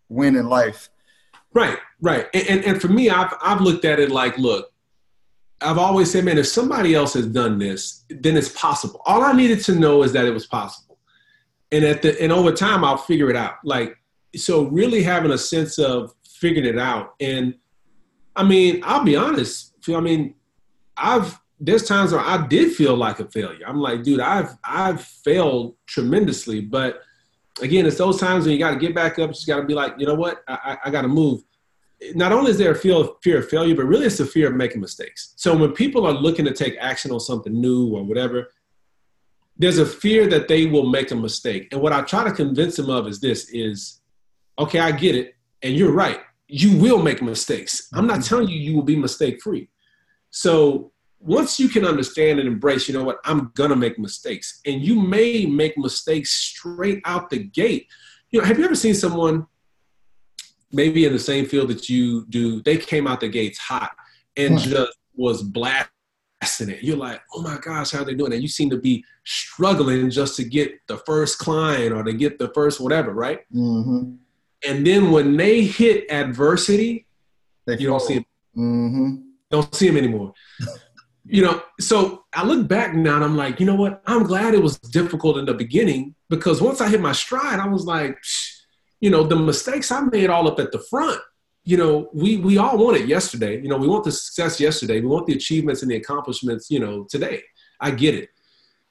win 0.09 0.37
in 0.37 0.49
life. 0.49 0.89
Right, 1.53 1.79
right. 2.01 2.27
And, 2.33 2.49
and, 2.49 2.65
and 2.65 2.81
for 2.81 2.89
me, 2.89 3.11
I've 3.11 3.35
I've 3.43 3.61
looked 3.61 3.85
at 3.85 3.99
it 3.99 4.11
like, 4.11 4.39
look, 4.39 4.73
I've 5.61 5.79
always 5.79 6.11
said, 6.11 6.25
man, 6.25 6.39
if 6.39 6.47
somebody 6.47 6.95
else 6.95 7.15
has 7.15 7.27
done 7.27 7.59
this, 7.59 8.05
then 8.09 8.37
it's 8.37 8.51
possible. 8.51 9.03
All 9.07 9.23
I 9.23 9.33
needed 9.33 9.63
to 9.65 9.75
know 9.75 10.03
is 10.03 10.13
that 10.13 10.25
it 10.25 10.31
was 10.31 10.47
possible. 10.47 10.99
And 11.73 11.85
at 11.85 12.01
the 12.01 12.21
and 12.23 12.33
over 12.33 12.53
time 12.53 12.85
I'll 12.85 12.97
figure 12.97 13.29
it 13.29 13.37
out. 13.37 13.57
Like 13.65 13.99
so 14.39 14.65
really 14.65 15.03
having 15.03 15.33
a 15.33 15.39
sense 15.39 15.79
of 15.79 16.15
figuring 16.25 16.69
it 16.69 16.79
out 16.79 17.15
and 17.21 17.55
I 18.39 18.45
mean, 18.45 18.81
I'll 18.85 19.03
be 19.03 19.17
honest. 19.17 19.75
I 19.89 20.01
mean, 20.01 20.35
I've 20.97 21.39
there's 21.61 21.83
times 21.83 22.13
where 22.13 22.21
I 22.21 22.47
did 22.47 22.73
feel 22.73 22.95
like 22.97 23.19
a 23.19 23.29
failure. 23.29 23.67
I'm 23.67 23.81
like, 23.81 24.05
dude, 24.05 24.21
I've 24.21 24.57
I've 24.63 25.03
failed 25.03 25.75
tremendously. 25.87 26.61
But 26.61 27.03
again, 27.61 27.85
it's 27.85 27.99
those 27.99 28.21
times 28.21 28.45
when 28.45 28.53
you 28.53 28.61
got 28.61 28.71
to 28.71 28.79
get 28.79 28.95
back 28.95 29.19
up. 29.19 29.33
You 29.35 29.47
got 29.47 29.61
to 29.61 29.67
be 29.67 29.75
like, 29.75 29.95
you 29.99 30.07
know 30.07 30.15
what? 30.15 30.45
I, 30.47 30.79
I, 30.85 30.91
got 30.91 31.03
to 31.03 31.09
move. 31.09 31.43
Not 32.15 32.31
only 32.31 32.53
is 32.53 32.59
there 32.59 32.71
a 32.71 32.77
fear 32.77 32.95
of, 32.95 33.11
fear 33.23 33.39
of 33.39 33.49
failure, 33.49 33.75
but 33.75 33.87
really 33.87 34.07
it's 34.07 34.19
the 34.19 34.27
fear 34.27 34.49
of 34.49 34.55
making 34.55 34.81
mistakes. 34.81 35.33
So 35.35 35.57
when 35.57 35.73
people 35.73 36.07
are 36.07 36.13
looking 36.13 36.45
to 36.45 36.53
take 36.53 36.77
action 36.79 37.11
on 37.11 37.19
something 37.19 37.61
new 37.61 37.97
or 37.97 38.05
whatever, 38.05 38.51
there's 39.57 39.79
a 39.79 39.87
fear 39.87 40.29
that 40.29 40.47
they 40.47 40.67
will 40.67 40.89
make 40.89 41.11
a 41.11 41.17
mistake. 41.17 41.69
And 41.73 41.81
what 41.81 41.93
I 41.93 42.03
try 42.03 42.23
to 42.23 42.31
convince 42.31 42.77
them 42.77 42.89
of 42.89 43.09
is 43.09 43.19
this: 43.19 43.49
is 43.49 43.98
okay, 44.59 44.81
I 44.81 44.93
get 44.93 45.15
it, 45.15 45.35
and 45.63 45.75
you're 45.75 45.93
right 45.93 46.21
you 46.49 46.77
will 46.79 47.01
make 47.01 47.23
mistakes. 47.23 47.89
I'm 47.93 48.07
not 48.07 48.21
mm-hmm. 48.21 48.23
telling 48.23 48.49
you 48.49 48.59
you 48.59 48.75
will 48.75 48.83
be 48.83 48.97
mistake 48.97 49.41
free. 49.43 49.69
So 50.31 50.93
once 51.21 51.61
you 51.61 51.69
can 51.69 51.85
understand 51.85 52.41
and 52.41 52.49
embrace, 52.49 52.89
you 52.89 52.95
know 52.95 53.05
what, 53.05 53.19
I'm 53.25 53.53
gonna 53.55 53.77
make 53.77 53.99
mistakes, 53.99 54.61
and 54.67 54.83
you 54.83 55.01
may 55.01 55.47
make 55.47 55.77
mistakes 55.77 56.33
straight 56.33 57.01
out 57.05 57.31
the 57.31 57.39
gate. 57.39 57.87
You 58.31 58.41
know, 58.41 58.47
have 58.47 58.59
you 58.59 58.65
ever 58.65 58.75
seen 58.75 58.95
someone 58.95 59.47
maybe 60.73 61.05
in 61.05 61.13
the 61.13 61.19
same 61.19 61.47
field 61.47 61.69
that 61.69 61.89
you 61.89 62.27
do? 62.27 62.63
They 62.63 62.77
came 62.77 63.07
out 63.07 63.21
the 63.21 63.29
gates 63.29 63.59
hot 63.59 63.91
and 64.37 64.59
just 64.59 64.97
was 65.17 65.43
blasting 65.43 65.89
it. 66.69 66.83
You're 66.83 66.97
like, 66.97 67.21
oh 67.35 67.43
my 67.43 67.59
gosh, 67.61 67.91
how 67.91 68.03
are 68.03 68.05
they 68.05 68.15
doing 68.15 68.31
that? 68.31 68.43
You 68.43 68.49
seem 68.49 68.71
to 68.71 68.79
be 68.79 69.05
struggling 69.25 70.11
just 70.11 70.37
to 70.37 70.45
get 70.45 70.73
the 70.87 70.99
first 70.99 71.39
client 71.39 71.93
or 71.93 72.05
to 72.05 72.13
get 72.13 72.39
the 72.39 72.51
first 72.55 72.81
whatever, 72.81 73.13
right? 73.13 73.41
Mm-hmm. 73.53 74.13
And 74.67 74.87
then 74.87 75.11
when 75.11 75.37
they 75.37 75.65
hit 75.65 76.11
adversity, 76.11 77.07
they 77.67 77.79
you 77.79 77.87
don't 77.87 78.01
see 78.01 78.15
them. 78.15 78.27
Mm-hmm. 78.57 79.17
Don't 79.51 79.75
see 79.75 79.89
them 79.89 79.97
anymore. 79.97 80.33
you 81.25 81.43
know, 81.43 81.63
so 81.81 82.25
I 82.35 82.45
look 82.45 82.67
back 82.67 82.95
now 82.95 83.17
and 83.17 83.25
I'm 83.25 83.37
like, 83.37 83.61
you 83.61 83.67
know 83.67 83.75
what? 83.75 84.03
I'm 84.07 84.25
glad 84.25 84.55
it 84.55 84.63
was 84.63 84.79
difficult 84.79 85.37
in 85.37 85.45
the 85.45 85.55
beginning 85.55 86.15
because 86.29 86.61
once 86.61 86.81
I 86.81 86.89
hit 86.89 87.01
my 87.01 87.13
stride, 87.13 87.61
I 87.61 87.69
was 87.69 87.85
like, 87.85 88.19
you 89.01 89.11
know, 89.11 89.25
the 89.25 89.37
mistakes 89.37 89.93
I 89.93 90.01
made 90.01 90.31
all 90.31 90.49
up 90.49 90.59
at 90.59 90.73
the 90.73 90.83
front. 90.91 91.21
You 91.65 91.77
know, 91.77 92.09
we 92.15 92.39
we 92.39 92.57
all 92.57 92.79
want 92.79 92.97
it 92.97 93.07
yesterday. 93.07 93.61
You 93.61 93.69
know, 93.69 93.77
we 93.77 93.87
want 93.87 94.05
the 94.05 94.13
success 94.13 94.59
yesterday. 94.59 95.01
We 95.01 95.07
want 95.07 95.27
the 95.27 95.35
achievements 95.35 95.83
and 95.83 95.91
the 95.91 95.97
accomplishments. 95.97 96.71
You 96.71 96.81
know, 96.81 97.05
today. 97.05 97.43
I 97.81 97.91
get 97.91 98.15
it. 98.15 98.31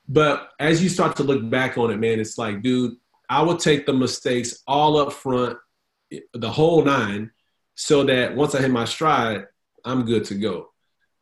But 0.08 0.52
as 0.60 0.82
you 0.82 0.90
start 0.90 1.16
to 1.18 1.24
look 1.24 1.50
back 1.50 1.78
on 1.78 1.92
it, 1.92 1.98
man, 1.98 2.20
it's 2.20 2.38
like, 2.38 2.62
dude, 2.62 2.96
I 3.30 3.42
would 3.42 3.60
take 3.60 3.86
the 3.86 3.94
mistakes 3.94 4.64
all 4.68 4.98
up 4.98 5.14
front, 5.14 5.58
the 6.34 6.50
whole 6.50 6.84
nine, 6.84 7.32
so 7.76 8.04
that 8.04 8.36
once 8.36 8.56
I 8.56 8.62
hit 8.62 8.72
my 8.72 8.86
stride, 8.86 9.46
I'm 9.84 10.06
good 10.06 10.26
to 10.26 10.36
go. 10.36 10.70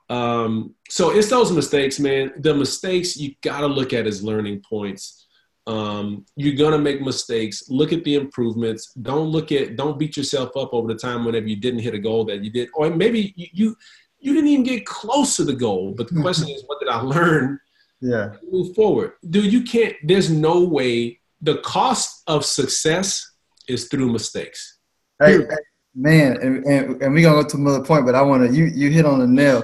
Um, 0.10 0.76
so 0.90 1.12
it's 1.12 1.30
those 1.30 1.52
mistakes, 1.52 2.00
man. 2.00 2.34
The 2.40 2.54
mistakes 2.54 3.18
you 3.18 3.34
got 3.42 3.62
to 3.62 3.68
look 3.68 3.94
at 3.94 4.08
as 4.08 4.24
learning 4.24 4.64
points. 4.68 5.26
Um, 5.68 6.26
you're 6.36 6.56
gonna 6.56 6.78
make 6.78 7.02
mistakes. 7.02 7.70
Look 7.70 7.92
at 7.92 8.04
the 8.04 8.16
improvements. 8.16 8.94
Don't 8.94 9.30
look 9.30 9.52
at. 9.52 9.76
Don't 9.76 9.98
beat 9.98 10.16
yourself 10.16 10.56
up 10.56 10.74
over 10.74 10.88
the 10.88 11.00
time 11.00 11.26
whenever 11.26 11.48
you 11.48 11.56
didn't 11.56 11.80
hit 11.80 11.96
a 11.96 12.00
goal 12.00 12.24
that 12.26 12.44
you 12.44 12.52
did, 12.52 12.70
or 12.76 12.92
maybe 12.92 13.34
you 13.36 13.48
you, 13.52 13.76
you 14.20 14.34
didn't 14.36 14.50
even 14.50 14.64
get 14.64 14.86
close 14.86 15.36
to 15.38 15.44
the 15.44 15.56
goal. 15.56 15.96
But 15.98 16.08
the 16.10 16.22
question 16.22 16.50
is, 16.50 16.64
what 16.68 16.80
did 16.80 16.90
I 16.90 17.02
learn? 17.02 17.60
Yeah. 18.00 18.34
Move 18.52 18.76
forward, 18.76 19.14
dude. 19.28 19.52
You 19.52 19.64
can't. 19.64 19.96
There's 20.04 20.30
no 20.30 20.64
way 20.64 21.20
the 21.46 21.58
cost 21.60 22.24
of 22.28 22.44
success 22.44 23.32
is 23.70 23.88
through 23.88 24.12
mistakes. 24.12 24.80
Hey, 25.20 25.38
hey 25.38 25.48
man, 25.94 26.38
and, 26.42 26.66
and, 26.66 27.02
and 27.02 27.14
we're 27.14 27.24
gonna 27.24 27.44
go 27.44 27.48
to 27.48 27.58
another 27.58 27.84
point, 27.84 28.06
but 28.06 28.16
I 28.16 28.22
want 28.22 28.48
to 28.48 28.56
you 28.56 28.66
you 28.66 28.90
hit 28.90 29.06
on 29.06 29.20
the 29.20 29.28
nail. 29.28 29.64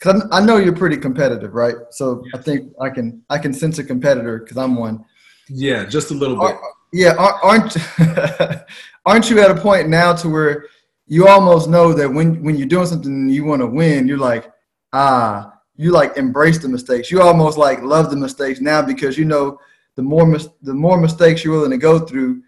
Cause 0.00 0.22
I 0.30 0.40
know 0.44 0.58
you're 0.58 0.76
pretty 0.76 0.96
competitive, 0.96 1.54
right? 1.54 1.74
So 1.90 2.22
I 2.32 2.38
think 2.38 2.72
I 2.80 2.88
can 2.88 3.22
I 3.28 3.38
can 3.38 3.52
sense 3.52 3.78
a 3.78 3.84
competitor 3.84 4.38
because 4.38 4.56
I'm 4.56 4.76
one. 4.76 5.04
Yeah, 5.48 5.86
just 5.86 6.12
a 6.12 6.14
little 6.14 6.36
bit. 6.36 6.54
Are, 6.54 6.60
yeah, 6.92 7.14
aren't 7.42 7.76
aren't 9.06 9.28
you 9.28 9.40
at 9.40 9.50
a 9.50 9.60
point 9.60 9.88
now 9.88 10.12
to 10.14 10.28
where 10.28 10.66
you 11.08 11.26
almost 11.26 11.68
know 11.68 11.92
that 11.94 12.08
when 12.08 12.44
when 12.44 12.56
you're 12.56 12.68
doing 12.68 12.86
something 12.86 13.10
and 13.10 13.34
you 13.34 13.44
want 13.44 13.60
to 13.60 13.66
win, 13.66 14.06
you're 14.06 14.18
like, 14.18 14.52
ah, 14.92 15.52
you 15.76 15.90
like 15.90 16.16
embrace 16.16 16.58
the 16.58 16.68
mistakes. 16.68 17.10
You 17.10 17.20
almost 17.20 17.58
like 17.58 17.82
love 17.82 18.10
the 18.10 18.16
mistakes 18.16 18.60
now 18.60 18.82
because 18.82 19.18
you 19.18 19.24
know 19.24 19.58
the 19.98 20.04
more 20.04 20.24
mis- 20.24 20.48
the 20.62 20.72
more 20.72 20.96
mistakes 20.96 21.42
you're 21.42 21.54
willing 21.54 21.72
to 21.72 21.76
go 21.76 21.98
through, 21.98 22.40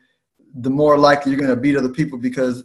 the 0.55 0.71
more 0.71 0.97
likely 0.97 1.33
you're 1.33 1.41
going 1.41 1.51
to 1.53 1.61
beat 1.61 1.77
other 1.77 1.89
people 1.89 2.17
because 2.17 2.63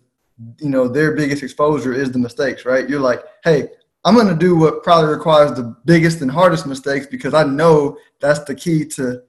you 0.60 0.70
know 0.70 0.88
their 0.88 1.16
biggest 1.16 1.42
exposure 1.42 1.92
is 1.92 2.12
the 2.12 2.20
mistakes, 2.20 2.66
right? 2.66 2.88
You're 2.88 3.00
like, 3.00 3.24
hey, 3.44 3.70
I'm 4.04 4.14
going 4.14 4.28
to 4.28 4.36
do 4.36 4.56
what 4.56 4.84
probably 4.84 5.10
requires 5.10 5.54
the 5.54 5.76
biggest 5.86 6.22
and 6.22 6.30
hardest 6.30 6.68
mistakes 6.68 7.08
because 7.08 7.34
I 7.34 7.46
know 7.46 7.98
that's 8.22 8.42
the 8.42 8.54
key 8.54 8.86
to 8.90 9.24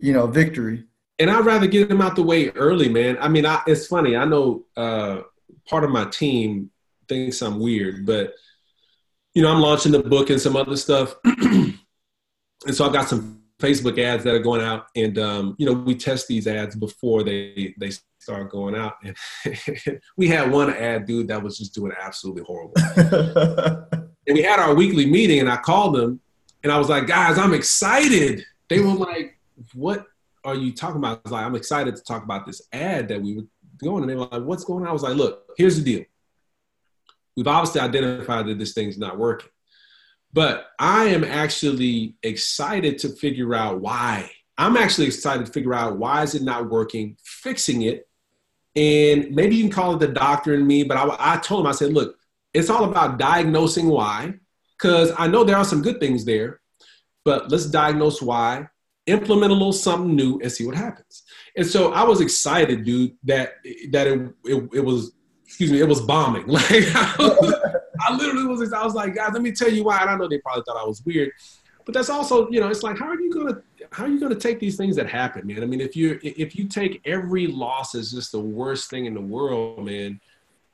you 0.00 0.12
know 0.12 0.26
victory. 0.26 0.82
And 1.20 1.30
I'd 1.30 1.46
rather 1.46 1.68
get 1.68 1.88
them 1.88 2.02
out 2.02 2.16
the 2.16 2.24
way 2.24 2.48
early, 2.48 2.88
man. 2.88 3.18
I 3.20 3.28
mean, 3.28 3.46
I, 3.46 3.62
it's 3.68 3.86
funny. 3.86 4.16
I 4.16 4.24
know 4.24 4.64
uh, 4.76 5.20
part 5.68 5.84
of 5.84 5.90
my 5.90 6.06
team 6.06 6.72
thinks 7.08 7.40
I'm 7.40 7.60
weird, 7.60 8.04
but 8.04 8.34
you 9.32 9.42
know, 9.42 9.52
I'm 9.52 9.60
launching 9.60 9.92
the 9.92 10.02
book 10.02 10.30
and 10.30 10.40
some 10.40 10.56
other 10.56 10.76
stuff, 10.76 11.14
and 11.24 11.78
so 12.72 12.84
I've 12.84 12.92
got 12.92 13.08
some 13.08 13.37
Facebook 13.60 13.98
ads 13.98 14.24
that 14.24 14.34
are 14.34 14.40
going 14.40 14.60
out, 14.60 14.86
and 14.94 15.18
um, 15.18 15.56
you 15.58 15.66
know 15.66 15.72
we 15.72 15.94
test 15.94 16.28
these 16.28 16.46
ads 16.46 16.76
before 16.76 17.24
they 17.24 17.74
they 17.78 17.90
start 18.18 18.50
going 18.50 18.76
out. 18.76 18.94
And 19.02 20.00
we 20.16 20.28
had 20.28 20.50
one 20.50 20.72
ad 20.72 21.06
dude 21.06 21.28
that 21.28 21.42
was 21.42 21.58
just 21.58 21.74
doing 21.74 21.92
absolutely 22.00 22.42
horrible. 22.44 22.74
and 24.26 24.34
we 24.34 24.42
had 24.42 24.60
our 24.60 24.74
weekly 24.74 25.06
meeting, 25.06 25.40
and 25.40 25.50
I 25.50 25.56
called 25.56 25.94
them, 25.94 26.20
and 26.62 26.72
I 26.72 26.78
was 26.78 26.88
like, 26.88 27.06
guys, 27.06 27.38
I'm 27.38 27.54
excited. 27.54 28.44
They 28.68 28.80
were 28.80 28.94
like, 28.94 29.38
what 29.74 30.06
are 30.44 30.54
you 30.54 30.72
talking 30.72 30.98
about? 30.98 31.18
I 31.18 31.20
was 31.24 31.32
like, 31.32 31.44
I'm 31.44 31.54
excited 31.54 31.96
to 31.96 32.02
talk 32.02 32.22
about 32.22 32.46
this 32.46 32.62
ad 32.72 33.08
that 33.08 33.20
we 33.20 33.36
were 33.36 33.44
going. 33.82 34.02
And 34.02 34.10
they 34.10 34.16
were 34.16 34.26
like, 34.26 34.42
what's 34.42 34.64
going 34.64 34.82
on? 34.82 34.88
I 34.88 34.92
was 34.92 35.02
like, 35.02 35.16
look, 35.16 35.52
here's 35.56 35.76
the 35.76 35.84
deal. 35.84 36.04
We've 37.36 37.46
obviously 37.46 37.80
identified 37.80 38.46
that 38.46 38.58
this 38.58 38.74
thing's 38.74 38.98
not 38.98 39.18
working. 39.18 39.48
But 40.32 40.66
I 40.78 41.06
am 41.06 41.24
actually 41.24 42.16
excited 42.22 42.98
to 42.98 43.08
figure 43.08 43.54
out 43.54 43.80
why. 43.80 44.30
I'm 44.56 44.76
actually 44.76 45.06
excited 45.06 45.46
to 45.46 45.52
figure 45.52 45.74
out 45.74 45.98
why 45.98 46.22
is 46.22 46.34
it 46.34 46.42
not 46.42 46.68
working, 46.68 47.16
fixing 47.22 47.82
it. 47.82 48.08
And 48.76 49.30
maybe 49.34 49.56
you 49.56 49.62
can 49.62 49.72
call 49.72 49.94
it 49.94 50.00
the 50.00 50.08
doctor 50.08 50.54
in 50.54 50.66
me, 50.66 50.84
but 50.84 50.96
I, 50.96 51.34
I 51.34 51.36
told 51.38 51.60
him, 51.60 51.66
I 51.68 51.72
said, 51.72 51.92
look, 51.92 52.16
it's 52.52 52.70
all 52.70 52.84
about 52.84 53.18
diagnosing 53.18 53.88
why, 53.88 54.34
because 54.76 55.12
I 55.16 55.28
know 55.28 55.44
there 55.44 55.56
are 55.56 55.64
some 55.64 55.82
good 55.82 56.00
things 56.00 56.24
there, 56.24 56.60
but 57.24 57.50
let's 57.50 57.66
diagnose 57.66 58.20
why, 58.20 58.68
implement 59.06 59.52
a 59.52 59.54
little 59.54 59.72
something 59.72 60.14
new, 60.14 60.38
and 60.40 60.50
see 60.50 60.66
what 60.66 60.76
happens. 60.76 61.24
And 61.56 61.66
so 61.66 61.92
I 61.92 62.04
was 62.04 62.20
excited, 62.20 62.84
dude, 62.84 63.16
that 63.24 63.54
that 63.90 64.06
it, 64.06 64.34
it, 64.44 64.68
it 64.74 64.84
was 64.84 65.12
excuse 65.44 65.72
me, 65.72 65.80
it 65.80 65.88
was 65.88 66.00
bombing. 66.00 66.46
Like 66.48 66.84
I 68.08 68.16
literally 68.16 68.46
was, 68.46 68.72
I 68.72 68.84
was 68.84 68.94
like, 68.94 69.14
guys, 69.14 69.30
let 69.32 69.42
me 69.42 69.52
tell 69.52 69.70
you 69.70 69.84
why. 69.84 70.00
And 70.00 70.10
I 70.10 70.16
know 70.16 70.28
they 70.28 70.38
probably 70.38 70.62
thought 70.66 70.76
I 70.76 70.86
was 70.86 71.02
weird, 71.04 71.32
but 71.84 71.94
that's 71.94 72.10
also, 72.10 72.48
you 72.50 72.60
know, 72.60 72.68
it's 72.68 72.82
like, 72.82 72.98
how 72.98 73.06
are 73.06 73.20
you 73.20 73.32
gonna, 73.32 73.62
how 73.92 74.04
are 74.04 74.08
you 74.08 74.20
going 74.20 74.32
to 74.32 74.38
take 74.38 74.60
these 74.60 74.76
things 74.76 74.96
that 74.96 75.08
happen, 75.08 75.46
man? 75.46 75.62
I 75.62 75.66
mean, 75.66 75.80
if 75.80 75.96
you 75.96 76.18
if 76.22 76.56
you 76.56 76.68
take 76.68 77.00
every 77.04 77.46
loss 77.46 77.94
as 77.94 78.12
just 78.12 78.32
the 78.32 78.40
worst 78.40 78.90
thing 78.90 79.06
in 79.06 79.14
the 79.14 79.20
world, 79.20 79.84
man, 79.84 80.20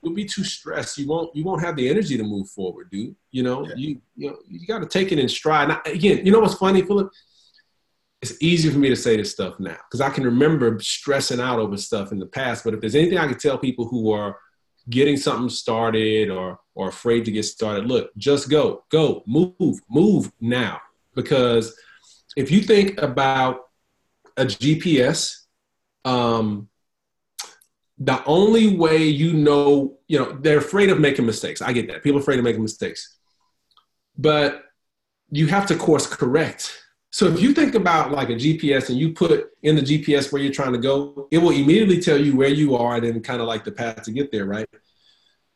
you'll 0.02 0.14
be 0.14 0.24
too 0.24 0.44
stressed. 0.44 0.98
You 0.98 1.06
won't 1.06 1.34
you 1.34 1.44
won't 1.44 1.62
have 1.62 1.76
the 1.76 1.88
energy 1.88 2.16
to 2.16 2.24
move 2.24 2.48
forward, 2.48 2.90
dude. 2.90 3.14
You 3.30 3.42
know, 3.42 3.66
yeah. 3.66 3.74
you 3.76 4.00
you 4.16 4.30
know, 4.30 4.36
you 4.48 4.66
got 4.66 4.80
to 4.80 4.86
take 4.86 5.12
it 5.12 5.18
in 5.18 5.28
stride. 5.28 5.68
Now, 5.68 5.80
again, 5.86 6.24
you 6.24 6.32
know 6.32 6.40
what's 6.40 6.54
funny, 6.54 6.82
Philip? 6.82 7.10
It's 8.22 8.40
easy 8.40 8.70
for 8.70 8.78
me 8.78 8.88
to 8.88 8.96
say 8.96 9.16
this 9.16 9.30
stuff 9.30 9.60
now 9.60 9.76
because 9.88 10.00
I 10.00 10.08
can 10.10 10.24
remember 10.24 10.78
stressing 10.80 11.40
out 11.40 11.58
over 11.58 11.76
stuff 11.76 12.10
in 12.10 12.18
the 12.18 12.26
past. 12.26 12.64
But 12.64 12.74
if 12.74 12.80
there's 12.80 12.94
anything 12.94 13.18
I 13.18 13.28
can 13.28 13.38
tell 13.38 13.58
people 13.58 13.86
who 13.86 14.10
are 14.12 14.36
getting 14.88 15.16
something 15.16 15.48
started 15.48 16.30
or 16.30 16.58
or 16.74 16.88
afraid 16.88 17.24
to 17.24 17.30
get 17.30 17.44
started, 17.44 17.86
look, 17.86 18.10
just 18.16 18.50
go, 18.50 18.84
go, 18.90 19.22
move, 19.26 19.80
move 19.88 20.32
now. 20.40 20.80
Because 21.14 21.78
if 22.36 22.50
you 22.50 22.62
think 22.62 23.00
about 23.00 23.60
a 24.36 24.44
GPS, 24.44 25.44
um, 26.04 26.68
the 27.98 28.24
only 28.24 28.76
way 28.76 29.04
you 29.04 29.32
know, 29.34 29.98
you 30.08 30.18
know, 30.18 30.36
they're 30.40 30.58
afraid 30.58 30.90
of 30.90 30.98
making 30.98 31.26
mistakes. 31.26 31.62
I 31.62 31.72
get 31.72 31.86
that. 31.88 32.02
People 32.02 32.18
are 32.18 32.22
afraid 32.22 32.38
of 32.38 32.44
making 32.44 32.62
mistakes. 32.62 33.16
But 34.18 34.64
you 35.30 35.46
have 35.46 35.66
to 35.66 35.76
course 35.76 36.06
correct. 36.06 36.76
So 37.14 37.28
if 37.28 37.40
you 37.40 37.54
think 37.54 37.76
about 37.76 38.10
like 38.10 38.28
a 38.30 38.34
GPS 38.34 38.88
and 38.88 38.98
you 38.98 39.12
put 39.12 39.52
in 39.62 39.76
the 39.76 39.82
GPS 39.82 40.32
where 40.32 40.42
you're 40.42 40.52
trying 40.52 40.72
to 40.72 40.80
go, 40.80 41.28
it 41.30 41.38
will 41.38 41.52
immediately 41.52 42.00
tell 42.00 42.18
you 42.18 42.34
where 42.34 42.48
you 42.48 42.74
are 42.74 42.96
and 42.96 43.04
then 43.04 43.22
kind 43.22 43.40
of 43.40 43.46
like 43.46 43.62
the 43.62 43.70
path 43.70 44.02
to 44.02 44.10
get 44.10 44.32
there, 44.32 44.46
right? 44.46 44.66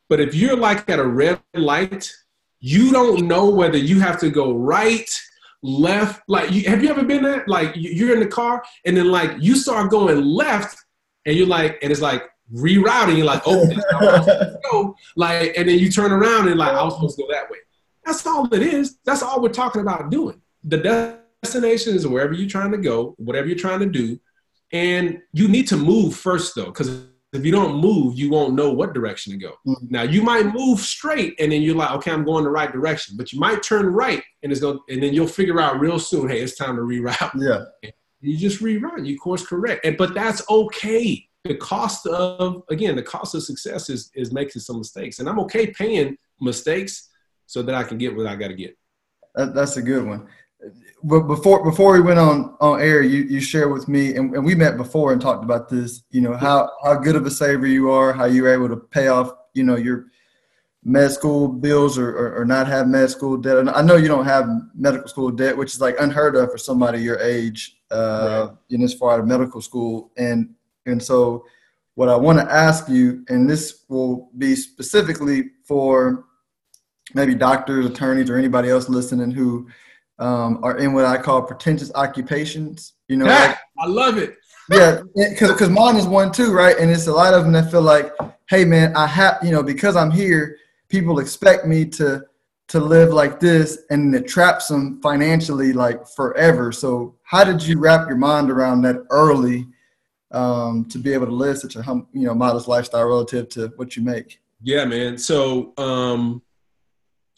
But 0.08 0.20
if 0.20 0.36
you're 0.36 0.56
like 0.56 0.88
at 0.88 1.00
a 1.00 1.04
red 1.04 1.40
light, 1.54 2.12
you 2.60 2.92
don't 2.92 3.26
know 3.26 3.50
whether 3.50 3.76
you 3.76 3.98
have 3.98 4.20
to 4.20 4.30
go 4.30 4.52
right, 4.52 5.10
left. 5.64 6.22
Like, 6.28 6.52
you, 6.52 6.62
have 6.68 6.80
you 6.80 6.90
ever 6.90 7.02
been 7.02 7.24
there? 7.24 7.42
Like, 7.48 7.72
you're 7.74 8.14
in 8.14 8.20
the 8.20 8.28
car 8.28 8.62
and 8.86 8.96
then 8.96 9.10
like 9.10 9.32
you 9.40 9.56
start 9.56 9.90
going 9.90 10.24
left 10.24 10.78
and 11.26 11.36
you're 11.36 11.48
like, 11.48 11.80
and 11.82 11.90
it's 11.90 12.00
like 12.00 12.22
rerouting. 12.54 13.16
You're 13.16 13.26
like, 13.26 13.42
oh, 13.46 13.66
go. 14.70 14.94
Like, 15.16 15.58
and 15.58 15.68
then 15.68 15.80
you 15.80 15.90
turn 15.90 16.12
around 16.12 16.46
and 16.46 16.56
like, 16.56 16.76
I 16.76 16.84
was 16.84 16.94
supposed 16.94 17.16
to 17.16 17.24
go 17.24 17.32
that 17.32 17.50
way. 17.50 17.58
That's 18.06 18.24
all 18.28 18.46
it 18.54 18.62
is. 18.62 18.98
That's 19.04 19.24
all 19.24 19.42
we're 19.42 19.48
talking 19.48 19.80
about 19.80 20.08
doing. 20.08 20.40
The 20.62 21.18
destination 21.42 21.94
is 21.94 22.06
wherever 22.06 22.32
you're 22.32 22.48
trying 22.48 22.72
to 22.72 22.78
go, 22.78 23.14
whatever 23.18 23.46
you're 23.46 23.56
trying 23.56 23.80
to 23.80 23.86
do, 23.86 24.18
and 24.72 25.20
you 25.32 25.48
need 25.48 25.66
to 25.68 25.76
move 25.76 26.14
first 26.14 26.54
though, 26.54 26.66
because 26.66 27.06
if 27.32 27.44
you 27.44 27.52
don't 27.52 27.76
move, 27.76 28.18
you 28.18 28.30
won't 28.30 28.54
know 28.54 28.72
what 28.72 28.94
direction 28.94 29.32
to 29.32 29.38
go. 29.38 29.52
Mm-hmm. 29.66 29.86
Now 29.90 30.02
you 30.02 30.22
might 30.22 30.46
move 30.46 30.80
straight 30.80 31.34
and 31.38 31.52
then 31.52 31.62
you're 31.62 31.76
like, 31.76 31.90
okay, 31.92 32.10
I'm 32.10 32.24
going 32.24 32.44
the 32.44 32.50
right 32.50 32.72
direction. 32.72 33.16
But 33.16 33.32
you 33.32 33.40
might 33.40 33.62
turn 33.62 33.86
right 33.86 34.22
and 34.42 34.50
it's 34.50 34.60
going 34.60 34.78
and 34.88 35.02
then 35.02 35.12
you'll 35.12 35.26
figure 35.26 35.60
out 35.60 35.80
real 35.80 35.98
soon, 35.98 36.28
hey, 36.28 36.40
it's 36.40 36.56
time 36.56 36.76
to 36.76 36.82
reroute. 36.82 37.32
Yeah. 37.40 37.90
You 38.20 38.36
just 38.36 38.60
reroute, 38.60 39.06
you 39.06 39.16
course 39.16 39.46
correct. 39.46 39.86
And 39.86 39.96
but 39.96 40.12
that's 40.12 40.42
okay. 40.50 41.24
The 41.44 41.54
cost 41.54 42.04
of 42.08 42.64
again, 42.68 42.96
the 42.96 43.02
cost 43.04 43.36
of 43.36 43.44
success 43.44 43.88
is 43.88 44.10
is 44.16 44.32
making 44.32 44.60
some 44.60 44.78
mistakes. 44.78 45.20
And 45.20 45.28
I'm 45.28 45.38
okay 45.38 45.68
paying 45.68 46.18
mistakes 46.40 47.10
so 47.46 47.62
that 47.62 47.76
I 47.76 47.84
can 47.84 47.96
get 47.96 48.16
what 48.16 48.26
I 48.26 48.34
gotta 48.34 48.54
get. 48.54 48.76
That, 49.36 49.54
that's 49.54 49.76
a 49.76 49.82
good 49.82 50.04
one 50.04 50.26
before 51.06 51.64
before 51.64 51.92
we 51.92 52.00
went 52.00 52.18
on 52.18 52.56
on 52.60 52.80
air, 52.80 53.02
you 53.02 53.22
you 53.24 53.40
shared 53.40 53.72
with 53.72 53.88
me, 53.88 54.16
and, 54.16 54.34
and 54.34 54.44
we 54.44 54.54
met 54.54 54.76
before 54.76 55.12
and 55.12 55.20
talked 55.20 55.44
about 55.44 55.68
this. 55.68 56.02
You 56.10 56.20
know 56.20 56.36
how 56.36 56.70
how 56.82 56.94
good 56.94 57.16
of 57.16 57.26
a 57.26 57.30
saver 57.30 57.66
you 57.66 57.90
are, 57.90 58.12
how 58.12 58.24
you 58.24 58.42
were 58.42 58.52
able 58.52 58.68
to 58.68 58.76
pay 58.76 59.08
off, 59.08 59.32
you 59.54 59.62
know, 59.62 59.76
your 59.76 60.06
med 60.84 61.10
school 61.10 61.48
bills 61.48 61.98
or, 61.98 62.10
or, 62.10 62.40
or 62.40 62.44
not 62.44 62.66
have 62.66 62.88
med 62.88 63.10
school 63.10 63.36
debt. 63.36 63.58
And 63.58 63.70
I 63.70 63.82
know 63.82 63.96
you 63.96 64.08
don't 64.08 64.24
have 64.24 64.48
medical 64.74 65.08
school 65.08 65.30
debt, 65.30 65.56
which 65.56 65.74
is 65.74 65.80
like 65.80 65.96
unheard 66.00 66.34
of 66.34 66.50
for 66.50 66.58
somebody 66.58 67.00
your 67.00 67.20
age, 67.20 67.76
uh, 67.90 68.48
right. 68.48 68.56
in 68.70 68.82
as 68.82 68.94
far 68.94 69.20
as 69.20 69.26
medical 69.26 69.60
school. 69.60 70.10
And 70.16 70.54
and 70.86 71.02
so, 71.02 71.44
what 71.94 72.08
I 72.08 72.16
want 72.16 72.38
to 72.38 72.52
ask 72.52 72.88
you, 72.88 73.24
and 73.28 73.48
this 73.48 73.84
will 73.88 74.30
be 74.38 74.56
specifically 74.56 75.50
for 75.64 76.24
maybe 77.14 77.34
doctors, 77.34 77.86
attorneys, 77.86 78.30
or 78.30 78.36
anybody 78.36 78.68
else 78.68 78.88
listening 78.88 79.30
who 79.30 79.68
um, 80.18 80.60
are 80.62 80.78
in 80.78 80.92
what 80.92 81.04
I 81.04 81.16
call 81.18 81.42
pretentious 81.42 81.92
occupations. 81.94 82.94
You 83.08 83.16
know, 83.16 83.24
like, 83.26 83.56
I 83.78 83.86
love 83.86 84.18
it. 84.18 84.36
yeah, 84.70 85.00
because 85.14 85.52
because 85.52 85.70
mine 85.70 85.96
is 85.96 86.06
one 86.06 86.32
too, 86.32 86.52
right? 86.52 86.76
And 86.78 86.90
it's 86.90 87.06
a 87.06 87.12
lot 87.12 87.34
of 87.34 87.44
them 87.44 87.52
that 87.52 87.70
feel 87.70 87.82
like, 87.82 88.12
hey, 88.48 88.64
man, 88.64 88.94
I 88.96 89.06
have, 89.06 89.38
you 89.42 89.50
know, 89.50 89.62
because 89.62 89.96
I'm 89.96 90.10
here, 90.10 90.56
people 90.88 91.18
expect 91.18 91.66
me 91.66 91.84
to 91.86 92.22
to 92.68 92.80
live 92.80 93.14
like 93.14 93.40
this, 93.40 93.78
and 93.88 94.14
it 94.14 94.28
traps 94.28 94.68
them 94.68 95.00
financially 95.00 95.72
like 95.72 96.06
forever. 96.06 96.70
So, 96.70 97.16
how 97.22 97.44
did 97.44 97.62
you 97.62 97.78
wrap 97.78 98.08
your 98.08 98.18
mind 98.18 98.50
around 98.50 98.82
that 98.82 99.04
early 99.10 99.66
um, 100.32 100.84
to 100.86 100.98
be 100.98 101.14
able 101.14 101.26
to 101.26 101.32
live 101.32 101.58
such 101.58 101.76
a 101.76 101.82
hum, 101.82 102.06
you 102.12 102.26
know 102.26 102.34
modest 102.34 102.68
lifestyle 102.68 103.06
relative 103.06 103.48
to 103.50 103.72
what 103.76 103.96
you 103.96 104.02
make? 104.02 104.40
Yeah, 104.62 104.84
man. 104.84 105.16
So 105.18 105.72
um, 105.78 106.42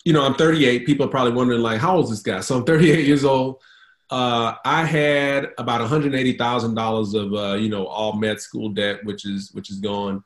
you 0.04 0.12
know, 0.12 0.24
I'm 0.24 0.34
38. 0.34 0.86
People 0.86 1.06
are 1.06 1.10
probably 1.10 1.32
wondering, 1.32 1.60
like, 1.60 1.80
how 1.80 1.96
old 1.96 2.04
is 2.04 2.10
this 2.10 2.22
guy? 2.22 2.40
So 2.40 2.56
I'm 2.56 2.64
38 2.64 3.06
years 3.06 3.24
old. 3.24 3.60
Uh, 4.08 4.54
I 4.64 4.84
had 4.84 5.50
about 5.58 5.88
$180,000 5.88 7.14
of, 7.14 7.34
uh, 7.34 7.54
you 7.54 7.68
know, 7.68 7.86
all 7.86 8.14
med 8.14 8.40
school 8.40 8.70
debt, 8.70 9.04
which 9.04 9.24
is 9.24 9.52
which 9.52 9.70
is 9.70 9.78
gone. 9.78 10.24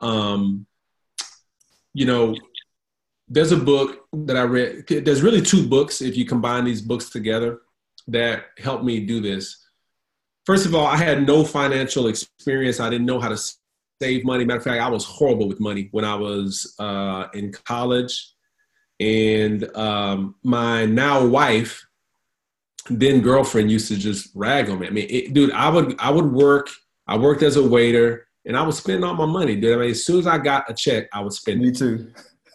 Um, 0.00 0.66
you 1.94 2.06
know, 2.06 2.34
there's 3.28 3.52
a 3.52 3.56
book 3.56 4.06
that 4.12 4.36
I 4.36 4.42
read. 4.42 4.86
There's 4.88 5.22
really 5.22 5.42
two 5.42 5.68
books 5.68 6.00
if 6.00 6.16
you 6.16 6.24
combine 6.24 6.64
these 6.64 6.82
books 6.82 7.10
together 7.10 7.60
that 8.08 8.46
helped 8.58 8.84
me 8.84 9.00
do 9.00 9.20
this. 9.20 9.64
First 10.44 10.66
of 10.66 10.74
all, 10.74 10.86
I 10.86 10.96
had 10.96 11.26
no 11.26 11.44
financial 11.44 12.08
experience. 12.08 12.80
I 12.80 12.88
didn't 12.88 13.06
know 13.06 13.20
how 13.20 13.28
to 13.28 13.38
save 14.00 14.24
money. 14.24 14.44
Matter 14.44 14.58
of 14.58 14.64
fact, 14.64 14.80
I 14.80 14.88
was 14.88 15.04
horrible 15.04 15.46
with 15.46 15.60
money 15.60 15.88
when 15.92 16.04
I 16.04 16.14
was 16.14 16.74
uh, 16.78 17.26
in 17.34 17.52
college 17.52 18.32
and 19.00 19.76
um, 19.76 20.34
my 20.42 20.86
now 20.86 21.24
wife, 21.24 21.86
then 22.90 23.20
girlfriend, 23.20 23.70
used 23.70 23.88
to 23.88 23.96
just 23.96 24.30
rag 24.34 24.68
on 24.70 24.80
me. 24.80 24.86
I 24.86 24.90
mean, 24.90 25.06
it, 25.08 25.34
dude, 25.34 25.52
I 25.52 25.68
would 25.68 25.98
I 26.00 26.10
would 26.10 26.32
work. 26.32 26.68
I 27.06 27.16
worked 27.16 27.42
as 27.42 27.56
a 27.56 27.66
waiter, 27.66 28.26
and 28.44 28.56
I 28.56 28.62
would 28.62 28.74
spend 28.74 29.04
all 29.04 29.14
my 29.14 29.26
money, 29.26 29.56
dude. 29.56 29.74
I 29.74 29.80
mean, 29.80 29.90
as 29.90 30.04
soon 30.04 30.20
as 30.20 30.26
I 30.26 30.38
got 30.38 30.70
a 30.70 30.74
check, 30.74 31.08
I 31.12 31.20
would 31.20 31.32
spend. 31.32 31.60
Me 31.60 31.70
too. 31.70 32.12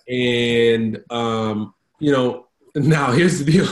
And 0.07 1.01
um, 1.09 1.73
you 1.99 2.11
know, 2.11 2.47
now 2.75 3.11
here's 3.11 3.39
the 3.39 3.51
deal. 3.51 3.67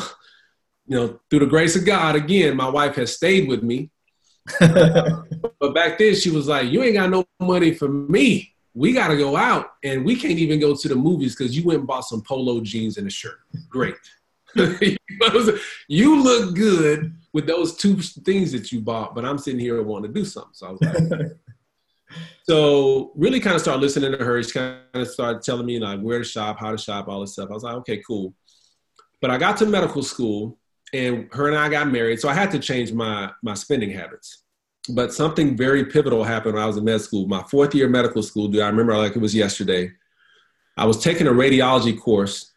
You 0.87 0.97
know, 0.97 1.19
through 1.29 1.39
the 1.39 1.45
grace 1.45 1.75
of 1.75 1.85
God, 1.85 2.15
again, 2.15 2.55
my 2.57 2.69
wife 2.69 2.95
has 2.95 3.15
stayed 3.15 3.47
with 3.47 3.63
me. 3.63 3.91
but 4.59 5.73
back 5.73 5.97
then, 5.97 6.15
she 6.15 6.31
was 6.31 6.47
like, 6.47 6.69
"You 6.69 6.83
ain't 6.83 6.95
got 6.95 7.09
no 7.09 7.25
money 7.39 7.73
for 7.73 7.87
me." 7.87 8.50
We 8.73 8.93
got 8.93 9.09
to 9.09 9.17
go 9.17 9.35
out 9.35 9.73
and 9.83 10.05
we 10.05 10.15
can't 10.15 10.39
even 10.39 10.59
go 10.59 10.75
to 10.75 10.87
the 10.87 10.95
movies 10.95 11.35
because 11.35 11.55
you 11.55 11.63
went 11.63 11.79
and 11.79 11.87
bought 11.87 12.01
some 12.01 12.21
polo 12.21 12.61
jeans 12.61 12.97
and 12.97 13.07
a 13.07 13.09
shirt. 13.09 13.39
Great. 13.69 13.95
you 15.87 16.23
look 16.23 16.55
good 16.55 17.13
with 17.33 17.47
those 17.47 17.75
two 17.75 17.95
things 17.97 18.51
that 18.51 18.71
you 18.71 18.81
bought, 18.81 19.15
but 19.15 19.25
I'm 19.25 19.37
sitting 19.37 19.59
here 19.59 19.81
wanting 19.81 20.13
to 20.13 20.19
do 20.19 20.25
something. 20.25 20.51
So 20.53 20.67
I 20.67 20.71
was 20.71 20.81
like, 20.81 21.31
so 22.43 23.11
really 23.15 23.39
kind 23.39 23.55
of 23.55 23.61
start 23.61 23.79
listening 23.79 24.11
to 24.11 24.23
her. 24.23 24.41
She 24.43 24.51
kind 24.51 24.79
of 24.93 25.07
started 25.07 25.41
telling 25.41 25.65
me 25.65 25.79
like 25.79 25.99
where 25.99 26.19
to 26.19 26.25
shop, 26.25 26.59
how 26.59 26.71
to 26.71 26.77
shop, 26.77 27.07
all 27.07 27.21
this 27.21 27.33
stuff. 27.33 27.49
I 27.49 27.53
was 27.53 27.63
like, 27.63 27.75
okay, 27.75 28.01
cool. 28.05 28.33
But 29.21 29.31
I 29.31 29.37
got 29.37 29.57
to 29.57 29.65
medical 29.65 30.03
school 30.03 30.57
and 30.93 31.29
her 31.33 31.47
and 31.47 31.57
I 31.57 31.69
got 31.69 31.89
married. 31.89 32.19
So 32.19 32.27
I 32.27 32.33
had 32.33 32.51
to 32.51 32.59
change 32.59 32.91
my, 32.91 33.31
my 33.43 33.53
spending 33.53 33.91
habits 33.91 34.40
but 34.95 35.13
something 35.13 35.55
very 35.57 35.85
pivotal 35.85 36.23
happened 36.23 36.55
when 36.55 36.63
I 36.63 36.67
was 36.67 36.77
in 36.77 36.83
med 36.83 37.01
school. 37.01 37.27
My 37.27 37.43
fourth 37.43 37.73
year 37.75 37.87
medical 37.87 38.23
school, 38.23 38.47
dude, 38.47 38.61
I 38.61 38.67
remember 38.67 38.97
like 38.97 39.15
it 39.15 39.21
was 39.21 39.35
yesterday. 39.35 39.91
I 40.77 40.85
was 40.85 41.01
taking 41.03 41.27
a 41.27 41.31
radiology 41.31 41.99
course, 41.99 42.51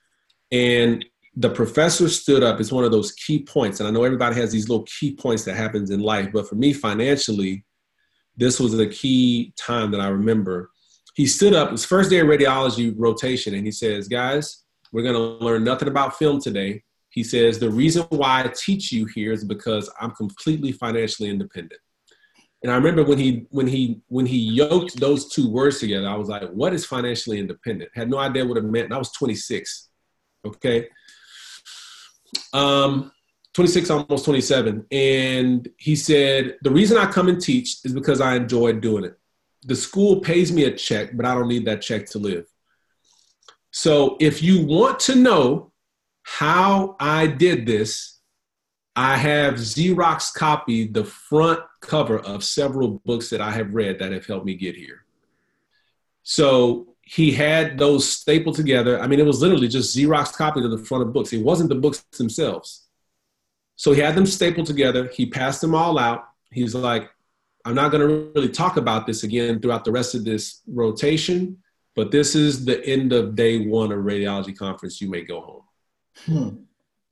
and 0.53 1.05
the 1.37 1.51
professor 1.51 2.09
stood 2.09 2.43
up. 2.43 2.61
It's 2.61 2.72
one 2.72 2.85
of 2.85 2.93
those 2.93 3.12
key 3.12 3.43
points, 3.43 3.80
and 3.80 3.89
I 3.89 3.91
know 3.91 4.05
everybody 4.05 4.37
has 4.37 4.53
these 4.53 4.68
little 4.68 4.87
key 4.87 5.14
points 5.14 5.45
that 5.45 5.57
happens 5.57 5.91
in 5.91 6.01
life, 6.01 6.30
but 6.32 6.49
for 6.49 6.55
me, 6.55 6.72
financially, 6.72 7.64
this 8.37 8.61
was 8.61 8.78
a 8.78 8.87
key 8.87 9.53
time 9.57 9.91
that 9.91 10.01
I 10.01 10.09
remember. 10.09 10.70
He 11.14 11.26
stood 11.26 11.55
up. 11.55 11.68
It 11.68 11.72
was 11.72 11.85
first 11.85 12.11
day 12.11 12.20
of 12.20 12.26
radiology 12.26 12.95
rotation, 12.97 13.55
and 13.55 13.64
he 13.64 13.72
says, 13.72 14.09
"Guys, 14.09 14.64
we're 14.93 15.03
going 15.03 15.14
to 15.14 15.45
learn 15.45 15.64
nothing 15.64 15.89
about 15.89 16.18
film 16.18 16.41
today." 16.41 16.82
He 17.11 17.22
says, 17.22 17.59
"The 17.59 17.70
reason 17.70 18.03
why 18.11 18.45
I 18.45 18.49
teach 18.49 18.91
you 18.91 19.05
here 19.07 19.32
is 19.32 19.45
because 19.45 19.89
I'm 20.01 20.11
completely 20.12 20.72
financially 20.72 21.30
independent." 21.30 21.80
And 22.65 22.73
I 22.73 22.77
remember 22.77 23.05
when 23.05 23.19
he 23.19 23.47
when 23.51 23.67
he 23.67 24.01
when 24.09 24.25
he 24.25 24.39
yoked 24.39 24.99
those 24.99 25.29
two 25.29 25.51
words 25.51 25.81
together, 25.81 26.09
I 26.09 26.17
was 26.17 26.29
like, 26.29 26.49
"What 26.51 26.73
is 26.73 26.87
financially 26.87 27.39
independent?" 27.39 27.91
Had 27.95 28.09
no 28.09 28.17
idea 28.17 28.47
what 28.47 28.57
it 28.57 28.65
meant. 28.65 28.87
And 28.87 28.95
I 28.95 28.99
was 28.99 29.12
26. 29.12 29.91
Okay. 30.47 30.89
Um, 32.55 33.12
26, 33.53 33.91
almost 33.91 34.25
27. 34.25 34.87
And 34.91 35.69
he 35.77 35.95
said, 35.95 36.57
The 36.62 36.71
reason 36.71 36.97
I 36.97 37.05
come 37.05 37.29
and 37.29 37.39
teach 37.39 37.77
is 37.85 37.93
because 37.93 38.23
I 38.23 38.35
enjoy 38.35 38.73
doing 38.73 39.05
it. 39.05 39.19
The 39.67 39.77
school 39.77 40.21
pays 40.21 40.51
me 40.51 40.65
a 40.65 40.75
check, 40.75 41.15
but 41.15 41.27
I 41.27 41.35
don't 41.35 41.49
need 41.49 41.67
that 41.67 41.83
check 41.83 42.07
to 42.07 42.19
live. 42.19 42.47
So 43.73 44.17
if 44.21 44.43
you 44.43 44.65
want 44.65 45.01
to 45.01 45.17
know 45.17 45.73
how 46.23 46.97
I 46.99 47.27
did 47.27 47.67
this, 47.67 48.14
I 48.97 49.16
have 49.16 49.55
Xerox 49.55 50.32
copied 50.32 50.95
the 50.95 51.05
front 51.05 51.61
cover 51.80 52.18
of 52.20 52.45
several 52.45 53.03
books 53.05 53.30
that 53.30 53.40
I 53.40 53.51
have 53.51 53.74
read 53.74 53.99
that 53.99 54.12
have 54.12 54.26
helped 54.26 54.47
me 54.47 54.55
get 54.55 54.76
here. 54.76 55.05
So 56.22 56.95
he 57.03 57.32
had 57.32 57.76
those 57.76 58.09
stapled 58.09 58.57
together. 58.57 59.01
I 59.01 59.07
mean, 59.07 59.20
it 59.20 59.26
was 59.26 59.42
literally 59.42 59.68
just 59.68 59.97
Xerox 59.97 60.32
copies 60.32 60.64
of 60.64 60.70
the 60.70 60.78
front 60.78 61.03
of 61.03 61.12
books. 61.12 61.32
It 61.32 61.42
wasn't 61.42 61.68
the 61.68 61.74
books 61.74 62.05
themselves. 62.16 62.84
So 63.76 63.92
he 63.92 64.01
had 64.01 64.14
them 64.14 64.26
stapled 64.26 64.66
together. 64.66 65.09
He 65.09 65.26
passed 65.26 65.61
them 65.61 65.74
all 65.74 65.99
out. 65.99 66.28
He's 66.53 66.74
like, 66.74 67.11
I'm 67.64 67.74
not 67.74 67.90
going 67.90 68.07
to 68.07 68.30
really 68.34 68.49
talk 68.49 68.76
about 68.76 69.07
this 69.07 69.24
again 69.24 69.61
throughout 69.61 69.84
the 69.84 69.92
rest 69.92 70.14
of 70.14 70.24
this 70.24 70.61
rotation, 70.66 71.59
but 71.97 72.11
this 72.11 72.34
is 72.34 72.64
the 72.64 72.84
end 72.86 73.12
of 73.12 73.34
day 73.34 73.66
one 73.66 73.90
of 73.90 74.01
radiology 74.01 74.57
conference. 74.57 75.01
You 75.01 75.11
may 75.11 75.22
go 75.22 75.40
home. 75.40 75.62
Hmm. 76.26 76.57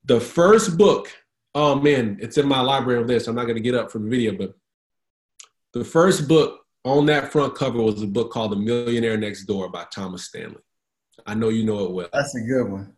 The 0.05 0.21
first 0.21 0.77
book, 0.77 1.11
oh 1.55 1.75
man, 1.77 2.19
it's 2.21 2.39
in 2.39 2.47
my 2.47 2.61
library 2.61 2.99
over 2.99 3.09
there, 3.09 3.21
so 3.21 3.31
I'm 3.31 3.37
not 3.37 3.45
going 3.45 3.57
to 3.57 3.63
get 3.63 3.75
up 3.75 3.91
from 3.91 4.05
the 4.05 4.11
video, 4.11 4.37
but 4.37 4.55
the 5.73 5.85
first 5.85 6.29
book 6.29 6.61
on 6.85 7.07
that 7.07 7.33
front 7.33 7.55
cover 7.55 7.81
was 7.81 8.03
a 8.03 8.07
book 8.07 8.31
called 8.31 8.53
The 8.53 8.57
Millionaire 8.57 9.17
Next 9.17 9.45
Door 9.45 9.71
by 9.71 9.85
Thomas 9.93 10.25
Stanley. 10.25 10.63
I 11.27 11.35
know 11.35 11.51
you 11.51 11.65
know 11.65 11.85
it 11.85 11.93
well. 11.93 12.09
That's 12.13 12.35
a 12.35 12.41
good 12.41 12.69
one. 12.69 12.95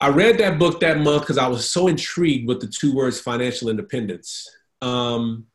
I 0.00 0.08
read 0.08 0.38
that 0.38 0.58
book 0.58 0.80
that 0.80 0.98
month 0.98 1.22
because 1.22 1.38
I 1.38 1.46
was 1.46 1.68
so 1.68 1.86
intrigued 1.86 2.48
with 2.48 2.60
the 2.60 2.66
two 2.66 2.92
words 2.92 3.20
financial 3.20 3.68
independence. 3.68 4.50
Um, 4.80 5.46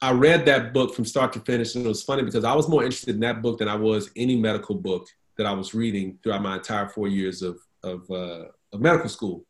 I 0.00 0.12
read 0.12 0.46
that 0.46 0.72
book 0.72 0.94
from 0.94 1.04
start 1.04 1.34
to 1.34 1.40
finish, 1.40 1.74
and 1.74 1.84
it 1.84 1.88
was 1.88 2.02
funny 2.02 2.22
because 2.22 2.44
I 2.44 2.54
was 2.54 2.68
more 2.68 2.84
interested 2.84 3.14
in 3.14 3.20
that 3.20 3.42
book 3.42 3.58
than 3.58 3.68
I 3.68 3.76
was 3.76 4.10
any 4.16 4.36
medical 4.36 4.76
book 4.76 5.06
that 5.36 5.46
I 5.46 5.52
was 5.52 5.74
reading 5.74 6.18
throughout 6.22 6.42
my 6.42 6.56
entire 6.56 6.88
four 6.88 7.08
years 7.08 7.42
of, 7.42 7.58
of, 7.82 8.10
uh, 8.10 8.46
of 8.72 8.80
medical 8.80 9.10
school. 9.10 9.44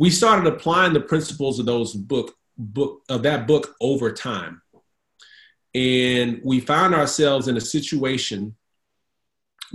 We 0.00 0.08
started 0.08 0.46
applying 0.46 0.94
the 0.94 1.00
principles 1.02 1.58
of 1.58 1.66
those 1.66 1.92
book, 1.92 2.34
book 2.56 3.02
of 3.10 3.22
that 3.24 3.46
book 3.46 3.76
over 3.82 4.10
time. 4.10 4.62
And 5.74 6.40
we 6.42 6.60
found 6.60 6.94
ourselves 6.94 7.48
in 7.48 7.58
a 7.58 7.60
situation 7.60 8.56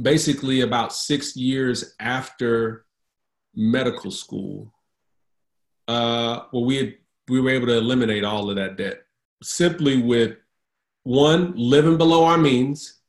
basically 0.02 0.62
about 0.62 0.94
six 0.94 1.36
years 1.36 1.94
after 2.00 2.88
medical 3.56 4.10
school 4.10 4.74
uh, 5.88 6.46
where 6.50 6.64
we, 6.64 6.78
had, 6.78 6.96
we 7.28 7.40
were 7.40 7.52
able 7.52 7.68
to 7.68 7.78
eliminate 7.78 8.24
all 8.24 8.50
of 8.50 8.56
that 8.56 8.78
debt 8.78 9.04
simply 9.44 10.02
with 10.02 10.38
one, 11.04 11.54
living 11.56 11.98
below 11.98 12.26
our 12.26 12.40
means, 12.40 13.00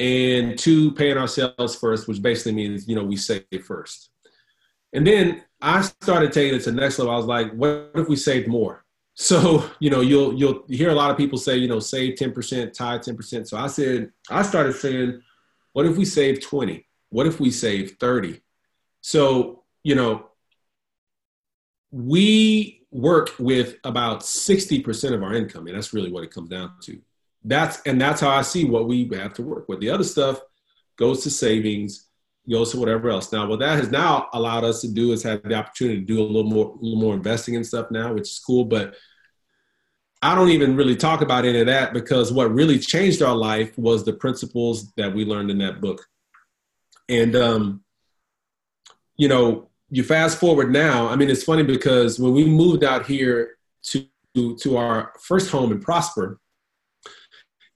and 0.00 0.58
two, 0.58 0.90
paying 0.94 1.16
ourselves 1.16 1.76
first, 1.76 2.08
which 2.08 2.20
basically 2.20 2.54
means, 2.54 2.88
you 2.88 2.96
know, 2.96 3.04
we 3.04 3.16
save 3.16 3.44
first. 3.64 4.10
And 4.92 5.06
then 5.06 5.42
I 5.60 5.82
started 5.82 6.32
taking 6.32 6.56
it 6.56 6.64
to 6.64 6.70
the 6.70 6.80
next 6.80 6.98
level. 6.98 7.12
I 7.12 7.16
was 7.16 7.26
like, 7.26 7.52
what 7.52 7.90
if 7.94 8.08
we 8.08 8.16
saved 8.16 8.48
more? 8.48 8.84
So, 9.14 9.68
you 9.80 9.90
know, 9.90 10.00
you'll 10.00 10.34
you'll 10.34 10.64
hear 10.68 10.90
a 10.90 10.94
lot 10.94 11.10
of 11.10 11.16
people 11.16 11.38
say, 11.38 11.56
you 11.56 11.68
know, 11.68 11.80
save 11.80 12.14
10%, 12.14 12.72
tie 12.72 12.98
10%. 12.98 13.48
So 13.48 13.56
I 13.56 13.66
said, 13.66 14.10
I 14.30 14.42
started 14.42 14.74
saying, 14.74 15.22
what 15.72 15.86
if 15.86 15.96
we 15.96 16.04
save 16.04 16.40
20? 16.40 16.86
What 17.10 17.26
if 17.26 17.40
we 17.40 17.50
save 17.50 17.96
30? 18.00 18.40
So, 19.00 19.64
you 19.82 19.94
know, 19.94 20.30
we 21.90 22.86
work 22.90 23.30
with 23.38 23.76
about 23.84 24.20
60% 24.20 25.12
of 25.12 25.22
our 25.22 25.34
income, 25.34 25.66
and 25.66 25.76
that's 25.76 25.92
really 25.92 26.10
what 26.10 26.24
it 26.24 26.30
comes 26.30 26.48
down 26.48 26.72
to. 26.82 27.00
That's 27.44 27.80
and 27.82 28.00
that's 28.00 28.20
how 28.20 28.30
I 28.30 28.42
see 28.42 28.64
what 28.64 28.88
we 28.88 29.08
have 29.12 29.34
to 29.34 29.42
work 29.42 29.68
with. 29.68 29.80
The 29.80 29.90
other 29.90 30.04
stuff 30.04 30.40
goes 30.96 31.22
to 31.22 31.30
savings, 31.30 32.05
goes 32.50 32.70
to 32.72 32.78
whatever 32.78 33.10
else. 33.10 33.32
Now, 33.32 33.46
what 33.46 33.58
that 33.60 33.78
has 33.78 33.90
now 33.90 34.28
allowed 34.32 34.64
us 34.64 34.80
to 34.82 34.88
do 34.88 35.12
is 35.12 35.22
have 35.22 35.42
the 35.42 35.54
opportunity 35.54 36.00
to 36.00 36.06
do 36.06 36.20
a 36.20 36.24
little 36.24 36.50
more, 36.50 36.66
a 36.66 36.82
little 36.82 37.00
more 37.00 37.14
investing 37.14 37.56
and 37.56 37.66
stuff 37.66 37.90
now, 37.90 38.14
which 38.14 38.28
is 38.28 38.38
cool. 38.38 38.64
But 38.64 38.94
I 40.22 40.34
don't 40.34 40.50
even 40.50 40.76
really 40.76 40.96
talk 40.96 41.20
about 41.20 41.44
any 41.44 41.60
of 41.60 41.66
that 41.66 41.92
because 41.92 42.32
what 42.32 42.52
really 42.52 42.78
changed 42.78 43.22
our 43.22 43.36
life 43.36 43.76
was 43.76 44.04
the 44.04 44.12
principles 44.12 44.92
that 44.96 45.14
we 45.14 45.24
learned 45.24 45.50
in 45.50 45.58
that 45.58 45.80
book. 45.80 46.06
And 47.08 47.36
um, 47.36 47.84
you 49.16 49.28
know, 49.28 49.68
you 49.90 50.02
fast 50.02 50.38
forward 50.38 50.72
now. 50.72 51.08
I 51.08 51.16
mean, 51.16 51.30
it's 51.30 51.44
funny 51.44 51.62
because 51.62 52.18
when 52.18 52.32
we 52.32 52.44
moved 52.44 52.84
out 52.84 53.06
here 53.06 53.56
to 53.84 54.06
to 54.34 54.76
our 54.76 55.12
first 55.20 55.50
home 55.50 55.72
in 55.72 55.80
Prosper, 55.80 56.38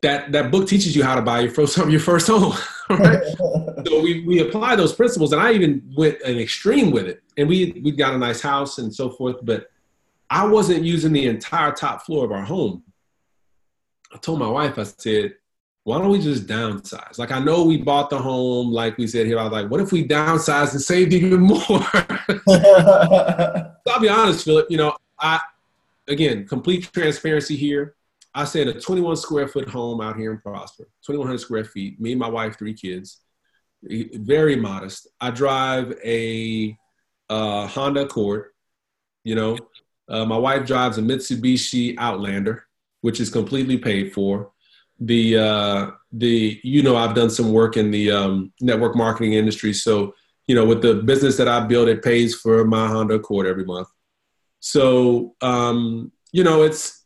that 0.02 0.32
that 0.32 0.50
book 0.50 0.68
teaches 0.68 0.96
you 0.96 1.02
how 1.02 1.14
to 1.14 1.22
buy 1.22 1.40
your 1.40 1.50
first 1.50 1.76
home, 1.76 1.90
your 1.90 2.00
first 2.00 2.26
home. 2.26 2.54
Right? 2.90 3.22
so 3.86 4.00
we 4.02 4.24
we 4.26 4.40
apply 4.40 4.74
those 4.74 4.92
principles, 4.92 5.32
and 5.32 5.40
I 5.40 5.52
even 5.52 5.92
went 5.96 6.20
an 6.22 6.40
extreme 6.40 6.90
with 6.90 7.06
it. 7.06 7.22
And 7.36 7.48
we 7.48 7.80
we 7.84 7.92
got 7.92 8.14
a 8.14 8.18
nice 8.18 8.40
house 8.40 8.78
and 8.78 8.92
so 8.92 9.10
forth, 9.10 9.36
but 9.44 9.70
I 10.28 10.44
wasn't 10.44 10.82
using 10.82 11.12
the 11.12 11.26
entire 11.26 11.70
top 11.70 12.02
floor 12.04 12.24
of 12.24 12.32
our 12.32 12.42
home. 12.42 12.82
I 14.12 14.18
told 14.18 14.40
my 14.40 14.48
wife, 14.48 14.76
I 14.76 14.82
said, 14.82 15.34
why 15.84 15.98
don't 15.98 16.10
we 16.10 16.20
just 16.20 16.46
downsize? 16.46 17.18
Like 17.18 17.30
I 17.30 17.38
know 17.38 17.64
we 17.64 17.76
bought 17.76 18.10
the 18.10 18.18
home, 18.18 18.72
like 18.72 18.98
we 18.98 19.06
said 19.06 19.26
here. 19.26 19.38
I 19.38 19.44
was 19.44 19.52
like, 19.52 19.70
what 19.70 19.80
if 19.80 19.92
we 19.92 20.06
downsize 20.06 20.72
and 20.72 20.82
saved 20.82 21.12
even 21.12 21.40
more? 21.40 21.58
I'll 23.88 24.00
be 24.00 24.08
honest, 24.08 24.44
Philip. 24.44 24.66
You 24.68 24.76
know, 24.78 24.96
I 25.18 25.40
again 26.08 26.46
complete 26.46 26.92
transparency 26.92 27.54
here. 27.56 27.94
I 28.34 28.44
said 28.44 28.68
a 28.68 28.80
21 28.80 29.16
square 29.16 29.48
foot 29.48 29.68
home 29.68 30.00
out 30.00 30.16
here 30.16 30.32
in 30.32 30.38
Prosper, 30.38 30.88
2,100 31.04 31.38
square 31.38 31.64
feet. 31.64 32.00
Me 32.00 32.12
and 32.12 32.20
my 32.20 32.28
wife, 32.28 32.56
three 32.58 32.74
kids, 32.74 33.20
very 33.82 34.56
modest. 34.56 35.08
I 35.20 35.30
drive 35.30 35.94
a 36.04 36.76
uh, 37.28 37.66
Honda 37.66 38.02
Accord. 38.02 38.50
You 39.24 39.34
know, 39.34 39.58
uh, 40.08 40.24
my 40.24 40.36
wife 40.36 40.66
drives 40.66 40.98
a 40.98 41.02
Mitsubishi 41.02 41.96
Outlander, 41.98 42.66
which 43.00 43.20
is 43.20 43.30
completely 43.30 43.78
paid 43.78 44.12
for. 44.12 44.52
The 45.00 45.38
uh, 45.38 45.90
the 46.12 46.60
you 46.62 46.82
know 46.82 46.96
I've 46.96 47.14
done 47.14 47.30
some 47.30 47.52
work 47.52 47.76
in 47.76 47.90
the 47.90 48.10
um, 48.10 48.52
network 48.60 48.94
marketing 48.94 49.32
industry, 49.32 49.72
so 49.72 50.14
you 50.46 50.54
know 50.54 50.66
with 50.66 50.82
the 50.82 50.94
business 50.94 51.36
that 51.38 51.48
I 51.48 51.60
built, 51.60 51.88
it 51.88 52.02
pays 52.02 52.34
for 52.34 52.64
my 52.64 52.86
Honda 52.86 53.14
Accord 53.14 53.46
every 53.46 53.64
month. 53.64 53.88
So 54.60 55.36
um, 55.40 56.12
you 56.32 56.44
know 56.44 56.62
it's 56.62 57.02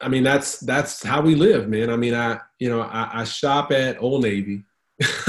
I 0.00 0.08
mean, 0.08 0.22
that's 0.22 0.58
that's 0.60 1.02
how 1.02 1.20
we 1.20 1.34
live, 1.34 1.68
man. 1.68 1.90
I 1.90 1.96
mean, 1.96 2.14
I 2.14 2.40
you 2.58 2.70
know 2.70 2.80
I, 2.80 3.20
I 3.20 3.24
shop 3.24 3.72
at 3.72 4.00
Old 4.00 4.22
Navy. 4.22 4.64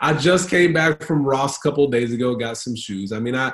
I 0.00 0.14
just 0.14 0.48
came 0.48 0.72
back 0.72 1.02
from 1.02 1.24
Ross 1.24 1.58
a 1.58 1.60
couple 1.60 1.86
days 1.88 2.12
ago, 2.12 2.36
got 2.36 2.56
some 2.56 2.76
shoes. 2.76 3.12
I 3.12 3.18
mean, 3.18 3.34
I 3.34 3.52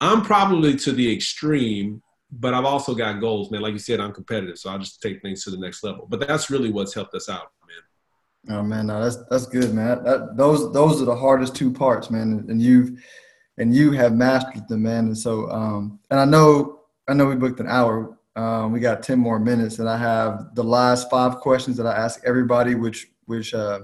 I'm 0.00 0.22
probably 0.22 0.76
to 0.76 0.92
the 0.92 1.12
extreme, 1.12 2.02
but 2.30 2.54
I've 2.54 2.64
also 2.64 2.94
got 2.94 3.20
goals, 3.20 3.50
man. 3.50 3.60
Like 3.60 3.72
you 3.72 3.78
said, 3.78 4.00
I'm 4.00 4.12
competitive, 4.12 4.58
so 4.58 4.70
I'll 4.70 4.78
just 4.78 5.02
take 5.02 5.20
things 5.22 5.44
to 5.44 5.50
the 5.50 5.58
next 5.58 5.82
level. 5.82 6.06
But 6.08 6.26
that's 6.26 6.50
really 6.50 6.70
what's 6.70 6.94
helped 6.94 7.14
us 7.14 7.28
out, 7.28 7.50
man. 7.66 8.58
Oh 8.58 8.62
man, 8.62 8.86
no, 8.86 9.02
that's 9.02 9.18
that's 9.28 9.46
good, 9.46 9.74
man. 9.74 10.04
That, 10.04 10.36
those 10.36 10.72
those 10.72 11.02
are 11.02 11.06
the 11.06 11.16
hardest 11.16 11.56
two 11.56 11.72
parts, 11.72 12.10
man. 12.10 12.46
And 12.48 12.62
you've 12.62 13.02
and 13.58 13.74
you 13.74 13.92
have 13.92 14.14
mastered 14.14 14.68
them, 14.68 14.84
man. 14.84 15.06
And 15.06 15.18
so, 15.18 15.50
um, 15.50 15.98
and 16.10 16.18
I 16.18 16.24
know 16.24 16.80
I 17.08 17.14
know 17.14 17.26
we 17.26 17.34
booked 17.34 17.60
an 17.60 17.68
hour 17.68 18.16
um, 18.36 18.72
we 18.72 18.80
got 18.80 19.02
10 19.02 19.18
more 19.18 19.38
minutes, 19.38 19.78
and 19.78 19.88
I 19.88 19.96
have 19.96 20.54
the 20.54 20.62
last 20.62 21.10
five 21.10 21.36
questions 21.36 21.76
that 21.76 21.86
I 21.86 21.96
ask 21.96 22.20
everybody, 22.24 22.74
which 22.74 23.08
which 23.26 23.54
uh, 23.54 23.80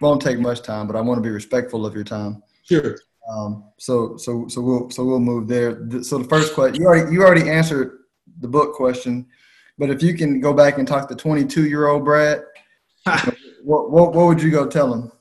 won't 0.00 0.22
take 0.22 0.38
much 0.38 0.62
time, 0.62 0.86
but 0.86 0.96
I 0.96 1.00
want 1.00 1.18
to 1.18 1.22
be 1.22 1.30
respectful 1.30 1.86
of 1.86 1.94
your 1.94 2.04
time. 2.04 2.42
Sure. 2.62 2.96
Um, 3.30 3.64
so 3.78 4.16
so 4.16 4.46
so 4.48 4.60
we'll 4.60 4.90
so 4.90 5.04
we'll 5.04 5.20
move 5.20 5.48
there. 5.48 5.72
So 6.02 6.18
the 6.18 6.28
first 6.28 6.54
question 6.54 6.80
you 6.82 6.86
already 6.86 7.12
you 7.12 7.22
already 7.22 7.48
answered 7.48 8.00
the 8.40 8.48
book 8.48 8.74
question, 8.74 9.26
but 9.78 9.90
if 9.90 10.02
you 10.02 10.14
can 10.14 10.40
go 10.40 10.52
back 10.52 10.78
and 10.78 10.86
talk 10.86 11.08
to 11.08 11.14
22 11.14 11.66
year 11.66 11.88
old 11.88 12.04
Brad, 12.04 12.42
what, 13.62 13.90
what 13.90 14.14
what 14.14 14.26
would 14.26 14.42
you 14.42 14.50
go 14.50 14.66
tell 14.66 14.92
him? 14.92 15.12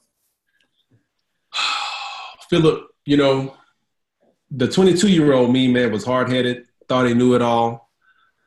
Philip, 2.49 2.87
you 3.05 3.15
know, 3.15 3.55
the 4.51 4.67
22 4.67 5.07
year 5.09 5.33
old 5.33 5.51
me 5.53 5.69
man 5.69 5.91
was 5.91 6.03
hard 6.03 6.29
headed, 6.29 6.65
thought 6.89 7.05
he 7.05 7.13
knew 7.13 7.33
it 7.35 7.41
all 7.41 7.88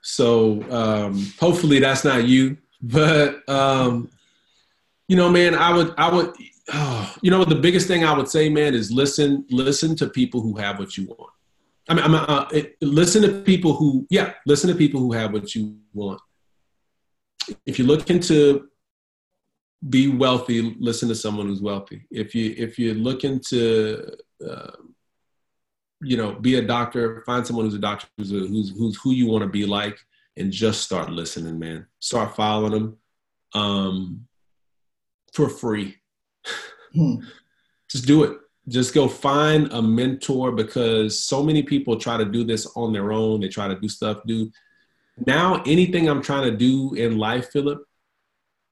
so 0.02 0.62
um, 0.70 1.32
hopefully 1.40 1.78
that's 1.78 2.04
not 2.04 2.24
you. 2.24 2.58
But 2.82 3.48
um, 3.48 4.10
you 5.08 5.16
know, 5.16 5.28
man, 5.28 5.54
I 5.54 5.74
would, 5.74 5.94
I 5.96 6.10
would, 6.10 6.34
oh, 6.72 7.14
you 7.22 7.30
know, 7.30 7.44
the 7.44 7.54
biggest 7.54 7.86
thing 7.86 8.04
I 8.04 8.16
would 8.16 8.28
say, 8.28 8.48
man, 8.48 8.74
is 8.74 8.90
listen, 8.90 9.44
listen 9.50 9.96
to 9.96 10.08
people 10.08 10.40
who 10.40 10.56
have 10.56 10.78
what 10.78 10.96
you 10.96 11.06
want. 11.06 11.30
I 11.88 11.94
mean, 11.94 12.04
I'm, 12.04 12.14
uh, 12.14 12.46
it, 12.52 12.76
listen 12.80 13.22
to 13.22 13.42
people 13.42 13.74
who, 13.74 14.06
yeah, 14.08 14.34
listen 14.46 14.70
to 14.70 14.76
people 14.76 15.00
who 15.00 15.12
have 15.12 15.32
what 15.32 15.54
you 15.54 15.76
want. 15.92 16.20
If 17.66 17.78
you're 17.78 17.88
looking 17.88 18.20
to 18.20 18.68
be 19.88 20.08
wealthy, 20.08 20.76
listen 20.78 21.08
to 21.08 21.14
someone 21.14 21.46
who's 21.46 21.60
wealthy. 21.60 22.06
If 22.10 22.36
you 22.36 22.54
if 22.56 22.78
you're 22.78 22.94
looking 22.94 23.40
to 23.48 24.16
uh, 24.48 24.70
you 26.02 26.16
know, 26.16 26.32
be 26.32 26.56
a 26.56 26.62
doctor, 26.62 27.22
find 27.24 27.46
someone 27.46 27.64
who's 27.64 27.74
a 27.74 27.78
doctor, 27.78 28.06
who's, 28.16 28.32
a, 28.32 28.36
who's, 28.36 28.70
who's 28.70 28.96
who 29.02 29.12
you 29.12 29.26
want 29.26 29.42
to 29.42 29.48
be 29.48 29.66
like, 29.66 29.98
and 30.36 30.52
just 30.52 30.82
start 30.82 31.10
listening, 31.10 31.58
man. 31.58 31.86
Start 32.00 32.34
following 32.34 32.72
them 32.72 32.96
um, 33.54 34.26
for 35.32 35.48
free. 35.48 35.96
Hmm. 36.94 37.16
Just 37.88 38.06
do 38.06 38.24
it. 38.24 38.38
just 38.68 38.94
go 38.94 39.08
find 39.08 39.72
a 39.72 39.82
mentor 39.82 40.52
because 40.52 41.18
so 41.18 41.42
many 41.42 41.62
people 41.62 41.98
try 41.98 42.16
to 42.16 42.24
do 42.24 42.44
this 42.44 42.66
on 42.76 42.92
their 42.92 43.12
own. 43.12 43.40
They 43.40 43.48
try 43.48 43.68
to 43.68 43.78
do 43.78 43.88
stuff, 43.88 44.18
dude. 44.26 44.52
Now, 45.26 45.62
anything 45.66 46.08
I'm 46.08 46.22
trying 46.22 46.50
to 46.50 46.56
do 46.56 46.94
in 46.94 47.18
life, 47.18 47.50
Philip, 47.50 47.84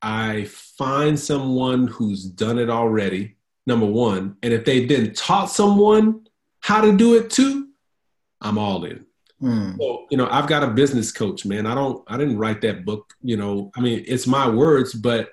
I 0.00 0.44
find 0.44 1.18
someone 1.18 1.86
who's 1.86 2.24
done 2.24 2.58
it 2.58 2.70
already, 2.70 3.36
number 3.66 3.86
one. 3.86 4.36
And 4.42 4.52
if 4.52 4.64
they've 4.64 4.88
then 4.88 5.12
taught 5.12 5.50
someone 5.50 6.26
how 6.60 6.80
to 6.80 6.96
do 6.96 7.16
it 7.16 7.30
too, 7.30 7.68
I'm 8.40 8.58
all 8.58 8.84
in. 8.84 9.04
Hmm. 9.40 9.72
So, 9.78 10.06
you 10.10 10.16
know, 10.16 10.28
I've 10.30 10.46
got 10.46 10.62
a 10.62 10.68
business 10.68 11.12
coach, 11.12 11.46
man. 11.46 11.66
I 11.66 11.74
don't, 11.74 12.04
I 12.06 12.16
didn't 12.16 12.38
write 12.38 12.60
that 12.62 12.84
book, 12.84 13.14
you 13.22 13.36
know, 13.36 13.70
I 13.76 13.80
mean, 13.80 14.04
it's 14.06 14.26
my 14.26 14.48
words, 14.48 14.92
but 14.92 15.30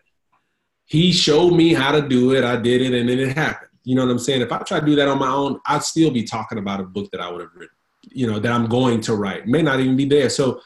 he 0.85 1.11
showed 1.11 1.51
me 1.51 1.73
how 1.73 1.91
to 1.91 2.07
do 2.07 2.33
it. 2.33 2.43
I 2.43 2.55
did 2.55 2.81
it 2.81 2.93
and 2.93 3.09
then 3.09 3.19
it 3.19 3.35
happened. 3.37 3.71
You 3.83 3.95
know 3.95 4.05
what 4.05 4.11
I'm 4.11 4.19
saying? 4.19 4.41
If 4.41 4.51
I 4.51 4.59
try 4.59 4.79
to 4.79 4.85
do 4.85 4.95
that 4.95 5.07
on 5.07 5.19
my 5.19 5.29
own, 5.29 5.59
I'd 5.65 5.83
still 5.83 6.11
be 6.11 6.23
talking 6.23 6.57
about 6.57 6.79
a 6.79 6.83
book 6.83 7.09
that 7.11 7.21
I 7.21 7.29
would 7.29 7.41
have 7.41 7.51
written, 7.53 7.75
you 8.03 8.27
know, 8.27 8.39
that 8.39 8.51
I'm 8.51 8.67
going 8.67 9.01
to 9.01 9.15
write. 9.15 9.47
may 9.47 9.61
not 9.61 9.79
even 9.79 9.97
be 9.97 10.05
there. 10.05 10.29
So, 10.29 10.61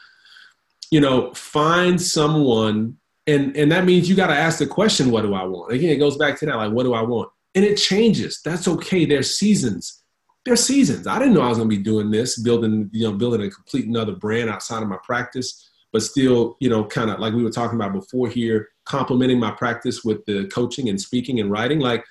you 0.90 1.00
know, 1.00 1.32
find 1.34 2.00
someone 2.00 2.98
and 3.26 3.56
and 3.56 3.70
that 3.70 3.84
means 3.84 4.08
you 4.08 4.16
got 4.16 4.28
to 4.28 4.36
ask 4.36 4.58
the 4.58 4.66
question, 4.66 5.10
what 5.10 5.22
do 5.22 5.34
I 5.34 5.44
want? 5.44 5.72
Again, 5.72 5.90
it 5.90 5.98
goes 5.98 6.16
back 6.16 6.38
to 6.40 6.46
that, 6.46 6.56
like, 6.56 6.72
what 6.72 6.82
do 6.82 6.94
I 6.94 7.02
want? 7.02 7.30
And 7.54 7.64
it 7.64 7.76
changes. 7.76 8.40
That's 8.44 8.66
okay. 8.66 9.04
There's 9.04 9.36
seasons. 9.36 10.01
There's 10.44 10.64
seasons. 10.64 11.06
I 11.06 11.18
didn't 11.18 11.34
know 11.34 11.42
I 11.42 11.48
was 11.48 11.58
gonna 11.58 11.68
be 11.68 11.76
doing 11.76 12.10
this, 12.10 12.38
building, 12.38 12.90
you 12.92 13.04
know, 13.04 13.16
building 13.16 13.42
a 13.42 13.50
complete 13.50 13.86
another 13.86 14.12
brand 14.12 14.50
outside 14.50 14.82
of 14.82 14.88
my 14.88 14.98
practice, 15.04 15.70
but 15.92 16.02
still, 16.02 16.56
you 16.60 16.68
know, 16.68 16.84
kind 16.84 17.10
of 17.10 17.20
like 17.20 17.34
we 17.34 17.44
were 17.44 17.50
talking 17.50 17.76
about 17.76 17.92
before 17.92 18.28
here, 18.28 18.68
complementing 18.84 19.38
my 19.38 19.50
practice 19.50 20.02
with 20.02 20.24
the 20.26 20.46
coaching 20.46 20.88
and 20.88 21.00
speaking 21.00 21.38
and 21.40 21.50
writing. 21.50 21.78
Like, 21.78 22.04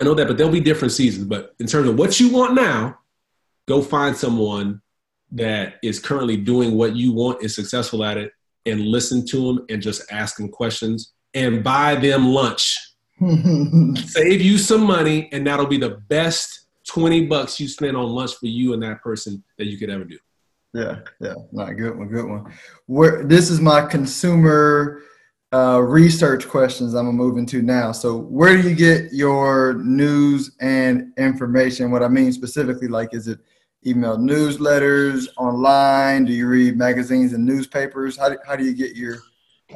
I 0.00 0.04
know 0.04 0.14
that, 0.14 0.28
but 0.28 0.36
there'll 0.36 0.52
be 0.52 0.60
different 0.60 0.92
seasons. 0.92 1.26
But 1.26 1.54
in 1.58 1.66
terms 1.66 1.88
of 1.88 1.98
what 1.98 2.20
you 2.20 2.30
want 2.30 2.54
now, 2.54 2.98
go 3.66 3.82
find 3.82 4.16
someone 4.16 4.80
that 5.32 5.74
is 5.82 5.98
currently 5.98 6.36
doing 6.36 6.76
what 6.76 6.94
you 6.94 7.12
want, 7.12 7.42
is 7.42 7.54
successful 7.54 8.04
at 8.04 8.16
it, 8.16 8.32
and 8.66 8.80
listen 8.80 9.26
to 9.26 9.46
them 9.46 9.66
and 9.68 9.82
just 9.82 10.10
ask 10.12 10.36
them 10.36 10.48
questions 10.48 11.12
and 11.34 11.64
buy 11.64 11.94
them 11.94 12.28
lunch. 12.28 12.76
Save 13.20 14.40
you 14.40 14.58
some 14.58 14.82
money, 14.82 15.28
and 15.32 15.46
that'll 15.46 15.66
be 15.66 15.78
the 15.78 16.00
best 16.08 16.66
20 16.88 17.26
bucks 17.26 17.60
you 17.60 17.68
spend 17.68 17.96
on 17.96 18.08
lunch 18.08 18.34
for 18.34 18.46
you 18.46 18.72
and 18.72 18.82
that 18.82 19.02
person 19.02 19.42
that 19.58 19.66
you 19.66 19.78
could 19.78 19.90
ever 19.90 20.04
do. 20.04 20.18
Yeah, 20.74 21.00
yeah, 21.20 21.34
not 21.52 21.72
good 21.76 21.96
one, 21.96 22.08
good 22.08 22.28
one. 22.28 22.52
Where 22.86 23.24
this 23.24 23.50
is 23.50 23.60
my 23.60 23.86
consumer 23.86 25.02
uh, 25.52 25.80
research 25.80 26.46
questions 26.46 26.94
I'm 26.94 27.06
gonna 27.06 27.16
move 27.16 27.38
into 27.38 27.62
now. 27.62 27.92
So, 27.92 28.16
where 28.16 28.60
do 28.60 28.68
you 28.68 28.74
get 28.74 29.12
your 29.12 29.74
news 29.74 30.56
and 30.60 31.12
information? 31.16 31.90
What 31.90 32.02
I 32.02 32.08
mean 32.08 32.32
specifically, 32.32 32.88
like, 32.88 33.14
is 33.14 33.28
it 33.28 33.38
email 33.86 34.18
newsletters 34.18 35.26
online? 35.38 36.26
Do 36.26 36.32
you 36.32 36.48
read 36.48 36.76
magazines 36.76 37.32
and 37.32 37.46
newspapers? 37.46 38.18
How 38.18 38.28
do, 38.28 38.36
how 38.46 38.56
do 38.56 38.64
you 38.64 38.74
get 38.74 38.94
your? 38.94 39.18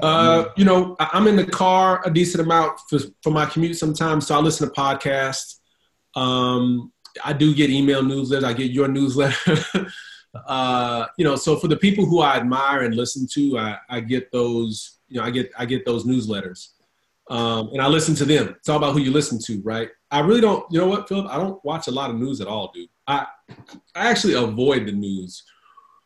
Uh, 0.01 0.47
you 0.57 0.65
know, 0.65 0.97
I'm 0.99 1.27
in 1.27 1.37
the 1.37 1.47
car 1.47 2.03
a 2.05 2.11
decent 2.11 2.43
amount 2.43 2.79
for, 2.89 2.99
for 3.23 3.31
my 3.31 3.47
commute 3.47 3.77
sometimes, 3.77 4.27
so 4.27 4.35
I 4.35 4.41
listen 4.41 4.69
to 4.69 4.75
podcasts. 4.75 5.59
Um, 6.15 6.92
I 7.25 7.33
do 7.33 7.55
get 7.55 7.71
email 7.71 8.03
newsletters. 8.03 8.45
I 8.45 8.53
get 8.53 8.71
your 8.71 8.89
newsletter. 8.89 9.57
uh, 10.47 11.07
you 11.19 11.25
know, 11.25 11.37
so 11.37 11.57
for 11.57 11.69
the 11.69 11.77
people 11.77 12.07
who 12.07 12.21
I 12.21 12.37
admire 12.37 12.83
and 12.83 12.95
listen 12.95 13.27
to, 13.33 13.59
I, 13.59 13.79
I 13.89 14.01
get 14.01 14.31
those 14.33 14.99
you 15.13 15.19
know, 15.21 15.27
I 15.27 15.31
get 15.31 15.53
I 15.59 15.67
get 15.67 15.85
those 15.85 16.05
newsletters, 16.05 16.69
um, 17.29 17.69
and 17.73 17.83
I 17.83 17.87
listen 17.87 18.15
to 18.15 18.25
them. 18.25 18.49
It's 18.59 18.69
all 18.71 18.79
about 18.79 18.95
who 18.95 19.01
you 19.01 19.11
listen 19.11 19.39
to, 19.45 19.61
right? 19.63 19.91
I 20.11 20.21
really 20.21 20.41
don't. 20.41 20.65
You 20.73 20.81
know 20.81 20.87
what, 20.89 21.07
Philip? 21.07 21.27
I 21.31 21.37
don't 21.37 21.63
watch 21.65 21.87
a 21.87 21.91
lot 21.91 22.09
of 22.09 22.17
news 22.17 22.41
at 22.41 22.49
all, 22.49 22.73
dude. 22.73 22.89
I 23.07 23.27
I 23.95 24.09
actually 24.09 24.35
avoid 24.35 24.87
the 24.87 24.93
news 24.93 25.45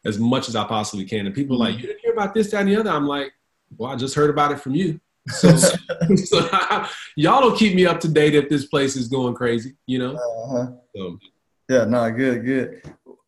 as 0.05 0.19
much 0.19 0.49
as 0.49 0.57
I 0.57 0.65
possibly 0.65 1.05
can. 1.05 1.27
And 1.27 1.35
people 1.35 1.57
are 1.57 1.69
like, 1.69 1.77
you 1.77 1.87
didn't 1.87 2.01
hear 2.01 2.13
about 2.13 2.35
this, 2.35 2.51
that, 2.51 2.61
and 2.61 2.69
the 2.69 2.77
other. 2.77 2.91
I'm 2.91 3.07
like, 3.07 3.33
well, 3.77 3.91
I 3.91 3.97
just 3.97 4.15
heard 4.15 4.31
about 4.31 4.53
it 4.53 4.61
from 4.61 4.75
you. 4.75 5.01
So, 5.29 5.55
so 5.57 6.49
y'all 7.17 7.41
don't 7.41 7.57
keep 7.57 7.75
me 7.75 7.87
up 7.87 8.01
to 8.01 8.09
date 8.09 8.35
if 8.35 8.49
this 8.49 8.67
place 8.67 8.97
is 8.97 9.09
going 9.09 9.35
crazy, 9.35 9.77
you 9.87 9.99
know. 9.99 10.15
Uh-huh. 10.15 10.73
So. 10.95 11.19
Yeah, 11.69 11.85
no, 11.85 12.11
good, 12.11 12.45
good. 12.45 12.83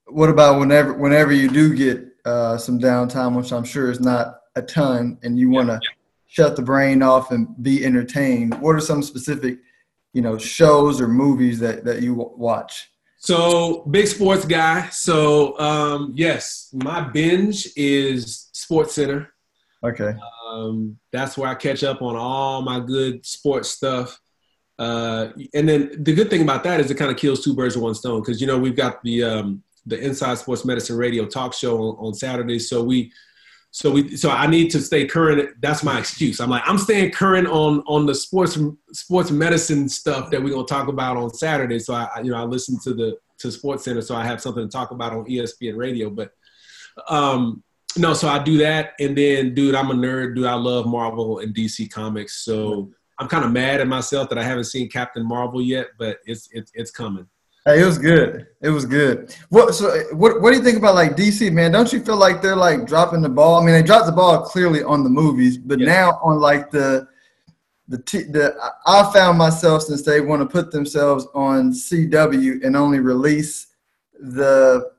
What 0.07 0.30
about 0.30 0.59
whenever 0.59 0.94
whenever 0.94 1.32
you 1.32 1.49
do 1.49 1.74
get 1.74 2.05
uh, 2.24 2.57
some 2.57 2.78
downtime, 2.78 3.36
which 3.36 3.53
I'm 3.53 3.64
sure 3.64 3.90
is 3.90 4.01
not 4.01 4.40
a 4.55 4.62
ton 4.62 5.18
and 5.22 5.38
you 5.38 5.51
want 5.51 5.68
to 5.68 5.74
yeah. 5.74 5.90
shut 6.26 6.57
the 6.57 6.62
brain 6.62 7.03
off 7.03 7.30
and 7.30 7.49
be 7.62 7.84
entertained, 7.84 8.55
what 8.61 8.76
are 8.76 8.80
some 8.80 9.03
specific, 9.03 9.59
you 10.12 10.22
know, 10.22 10.38
shows 10.38 11.01
or 11.01 11.09
movies 11.09 11.59
that, 11.61 11.84
that 11.84 12.03
you 12.03 12.14
watch? 12.14 12.90
So 13.18 13.84
big 13.90 14.07
sports 14.07 14.44
guy. 14.44 14.88
So 14.90 15.59
um, 15.59 16.12
yes, 16.16 16.70
my 16.72 17.01
binge 17.01 17.68
is 17.76 18.49
Sports 18.53 18.94
Center. 18.94 19.32
Okay. 19.85 20.14
Um, 20.49 20.99
that's 21.12 21.39
where 21.39 21.49
I 21.49 21.55
catch 21.55 21.85
up 21.85 22.03
on 22.03 22.16
all 22.16 22.62
my 22.62 22.81
good 22.81 23.24
sports 23.24 23.70
stuff. 23.70 24.20
Uh, 24.79 25.29
and 25.55 25.68
then 25.68 26.03
the 26.03 26.14
good 26.14 26.31
thing 26.31 26.43
about 26.43 26.62
that 26.64 26.81
is 26.81 26.91
it 26.91 26.97
kind 26.97 27.11
of 27.11 27.16
kills 27.16 27.45
two 27.45 27.55
birds 27.55 27.74
with 27.74 27.83
one 27.83 27.95
stone 27.95 28.20
because 28.20 28.41
you 28.41 28.47
know 28.47 28.57
we've 28.57 28.76
got 28.76 29.03
the 29.03 29.24
um, 29.24 29.62
the 29.87 29.99
Inside 29.99 30.39
Sports 30.39 30.64
Medicine 30.64 30.97
Radio 30.97 31.26
talk 31.26 31.53
show 31.53 31.79
on, 31.79 32.07
on 32.07 32.14
Saturdays, 32.14 32.68
so 32.68 32.83
we 32.83 33.12
so 33.70 33.91
we 33.91 34.16
so 34.16 34.31
I 34.31 34.47
need 34.47 34.70
to 34.70 34.81
stay 34.81 35.05
current. 35.07 35.61
That's 35.61 35.83
my 35.83 35.99
excuse. 35.99 36.41
I'm 36.41 36.51
like 36.51 36.62
I'm 36.64 36.79
staying 36.79 37.11
current 37.11 37.49
on 37.49 37.83
on 37.87 38.07
the 38.07 38.14
sports 38.14 38.57
sports 38.93 39.31
medicine 39.31 39.89
stuff 39.89 40.31
that 40.31 40.43
we're 40.43 40.55
gonna 40.55 40.66
talk 40.66 40.89
about 40.89 41.16
on 41.16 41.35
Saturday. 41.35 41.81
So 41.81 41.95
I 41.95 42.20
you 42.22 42.31
know 42.31 42.37
I 42.37 42.45
listen 42.45 42.79
to 42.85 42.95
the 42.95 43.18
to 43.39 43.53
Sports 43.53 43.85
Center, 43.85 44.01
so 44.01 44.14
I 44.14 44.24
have 44.24 44.41
something 44.41 44.64
to 44.64 44.70
talk 44.70 44.93
about 44.93 45.12
on 45.12 45.26
ESPN 45.26 45.76
Radio. 45.76 46.09
But 46.09 46.33
um 47.09 47.62
no, 47.97 48.14
so 48.14 48.28
I 48.28 48.43
do 48.43 48.59
that, 48.59 48.93
and 49.01 49.16
then 49.16 49.55
dude, 49.55 49.74
I'm 49.74 49.91
a 49.91 49.95
nerd. 49.95 50.34
Dude, 50.36 50.47
I 50.47 50.55
love 50.55 50.86
Marvel 50.86 51.39
and 51.39 51.55
DC 51.55 51.91
comics. 51.91 52.45
So 52.45 52.91
I'm 53.18 53.28
kind 53.28 53.45
of 53.45 53.51
mad 53.51 53.80
at 53.80 53.89
myself 53.89 54.28
that 54.28 54.39
I 54.39 54.45
haven't 54.45 54.64
seen 54.64 54.89
Captain 54.89 55.26
Marvel 55.26 55.61
yet, 55.61 55.89
but 55.99 56.18
it's 56.24 56.49
it's 56.53 56.70
it's 56.74 56.91
coming. 56.91 57.26
Hey, 57.64 57.82
it 57.82 57.84
was 57.84 57.99
good. 57.99 58.47
It 58.62 58.70
was 58.70 58.86
good. 58.86 59.34
What 59.49 59.74
so 59.74 60.05
what 60.12 60.41
what 60.41 60.53
do 60.53 60.57
you 60.57 60.62
think 60.62 60.78
about 60.78 60.95
like 60.95 61.16
DC, 61.16 61.53
man? 61.53 61.72
Don't 61.72 61.93
you 61.93 62.01
feel 62.01 62.16
like 62.16 62.41
they're 62.41 62.57
like 62.57 62.86
dropping 62.86 63.20
the 63.20 63.28
ball? 63.28 63.61
I 63.61 63.64
mean, 63.64 63.74
they 63.74 63.82
dropped 63.82 64.07
the 64.07 64.12
ball 64.12 64.43
clearly 64.43 64.82
on 64.82 65.03
the 65.03 65.11
movies, 65.11 65.59
but 65.59 65.78
now 65.78 66.20
on 66.22 66.39
like 66.39 66.70
the 66.70 67.09
the 67.89 67.99
t- 67.99 68.22
the 68.22 68.55
I 68.86 69.11
found 69.12 69.39
myself 69.39 69.82
since 69.82 70.03
they 70.03 70.20
want 70.20 70.41
to 70.43 70.47
put 70.47 70.70
themselves 70.70 71.26
on 71.34 71.72
CW 71.72 72.64
and 72.64 72.76
only 72.76 73.01
release 73.01 73.66
the 74.20 74.91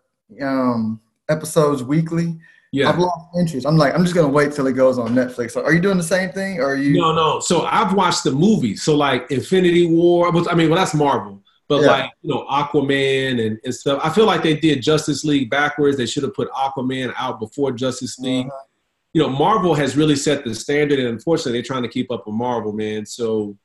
um 0.41 0.99
episodes 1.29 1.83
weekly. 1.83 2.37
Yeah. 2.71 2.89
I've 2.89 2.99
lost 2.99 3.35
interest. 3.37 3.65
I'm 3.65 3.77
like, 3.77 3.95
I'm 3.95 4.03
just 4.03 4.15
gonna 4.15 4.27
wait 4.27 4.51
till 4.51 4.67
it 4.67 4.73
goes 4.73 4.99
on 4.99 5.15
Netflix. 5.15 5.51
So 5.51 5.63
are 5.63 5.73
you 5.73 5.79
doing 5.79 5.97
the 5.97 6.03
same 6.03 6.31
thing, 6.31 6.59
or 6.59 6.67
are 6.67 6.75
you? 6.75 6.99
No, 6.99 7.13
no. 7.13 7.39
So 7.39 7.65
I've 7.65 7.93
watched 7.93 8.23
the 8.23 8.31
movie. 8.31 8.75
So 8.75 8.95
like 8.95 9.29
Infinity 9.31 9.87
War. 9.87 10.27
I 10.27 10.55
mean, 10.55 10.69
well, 10.69 10.77
that's 10.77 10.93
Marvel. 10.93 11.41
But 11.67 11.83
yeah. 11.83 11.87
like, 11.87 12.11
you 12.23 12.33
know, 12.33 12.45
Aquaman 12.49 13.45
and, 13.45 13.59
and 13.63 13.73
stuff. 13.73 14.01
I 14.03 14.09
feel 14.09 14.25
like 14.25 14.41
they 14.41 14.55
did 14.55 14.81
Justice 14.81 15.23
League 15.23 15.51
backwards. 15.51 15.97
They 15.97 16.07
should 16.07 16.23
have 16.23 16.33
put 16.33 16.49
Aquaman 16.51 17.13
out 17.15 17.39
before 17.39 17.71
Justice 17.71 18.17
League. 18.17 18.47
Uh-huh. 18.47 18.65
You 19.13 19.21
know, 19.21 19.29
Marvel 19.29 19.75
has 19.75 19.95
really 19.95 20.15
set 20.15 20.43
the 20.43 20.53
standard, 20.53 20.99
and 20.99 21.07
unfortunately, 21.07 21.53
they're 21.53 21.63
trying 21.63 21.83
to 21.83 21.89
keep 21.89 22.11
up 22.11 22.25
with 22.25 22.35
Marvel, 22.35 22.73
man. 22.73 23.05
So, 23.05 23.55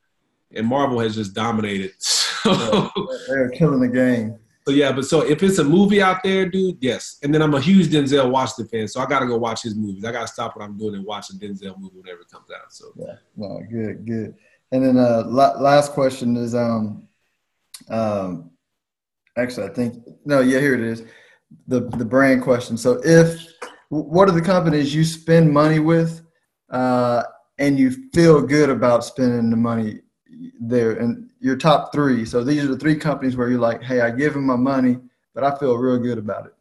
and 0.53 0.67
Marvel 0.67 0.99
has 0.99 1.15
just 1.15 1.33
dominated. 1.33 1.91
So, 2.45 2.91
yeah, 2.95 3.17
they're 3.27 3.49
killing 3.49 3.79
the 3.79 3.87
game. 3.87 4.37
So 4.67 4.73
yeah, 4.73 4.91
but 4.91 5.05
so 5.05 5.21
if 5.21 5.43
it's 5.43 5.59
a 5.59 5.63
movie 5.63 6.01
out 6.01 6.23
there, 6.23 6.47
dude, 6.47 6.77
yes. 6.81 7.19
And 7.21 7.31
then 7.31 7.43
I'm 7.43 7.53
a 7.53 7.61
huge 7.61 7.87
Denzel 7.87 8.31
Washington 8.31 8.67
fan, 8.67 8.87
so 8.87 8.99
I 8.99 9.05
gotta 9.05 9.27
go 9.27 9.37
watch 9.37 9.61
his 9.61 9.75
movies. 9.75 10.03
I 10.03 10.11
gotta 10.11 10.27
stop 10.27 10.55
what 10.55 10.65
I'm 10.65 10.75
doing 10.75 10.95
and 10.95 11.05
watch 11.05 11.29
a 11.29 11.33
Denzel 11.33 11.79
movie 11.79 11.99
whenever 11.99 12.21
it 12.21 12.31
comes 12.31 12.47
out. 12.49 12.73
So 12.73 12.85
yeah, 12.95 13.15
no, 13.35 13.61
good, 13.69 14.05
good. 14.07 14.35
And 14.71 14.83
then 14.83 14.97
uh, 14.97 15.23
last 15.27 15.91
question 15.91 16.35
is, 16.35 16.55
um, 16.55 17.07
um, 17.89 18.51
actually, 19.37 19.67
I 19.67 19.73
think 19.73 20.03
no. 20.25 20.39
Yeah, 20.39 20.59
here 20.59 20.73
it 20.73 20.81
is. 20.81 21.03
The 21.67 21.81
the 21.81 22.05
brand 22.05 22.41
question. 22.41 22.75
So, 22.75 22.99
if 23.05 23.45
what 23.89 24.27
are 24.27 24.33
the 24.33 24.41
companies 24.41 24.95
you 24.95 25.03
spend 25.03 25.51
money 25.51 25.77
with, 25.77 26.25
uh, 26.71 27.21
and 27.59 27.77
you 27.77 27.91
feel 28.13 28.41
good 28.41 28.71
about 28.71 29.05
spending 29.05 29.51
the 29.51 29.57
money 29.57 30.01
there, 30.59 30.93
and 30.93 31.29
your 31.45 31.55
top 31.55 31.93
three. 31.93 32.25
So 32.25 32.43
these 32.43 32.63
are 32.63 32.67
the 32.67 32.77
three 32.77 32.95
companies 32.95 33.37
where 33.37 33.49
you're 33.49 33.59
like, 33.59 33.83
hey, 33.83 34.01
I 34.01 34.09
give 34.09 34.33
them 34.33 34.47
my 34.47 34.55
money, 34.55 34.97
but 35.35 35.43
I 35.43 35.55
feel 35.59 35.77
real 35.77 35.99
good 35.99 36.17
about 36.17 36.47
it. 36.47 36.53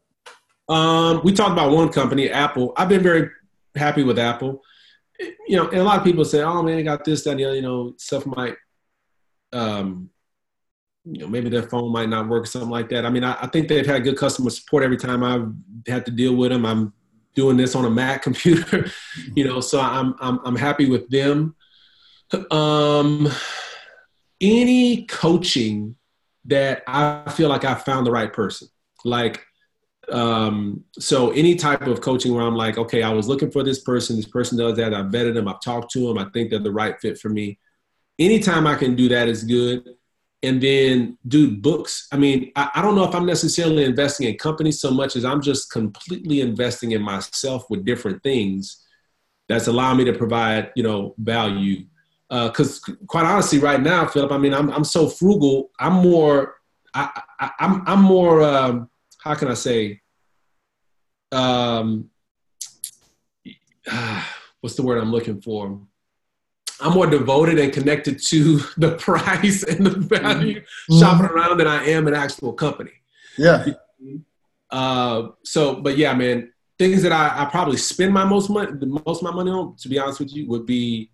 Um, 0.68 1.22
we 1.24 1.32
talked 1.32 1.52
about 1.52 1.72
one 1.72 1.88
company, 1.88 2.28
Apple. 2.28 2.74
I've 2.76 2.90
been 2.90 3.02
very 3.02 3.30
happy 3.74 4.02
with 4.02 4.18
Apple. 4.18 4.62
You 5.48 5.56
know, 5.56 5.68
and 5.68 5.78
a 5.78 5.84
lot 5.84 5.98
of 5.98 6.04
people 6.04 6.24
say, 6.24 6.42
"Oh 6.42 6.62
man, 6.62 6.76
they 6.76 6.82
got 6.82 7.04
this, 7.04 7.24
that, 7.24 7.30
and 7.30 7.40
the 7.40 7.44
other." 7.44 7.56
You 7.56 7.62
know, 7.62 7.94
stuff 7.96 8.26
might 8.26 8.56
um, 9.52 10.10
you 11.04 11.20
know, 11.20 11.28
maybe 11.28 11.48
their 11.48 11.62
phone 11.62 11.92
might 11.92 12.08
not 12.08 12.28
work 12.28 12.42
or 12.42 12.46
something 12.46 12.70
like 12.70 12.88
that. 12.90 13.06
I 13.06 13.10
mean, 13.10 13.24
I, 13.24 13.36
I, 13.40 13.46
think 13.46 13.68
they've 13.68 13.86
had 13.86 14.02
good 14.02 14.16
customer 14.16 14.50
support 14.50 14.82
every 14.82 14.96
time 14.96 15.22
I've 15.22 15.52
had 15.86 16.04
to 16.06 16.10
deal 16.10 16.34
with 16.34 16.50
them. 16.50 16.66
I'm 16.66 16.92
doing 17.34 17.56
this 17.56 17.74
on 17.74 17.84
a 17.84 17.90
Mac 17.90 18.22
computer, 18.28 18.90
you 19.34 19.44
know, 19.44 19.60
so 19.60 19.80
I'm, 19.80 20.14
I'm, 20.20 20.40
I'm 20.44 20.56
happy 20.56 20.90
with 20.90 21.08
them. 21.10 21.54
Um, 22.50 23.30
any 24.40 25.04
coaching 25.06 25.96
that 26.46 26.82
I 26.86 27.30
feel 27.30 27.48
like 27.48 27.64
I 27.64 27.74
found 27.74 28.06
the 28.06 28.10
right 28.10 28.32
person. 28.32 28.68
Like, 29.04 29.44
um, 30.10 30.84
so 30.98 31.30
any 31.30 31.54
type 31.54 31.86
of 31.86 32.00
coaching 32.00 32.34
where 32.34 32.44
I'm 32.44 32.56
like, 32.56 32.76
okay, 32.76 33.02
I 33.02 33.10
was 33.10 33.28
looking 33.28 33.50
for 33.50 33.62
this 33.62 33.80
person. 33.80 34.16
This 34.16 34.26
person 34.26 34.58
does 34.58 34.76
that. 34.76 34.92
I 34.92 35.02
vetted 35.02 35.34
them. 35.34 35.48
I've 35.48 35.62
talked 35.62 35.92
to 35.92 36.08
them. 36.08 36.18
I 36.18 36.26
think 36.30 36.50
they're 36.50 36.58
the 36.58 36.72
right 36.72 37.00
fit 37.00 37.18
for 37.18 37.30
me. 37.30 37.58
Anytime 38.18 38.66
I 38.66 38.74
can 38.74 38.94
do 38.94 39.08
that 39.08 39.28
is 39.28 39.44
good. 39.44 39.88
And 40.42 40.62
then 40.62 41.16
do 41.26 41.56
books. 41.56 42.06
I 42.12 42.18
mean, 42.18 42.52
I, 42.54 42.70
I 42.74 42.82
don't 42.82 42.94
know 42.94 43.08
if 43.08 43.14
I'm 43.14 43.24
necessarily 43.24 43.82
investing 43.84 44.28
in 44.28 44.36
companies 44.36 44.78
so 44.78 44.90
much 44.90 45.16
as 45.16 45.24
I'm 45.24 45.40
just 45.40 45.70
completely 45.72 46.42
investing 46.42 46.92
in 46.92 47.00
myself 47.00 47.64
with 47.70 47.86
different 47.86 48.22
things 48.22 48.84
that's 49.48 49.68
allowing 49.68 49.96
me 49.96 50.04
to 50.04 50.12
provide, 50.12 50.70
you 50.76 50.82
know, 50.82 51.14
value 51.16 51.86
because 52.34 52.82
uh, 52.88 52.92
quite 53.06 53.26
honestly, 53.26 53.58
right 53.58 53.80
now, 53.80 54.06
Philip, 54.06 54.32
I 54.32 54.38
mean, 54.38 54.52
I'm 54.54 54.70
I'm 54.70 54.84
so 54.84 55.08
frugal. 55.08 55.70
I'm 55.78 55.94
more, 55.94 56.56
I, 56.92 57.22
I 57.38 57.50
am 57.60 57.74
I'm, 57.74 57.82
I'm 57.86 58.02
more. 58.02 58.42
Um, 58.42 58.90
how 59.22 59.34
can 59.34 59.48
I 59.48 59.54
say? 59.54 60.00
Um, 61.32 62.10
what's 64.60 64.76
the 64.76 64.82
word 64.82 64.98
I'm 64.98 65.12
looking 65.12 65.40
for? 65.40 65.80
I'm 66.80 66.92
more 66.92 67.06
devoted 67.06 67.58
and 67.58 67.72
connected 67.72 68.20
to 68.24 68.58
the 68.76 68.96
price 68.96 69.62
and 69.62 69.86
the 69.86 69.90
value 69.90 70.60
mm-hmm. 70.60 70.98
shopping 70.98 71.26
around 71.26 71.58
than 71.58 71.68
I 71.68 71.84
am 71.86 72.08
an 72.08 72.14
actual 72.14 72.52
company. 72.52 72.92
Yeah. 73.38 73.64
Uh, 74.70 75.28
so, 75.44 75.76
but 75.76 75.96
yeah, 75.96 76.14
man, 76.14 76.52
things 76.78 77.02
that 77.02 77.12
I, 77.12 77.42
I 77.42 77.44
probably 77.46 77.76
spend 77.76 78.12
my 78.12 78.24
most 78.24 78.50
money, 78.50 78.72
the 78.72 78.86
most 78.86 79.18
of 79.18 79.22
my 79.22 79.30
money 79.30 79.50
on, 79.50 79.76
to 79.76 79.88
be 79.88 79.98
honest 79.98 80.18
with 80.18 80.34
you, 80.34 80.48
would 80.48 80.66
be 80.66 81.10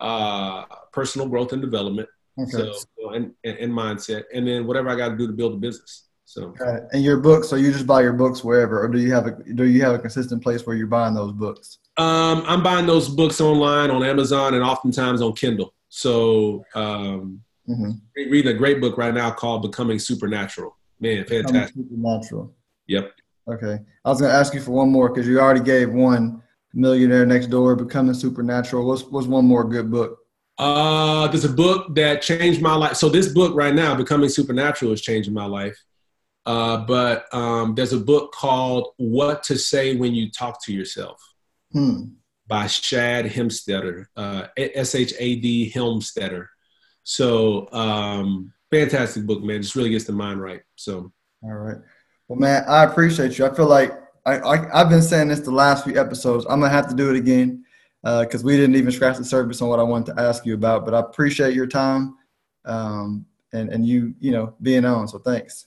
uh, 0.00 0.64
personal 0.92 1.28
growth 1.28 1.52
and 1.52 1.62
development. 1.62 2.08
Okay. 2.38 2.72
So, 2.72 3.10
and, 3.12 3.32
and, 3.44 3.58
and, 3.58 3.72
mindset, 3.72 4.24
and 4.32 4.46
then 4.46 4.66
whatever 4.66 4.88
I 4.88 4.96
got 4.96 5.10
to 5.10 5.16
do 5.16 5.26
to 5.26 5.32
build 5.32 5.54
a 5.54 5.56
business. 5.56 6.08
So. 6.24 6.54
Okay. 6.60 6.86
And 6.92 7.02
your 7.02 7.18
books, 7.18 7.48
so 7.48 7.56
you 7.56 7.72
just 7.72 7.86
buy 7.86 8.02
your 8.02 8.12
books 8.12 8.44
wherever, 8.44 8.80
or 8.80 8.88
do 8.88 8.98
you 8.98 9.12
have 9.12 9.26
a 9.26 9.32
do 9.54 9.64
you 9.64 9.82
have 9.82 9.94
a 9.94 9.98
consistent 9.98 10.42
place 10.42 10.64
where 10.64 10.76
you're 10.76 10.86
buying 10.86 11.12
those 11.14 11.32
books? 11.32 11.78
Um, 11.96 12.44
I'm 12.46 12.62
buying 12.62 12.86
those 12.86 13.08
books 13.08 13.40
online 13.40 13.90
on 13.90 14.04
Amazon 14.04 14.54
and 14.54 14.62
oftentimes 14.62 15.22
on 15.22 15.32
Kindle. 15.34 15.74
So, 15.88 16.64
um, 16.76 17.42
mm-hmm. 17.68 17.90
reading 18.14 18.54
a 18.54 18.56
great 18.56 18.80
book 18.80 18.96
right 18.96 19.12
now 19.12 19.32
called 19.32 19.62
"Becoming 19.62 19.98
Supernatural." 19.98 20.76
Man, 21.00 21.24
fantastic. 21.24 21.74
Becoming 21.74 21.88
supernatural. 21.90 22.54
Yep. 22.86 23.12
Okay. 23.48 23.78
I 24.04 24.08
was 24.08 24.20
going 24.20 24.32
to 24.32 24.38
ask 24.38 24.54
you 24.54 24.60
for 24.60 24.70
one 24.70 24.90
more 24.90 25.08
because 25.08 25.26
you 25.26 25.40
already 25.40 25.60
gave 25.60 25.92
one. 25.92 26.42
Millionaire 26.72 27.26
Next 27.26 27.46
Door, 27.46 27.76
Becoming 27.76 28.14
Supernatural. 28.14 28.86
What's 28.86 29.02
what's 29.04 29.26
one 29.26 29.44
more 29.44 29.64
good 29.64 29.90
book? 29.90 30.18
Uh, 30.58 31.26
there's 31.28 31.44
a 31.44 31.52
book 31.52 31.94
that 31.94 32.22
changed 32.22 32.60
my 32.60 32.74
life. 32.74 32.96
So 32.96 33.08
this 33.08 33.32
book 33.32 33.54
right 33.54 33.74
now, 33.74 33.94
Becoming 33.94 34.28
Supernatural, 34.28 34.92
is 34.92 35.00
changing 35.00 35.32
my 35.32 35.46
life. 35.46 35.76
Uh, 36.46 36.78
but 36.78 37.32
um, 37.34 37.74
there's 37.74 37.92
a 37.92 37.98
book 37.98 38.32
called 38.32 38.88
What 38.96 39.42
to 39.44 39.58
Say 39.58 39.96
When 39.96 40.14
You 40.14 40.30
Talk 40.30 40.62
to 40.64 40.72
Yourself 40.72 41.20
hmm. 41.72 42.04
by 42.46 42.66
Shad 42.66 43.26
Helmstetter, 43.26 44.06
uh, 44.16 44.46
S 44.56 44.94
H 44.94 45.14
A 45.18 45.36
D 45.36 45.70
Helmstetter. 45.74 46.46
So 47.02 47.70
um, 47.72 48.52
fantastic 48.70 49.26
book, 49.26 49.42
man. 49.42 49.62
Just 49.62 49.76
really 49.76 49.90
gets 49.90 50.04
the 50.04 50.12
mind 50.12 50.42
right. 50.42 50.62
So. 50.76 51.12
All 51.42 51.54
right. 51.54 51.78
Well, 52.28 52.38
man, 52.38 52.64
I 52.68 52.84
appreciate 52.84 53.38
you. 53.38 53.46
I 53.46 53.54
feel 53.54 53.66
like 53.66 53.92
I, 54.26 54.40
I 54.40 54.78
have 54.78 54.90
been 54.90 55.02
saying 55.02 55.28
this 55.28 55.40
the 55.40 55.50
last 55.50 55.84
few 55.84 55.98
episodes. 55.98 56.46
I'm 56.48 56.60
gonna 56.60 56.72
have 56.72 56.88
to 56.88 56.94
do 56.94 57.10
it 57.10 57.16
again 57.16 57.64
because 58.02 58.42
uh, 58.42 58.46
we 58.46 58.56
didn't 58.56 58.76
even 58.76 58.92
scratch 58.92 59.18
the 59.18 59.24
surface 59.24 59.60
on 59.60 59.68
what 59.68 59.78
I 59.78 59.82
wanted 59.82 60.14
to 60.14 60.22
ask 60.22 60.46
you 60.46 60.54
about. 60.54 60.84
But 60.84 60.94
I 60.94 61.00
appreciate 61.00 61.54
your 61.54 61.66
time 61.66 62.16
um, 62.64 63.26
and 63.52 63.70
and 63.70 63.86
you 63.86 64.14
you 64.20 64.32
know 64.32 64.54
being 64.62 64.84
on. 64.84 65.08
So 65.08 65.18
thanks. 65.18 65.66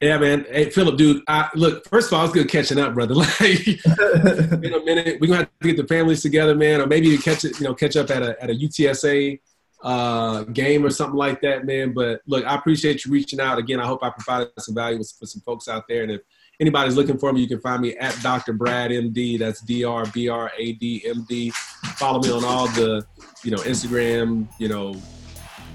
Yeah, 0.00 0.16
man. 0.18 0.46
Hey, 0.48 0.70
Philip, 0.70 0.96
dude. 0.96 1.24
I, 1.26 1.48
look, 1.56 1.88
first 1.88 2.12
of 2.12 2.16
all, 2.16 2.24
it's 2.24 2.32
good 2.32 2.48
catching 2.48 2.78
up, 2.78 2.94
brother. 2.94 3.14
Like, 3.16 3.66
in 3.66 4.72
a 4.72 4.84
minute, 4.84 5.20
we're 5.20 5.26
gonna 5.26 5.38
have 5.38 5.50
to 5.60 5.72
get 5.72 5.76
the 5.76 5.88
families 5.88 6.22
together, 6.22 6.54
man, 6.54 6.80
or 6.80 6.86
maybe 6.86 7.08
you 7.08 7.18
catch 7.18 7.44
it, 7.44 7.58
you 7.58 7.66
know, 7.66 7.74
catch 7.74 7.96
up 7.96 8.10
at 8.10 8.22
a 8.22 8.40
at 8.40 8.50
a 8.50 8.54
UTSA 8.54 9.40
uh, 9.82 10.44
game 10.44 10.84
or 10.84 10.90
something 10.90 11.16
like 11.16 11.40
that, 11.40 11.66
man. 11.66 11.92
But 11.92 12.20
look, 12.26 12.44
I 12.44 12.54
appreciate 12.54 13.04
you 13.04 13.10
reaching 13.10 13.40
out 13.40 13.58
again. 13.58 13.80
I 13.80 13.86
hope 13.86 14.04
I 14.04 14.10
provided 14.10 14.50
some 14.60 14.74
value 14.74 15.02
for 15.18 15.26
some 15.26 15.42
folks 15.42 15.66
out 15.66 15.84
there, 15.88 16.04
and 16.04 16.12
if 16.12 16.20
anybody's 16.60 16.96
looking 16.96 17.18
for 17.18 17.32
me, 17.32 17.40
you 17.40 17.48
can 17.48 17.60
find 17.60 17.82
me 17.82 17.96
at 17.96 18.20
Dr. 18.22 18.52
Brad 18.52 18.90
MD. 18.90 19.38
That's 19.38 19.60
D 19.60 19.84
R 19.84 20.06
B 20.06 20.28
R 20.28 20.50
A 20.56 20.72
D 20.72 21.04
M 21.06 21.24
D. 21.28 21.50
Follow 21.96 22.20
me 22.20 22.30
on 22.30 22.44
all 22.44 22.68
the, 22.68 23.06
you 23.42 23.50
know, 23.50 23.58
Instagram, 23.58 24.48
you 24.58 24.68
know, 24.68 24.94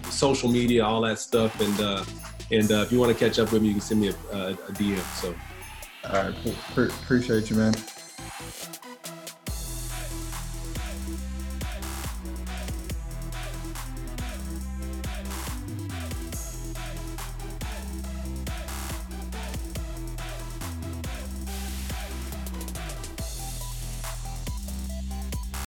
social 0.10 0.50
media, 0.50 0.86
all 0.86 1.02
that 1.02 1.20
stuff. 1.20 1.60
And 1.60 1.80
uh, 1.80 2.04
and 2.52 2.72
uh, 2.72 2.84
if 2.86 2.92
you 2.92 3.00
want 3.00 3.12
to 3.12 3.18
catch 3.18 3.40
up 3.40 3.52
with 3.52 3.62
me, 3.62 3.70
you 3.70 3.74
can 3.76 3.82
send 3.82 4.02
me 4.02 4.10
a, 4.10 4.36
a, 4.36 4.52
a 4.52 4.72
DM. 4.74 5.00
So. 5.22 5.34
All 6.06 6.22
right, 6.22 6.36
appreciate 6.76 7.50
you, 7.50 7.56
man. 7.56 7.74